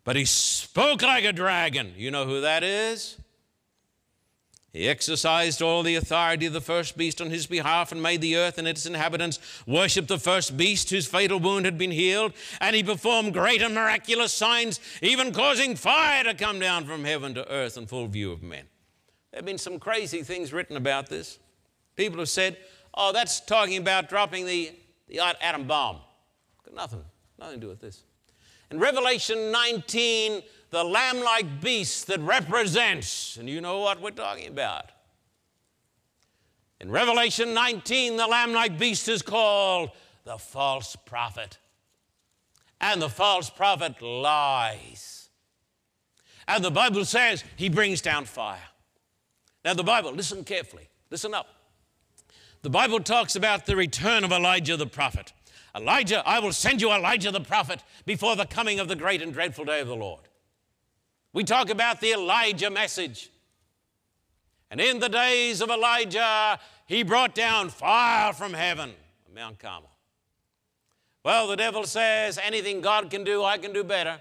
but 0.05 0.17
he 0.17 0.25
spoke 0.25 1.03
like 1.03 1.25
a 1.25 1.33
dragon. 1.33 1.95
You 1.97 2.11
know 2.11 2.27
who 2.27 2.41
that 2.41 2.63
is? 2.63 3.19
He 4.73 4.89
exercised 4.89 5.61
all 5.61 5.83
the 5.83 5.97
authority 5.97 6.47
of 6.47 6.55
the 6.55 6.61
first 6.63 6.97
beast 6.97 7.21
on 7.21 7.29
his 7.29 7.47
behalf 7.47 7.93
and 7.93 8.03
made 8.03 8.23
the 8.23 8.37
earth 8.37 8.57
and 8.57 8.67
its 8.67 8.87
inhabitants 8.87 9.39
worship 9.67 10.07
the 10.07 10.19
first 10.19 10.57
beast 10.57 10.89
whose 10.89 11.07
fatal 11.07 11.39
wound 11.39 11.67
had 11.67 11.77
been 11.77 11.91
healed. 11.91 12.33
And 12.59 12.75
he 12.75 12.83
performed 12.83 13.35
great 13.35 13.61
and 13.61 13.75
miraculous 13.75 14.33
signs, 14.33 14.81
even 15.03 15.33
causing 15.33 15.77
fire 15.77 16.25
to 16.25 16.33
come 16.33 16.59
down 16.59 16.87
from 16.87 17.05
heaven 17.05 17.35
to 17.35 17.51
earth 17.53 17.77
in 17.77 17.87
full 17.87 18.07
view 18.07 18.33
of 18.33 18.43
men. 18.43 18.65
There 19.31 19.39
have 19.39 19.45
been 19.45 19.59
some 19.59 19.79
crazy 19.79 20.23
things 20.23 20.55
written 20.55 20.79
about 20.79 21.11
this. 21.11 21.39
People 21.95 22.21
have 22.21 22.31
said, 22.31 22.57
oh, 22.95 23.13
that's 23.13 23.41
talking 23.41 23.77
about 23.77 24.09
dropping 24.09 24.47
the, 24.47 24.73
the 25.07 25.21
atom 25.21 25.67
bomb. 25.67 25.99
Got 26.65 26.75
nothing, 26.75 27.05
nothing 27.39 27.57
to 27.57 27.61
do 27.61 27.69
with 27.69 27.81
this. 27.81 28.05
In 28.73 28.79
Revelation 28.79 29.53
19, 29.53 30.43
the 30.71 30.83
lamb 30.83 31.21
like 31.21 31.61
beast 31.61 32.07
that 32.07 32.21
represents, 32.21 33.37
and 33.37 33.47
you 33.47 33.61
know 33.61 33.81
what 33.81 34.01
we're 34.01 34.13
talking 34.13 34.49
about. 34.49 34.87
In 36.81 36.91
Revelation 36.91 37.53
19, 37.53 38.17
the 38.17 38.27
lamb 38.27 38.55
like 38.55 38.79
beast 38.79 39.11
is 39.11 39.21
called 39.21 39.91
the 40.25 40.39
false 40.39 40.97
prophet. 40.97 41.59
And 42.81 43.03
the 43.03 43.11
false 43.11 43.51
prophet 43.51 44.01
lies. 44.01 45.29
And 46.49 46.65
the 46.65 46.71
Bible 46.71 47.05
says 47.05 47.45
he 47.57 47.69
brings 47.69 48.01
down 48.01 48.25
fire. 48.25 48.59
Now, 49.67 49.75
the 49.75 49.85
Bible, 49.85 50.13
listen 50.13 50.45
carefully, 50.45 50.89
listen 51.11 51.35
up. 51.35 51.49
The 52.63 52.71
Bible 52.71 53.01
talks 53.01 53.37
about 53.37 53.67
the 53.67 53.77
return 53.77 54.25
of 54.25 54.33
Elijah 54.33 54.79
the 54.79 54.87
prophet. 54.87 55.35
Elijah, 55.75 56.23
I 56.27 56.39
will 56.39 56.53
send 56.53 56.83
you 56.83 56.91
Elijah 56.93 57.31
the 57.31 57.41
prophet 57.41 57.83
before 58.05 58.37
the 58.37 58.45
coming 58.45 58.79
of 58.79 58.89
the 58.89 58.97
great 58.97 59.23
and 59.23 59.33
dreadful 59.33 59.65
day 59.65 59.81
of 59.81 59.89
the 59.89 59.97
Lord. 59.97 60.21
We 61.33 61.45
talk 61.45 61.71
about 61.71 62.01
the 62.01 62.13
Elijah 62.13 62.71
message. 62.71 63.31
And 64.71 64.81
in 64.81 64.99
the 64.99 65.09
days 65.09 65.61
of 65.61 65.71
Elijah, 65.71 66.59
he 66.87 67.03
brought 67.03 67.35
down 67.35 67.71
fire 67.71 68.33
from 68.33 68.53
heaven 68.53 68.91
on 69.27 69.35
Mount 69.35 69.59
Carmel. 69.59 69.91
Well, 71.25 71.47
the 71.47 71.57
devil 71.57 71.85
says, 71.85 72.39
anything 72.43 72.81
God 72.81 73.09
can 73.11 73.23
do, 73.23 73.45
I 73.45 73.57
can 73.57 73.73
do 73.73 73.85
better. 73.85 74.21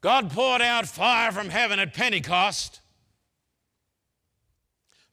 God 0.00 0.30
poured 0.30 0.60
out 0.60 0.86
fire 0.86 1.32
from 1.32 1.48
heaven 1.48 1.78
at 1.78 1.94
Pentecost. 1.94 2.81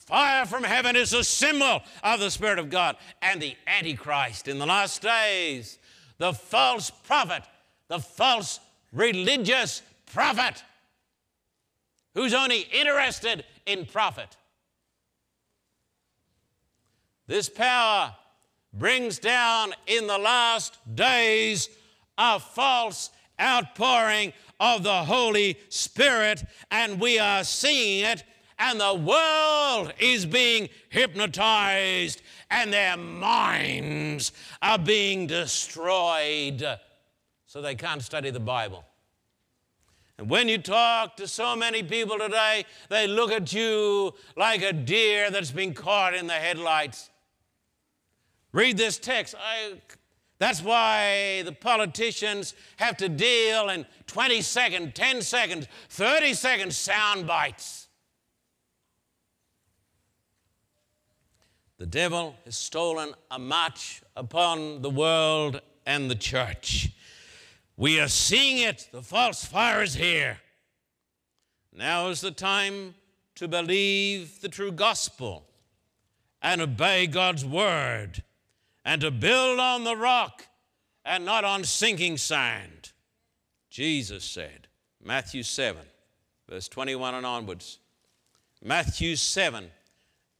Fire 0.10 0.48
from 0.48 0.64
heaven 0.64 0.96
is 0.96 1.14
a 1.14 1.24
symbol 1.24 1.84
of 2.04 2.20
the 2.20 2.32
Spirit 2.32 2.58
of 2.58 2.72
God 2.72 2.98
and 3.22 3.40
the 3.40 3.56
Antichrist 3.68 4.48
in 4.48 4.58
the 4.58 4.66
last 4.66 5.04
days, 5.04 5.78
the 6.18 6.34
false 6.34 6.90
prophet, 6.90 7.44
the 7.90 8.00
false 8.00 8.60
religious 8.92 9.84
prophet 10.08 10.64
who's 12.16 12.34
only 12.34 12.62
interested 12.74 13.46
in 13.68 13.86
profit. 13.86 14.36
This 17.28 17.48
power 17.48 18.16
brings 18.74 19.20
down 19.20 19.76
in 19.86 20.08
the 20.08 20.18
last 20.18 20.80
days 20.96 21.70
a 22.18 22.40
false 22.40 23.12
outpouring 23.40 24.34
of 24.60 24.82
the 24.82 25.04
Holy 25.04 25.60
Spirit, 25.70 26.44
and 26.72 27.00
we 27.00 27.20
are 27.20 27.44
seeing 27.44 28.04
it, 28.04 28.24
and 28.60 28.80
the 28.80 28.94
world 28.94 29.94
is 30.00 30.26
being 30.26 30.70
hypnotized, 30.90 32.22
and 32.52 32.74
their 32.74 32.98
minds 32.98 34.34
are 34.62 34.78
being 34.78 35.26
destroyed 35.28 36.64
so 37.46 37.62
they 37.62 37.76
can't 37.76 38.04
study 38.04 38.30
the 38.30 38.40
Bible. 38.40 38.84
And 40.18 40.30
when 40.30 40.50
you 40.50 40.58
talk 40.58 41.16
to 41.18 41.28
so 41.28 41.56
many 41.56 41.82
people 41.82 42.20
today, 42.20 42.66
they 42.90 43.08
look 43.08 43.32
at 43.32 43.54
you 43.54 44.14
like 44.36 44.62
a 44.62 44.74
deer 44.74 45.32
that's 45.32 45.52
been 45.52 45.74
caught 45.74 46.14
in 46.14 46.28
the 46.28 46.34
headlights. 46.34 47.10
Read 48.52 48.78
this 48.78 48.98
text. 48.98 49.36
I, 49.40 49.76
that's 50.38 50.62
why 50.62 51.44
the 51.44 51.54
politicians 51.54 52.54
have 52.78 52.98
to 52.98 53.08
deal 53.08 53.70
in 53.70 53.86
20 54.08 54.42
seconds, 54.42 54.92
10 54.94 55.22
seconds, 55.22 55.68
30 55.90 56.34
seconds 56.34 56.78
sound 56.78 57.26
bites. 57.26 57.89
The 61.80 61.86
devil 61.86 62.36
has 62.44 62.58
stolen 62.58 63.14
a 63.32 63.40
march 63.40 64.02
upon 64.18 64.82
the 64.82 64.90
world 64.90 65.62
and 65.86 66.12
the 66.12 66.16
church. 66.16 66.90
We 67.78 68.02
are 68.02 68.10
seeing 68.10 68.58
it. 68.58 68.90
The 68.92 69.02
false 69.02 69.46
fire 69.46 69.82
is 69.82 69.94
here. 69.94 70.42
Now 71.74 72.10
is 72.10 72.20
the 72.20 72.32
time 72.32 72.96
to 73.36 73.48
believe 73.48 74.42
the 74.42 74.50
true 74.50 74.74
gospel 74.74 75.46
and 76.42 76.60
obey 76.60 77.08
God's 77.08 77.46
word 77.46 78.24
and 78.84 79.00
to 79.00 79.10
build 79.10 79.62
on 79.62 79.86
the 79.86 79.96
rock 79.96 80.48
and 81.06 81.24
not 81.24 81.46
on 81.46 81.64
sinking 81.64 82.18
sand. 82.18 82.92
Jesus 83.70 84.26
said, 84.26 84.68
Matthew 85.02 85.44
7, 85.44 85.82
verse 86.50 86.68
21 86.68 87.16
and 87.16 87.26
onwards. 87.26 87.80
Matthew 88.62 89.16
7, 89.16 89.72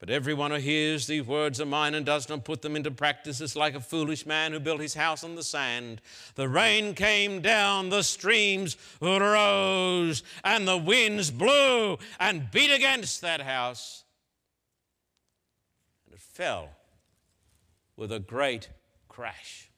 But 0.00 0.08
everyone 0.08 0.50
who 0.50 0.56
hears 0.56 1.06
these 1.06 1.26
words 1.26 1.60
of 1.60 1.68
mine 1.68 1.94
and 1.94 2.06
does 2.06 2.26
not 2.26 2.42
put 2.42 2.62
them 2.62 2.74
into 2.74 2.90
practice 2.90 3.42
is 3.42 3.54
like 3.54 3.74
a 3.74 3.80
foolish 3.80 4.24
man 4.24 4.52
who 4.52 4.58
built 4.58 4.80
his 4.80 4.94
house 4.94 5.22
on 5.22 5.34
the 5.34 5.42
sand. 5.42 6.00
The 6.36 6.48
rain 6.48 6.94
came 6.94 7.42
down, 7.42 7.90
the 7.90 8.02
streams 8.02 8.78
rose, 9.02 10.22
and 10.42 10.66
the 10.66 10.78
winds 10.78 11.30
blew 11.30 11.98
and 12.18 12.50
beat 12.50 12.70
against 12.70 13.20
that 13.20 13.42
house, 13.42 14.04
and 16.06 16.14
it 16.14 16.20
fell 16.20 16.70
with 17.94 18.10
a 18.10 18.20
great 18.20 18.70
crash. 19.06 19.70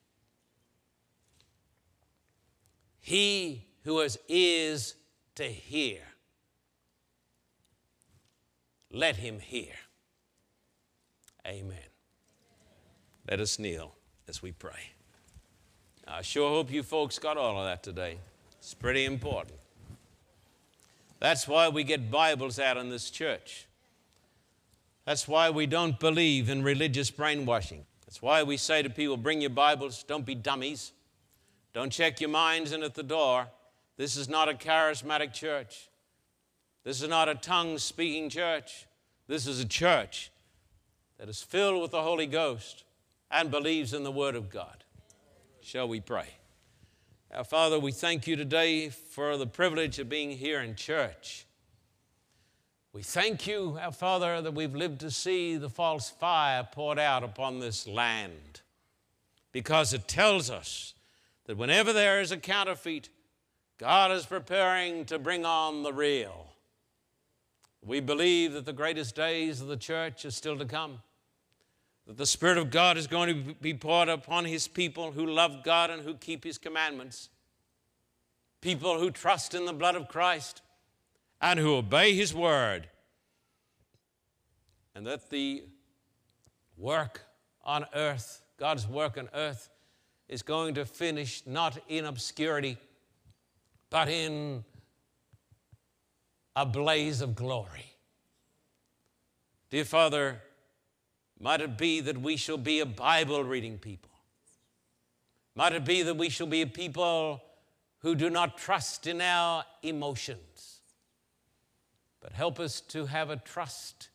He 3.00 3.66
who 3.82 3.98
has 3.98 4.16
ears 4.28 4.94
to 5.34 5.48
hear, 5.48 5.98
let 8.92 9.16
him 9.16 9.40
hear. 9.40 9.72
Amen. 11.46 11.78
Let 13.28 13.40
us 13.40 13.58
kneel 13.58 13.94
as 14.28 14.42
we 14.42 14.52
pray. 14.52 14.90
I 16.06 16.22
sure 16.22 16.50
hope 16.50 16.70
you 16.70 16.82
folks 16.82 17.18
got 17.18 17.36
all 17.36 17.58
of 17.58 17.64
that 17.64 17.82
today. 17.82 18.18
It's 18.58 18.74
pretty 18.74 19.04
important. 19.04 19.58
That's 21.18 21.46
why 21.46 21.68
we 21.68 21.84
get 21.84 22.10
Bibles 22.10 22.58
out 22.58 22.76
in 22.76 22.90
this 22.90 23.10
church. 23.10 23.66
That's 25.04 25.26
why 25.26 25.50
we 25.50 25.66
don't 25.66 25.98
believe 25.98 26.48
in 26.48 26.62
religious 26.62 27.10
brainwashing. 27.10 27.84
That's 28.06 28.22
why 28.22 28.42
we 28.42 28.56
say 28.56 28.82
to 28.82 28.90
people 28.90 29.16
bring 29.16 29.40
your 29.40 29.50
Bibles, 29.50 30.04
don't 30.04 30.26
be 30.26 30.34
dummies. 30.34 30.92
Don't 31.72 31.90
check 31.90 32.20
your 32.20 32.30
minds 32.30 32.72
in 32.72 32.82
at 32.82 32.94
the 32.94 33.02
door. 33.02 33.48
This 33.96 34.16
is 34.16 34.28
not 34.28 34.48
a 34.48 34.54
charismatic 34.54 35.32
church. 35.32 35.88
This 36.84 37.02
is 37.02 37.08
not 37.08 37.28
a 37.28 37.34
tongue 37.34 37.78
speaking 37.78 38.28
church. 38.28 38.86
This 39.28 39.46
is 39.46 39.60
a 39.60 39.64
church 39.64 40.30
that 41.22 41.28
is 41.28 41.40
filled 41.40 41.80
with 41.80 41.92
the 41.92 42.02
Holy 42.02 42.26
Ghost 42.26 42.82
and 43.30 43.48
believes 43.48 43.94
in 43.94 44.02
the 44.02 44.10
Word 44.10 44.34
of 44.34 44.50
God. 44.50 44.82
Shall 45.60 45.86
we 45.86 46.00
pray? 46.00 46.26
Our 47.32 47.44
Father, 47.44 47.78
we 47.78 47.92
thank 47.92 48.26
you 48.26 48.34
today 48.34 48.88
for 48.88 49.36
the 49.36 49.46
privilege 49.46 50.00
of 50.00 50.08
being 50.08 50.32
here 50.32 50.60
in 50.60 50.74
church. 50.74 51.46
We 52.92 53.04
thank 53.04 53.46
you, 53.46 53.78
our 53.80 53.92
Father, 53.92 54.42
that 54.42 54.54
we've 54.54 54.74
lived 54.74 54.98
to 55.02 55.12
see 55.12 55.56
the 55.56 55.70
false 55.70 56.10
fire 56.10 56.66
poured 56.72 56.98
out 56.98 57.22
upon 57.22 57.60
this 57.60 57.86
land. 57.86 58.60
because 59.52 59.92
it 59.92 60.08
tells 60.08 60.50
us 60.50 60.92
that 61.44 61.56
whenever 61.56 61.92
there 61.92 62.20
is 62.20 62.32
a 62.32 62.36
counterfeit, 62.36 63.10
God 63.78 64.10
is 64.10 64.26
preparing 64.26 65.04
to 65.04 65.20
bring 65.20 65.44
on 65.44 65.84
the 65.84 65.92
real. 65.92 66.48
We 67.84 68.00
believe 68.00 68.54
that 68.54 68.64
the 68.64 68.72
greatest 68.72 69.14
days 69.14 69.60
of 69.60 69.68
the 69.68 69.76
church 69.76 70.24
are 70.24 70.30
still 70.32 70.58
to 70.58 70.64
come, 70.64 70.98
that 72.06 72.16
the 72.16 72.26
Spirit 72.26 72.58
of 72.58 72.70
God 72.70 72.96
is 72.96 73.06
going 73.06 73.28
to 73.28 73.54
be 73.54 73.74
poured 73.74 74.08
upon 74.08 74.44
His 74.44 74.66
people 74.66 75.12
who 75.12 75.26
love 75.26 75.62
God 75.62 75.90
and 75.90 76.02
who 76.02 76.14
keep 76.14 76.44
His 76.44 76.58
commandments, 76.58 77.28
people 78.60 78.98
who 78.98 79.10
trust 79.10 79.54
in 79.54 79.66
the 79.66 79.72
blood 79.72 79.94
of 79.94 80.08
Christ 80.08 80.62
and 81.40 81.58
who 81.58 81.74
obey 81.76 82.14
His 82.14 82.34
word, 82.34 82.88
and 84.94 85.06
that 85.06 85.30
the 85.30 85.64
work 86.76 87.22
on 87.64 87.86
earth, 87.94 88.42
God's 88.58 88.86
work 88.86 89.16
on 89.16 89.28
earth, 89.34 89.70
is 90.28 90.42
going 90.42 90.74
to 90.74 90.84
finish 90.84 91.42
not 91.46 91.78
in 91.88 92.04
obscurity, 92.04 92.78
but 93.90 94.08
in 94.08 94.64
a 96.56 96.66
blaze 96.66 97.20
of 97.20 97.34
glory. 97.34 97.84
Dear 99.70 99.84
Father, 99.84 100.42
might 101.42 101.60
it 101.60 101.76
be 101.76 102.00
that 102.00 102.20
we 102.20 102.36
shall 102.36 102.56
be 102.56 102.78
a 102.78 102.86
Bible 102.86 103.42
reading 103.42 103.76
people? 103.76 104.12
Might 105.56 105.72
it 105.72 105.84
be 105.84 106.02
that 106.04 106.16
we 106.16 106.28
shall 106.28 106.46
be 106.46 106.62
a 106.62 106.66
people 106.68 107.42
who 107.98 108.14
do 108.14 108.30
not 108.30 108.56
trust 108.56 109.08
in 109.08 109.20
our 109.20 109.64
emotions, 109.82 110.78
but 112.20 112.32
help 112.32 112.60
us 112.60 112.80
to 112.80 113.06
have 113.06 113.28
a 113.28 113.36
trust 113.36 114.08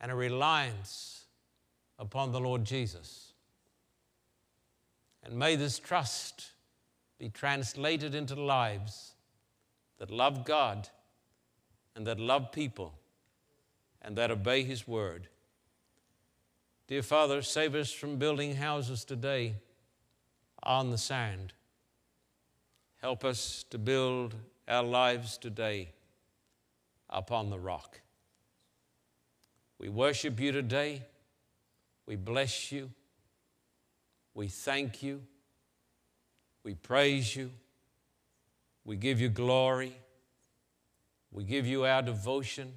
and 0.00 0.10
a 0.10 0.14
reliance 0.16 1.24
upon 2.00 2.32
the 2.32 2.40
Lord 2.40 2.64
Jesus. 2.64 3.32
And 5.22 5.38
may 5.38 5.54
this 5.54 5.78
trust 5.78 6.50
be 7.18 7.28
translated 7.28 8.16
into 8.16 8.34
lives 8.34 9.12
that 9.98 10.10
love 10.10 10.44
God 10.44 10.88
and 11.94 12.04
that 12.08 12.18
love 12.18 12.50
people 12.50 12.94
and 14.02 14.16
that 14.16 14.32
obey 14.32 14.64
His 14.64 14.86
word. 14.86 15.28
Dear 16.88 17.02
Father, 17.02 17.42
save 17.42 17.74
us 17.74 17.92
from 17.92 18.16
building 18.16 18.56
houses 18.56 19.04
today 19.04 19.56
on 20.62 20.90
the 20.90 20.96
sand. 20.96 21.52
Help 23.02 23.26
us 23.26 23.62
to 23.68 23.76
build 23.76 24.34
our 24.66 24.82
lives 24.82 25.36
today 25.36 25.92
upon 27.10 27.50
the 27.50 27.58
rock. 27.58 28.00
We 29.78 29.90
worship 29.90 30.40
you 30.40 30.50
today. 30.50 31.02
We 32.06 32.16
bless 32.16 32.72
you. 32.72 32.90
We 34.32 34.48
thank 34.48 35.02
you. 35.02 35.20
We 36.64 36.72
praise 36.72 37.36
you. 37.36 37.50
We 38.86 38.96
give 38.96 39.20
you 39.20 39.28
glory. 39.28 39.92
We 41.30 41.44
give 41.44 41.66
you 41.66 41.84
our 41.84 42.00
devotion. 42.00 42.72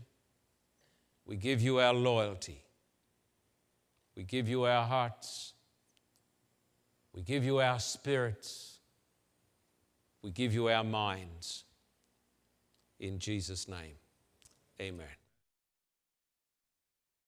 We 1.26 1.38
give 1.38 1.62
you 1.62 1.80
our 1.80 1.94
loyalty. 1.94 2.62
We 4.16 4.24
give 4.24 4.48
you 4.48 4.66
our 4.66 4.86
hearts. 4.86 5.54
We 7.14 7.22
give 7.22 7.44
you 7.44 7.60
our 7.60 7.80
spirits. 7.80 8.80
We 10.22 10.32
give 10.32 10.54
you 10.54 10.70
our 10.70 10.84
minds. 10.84 11.64
In 13.00 13.20
Jesus' 13.20 13.68
name, 13.68 13.96
amen. 14.80 15.21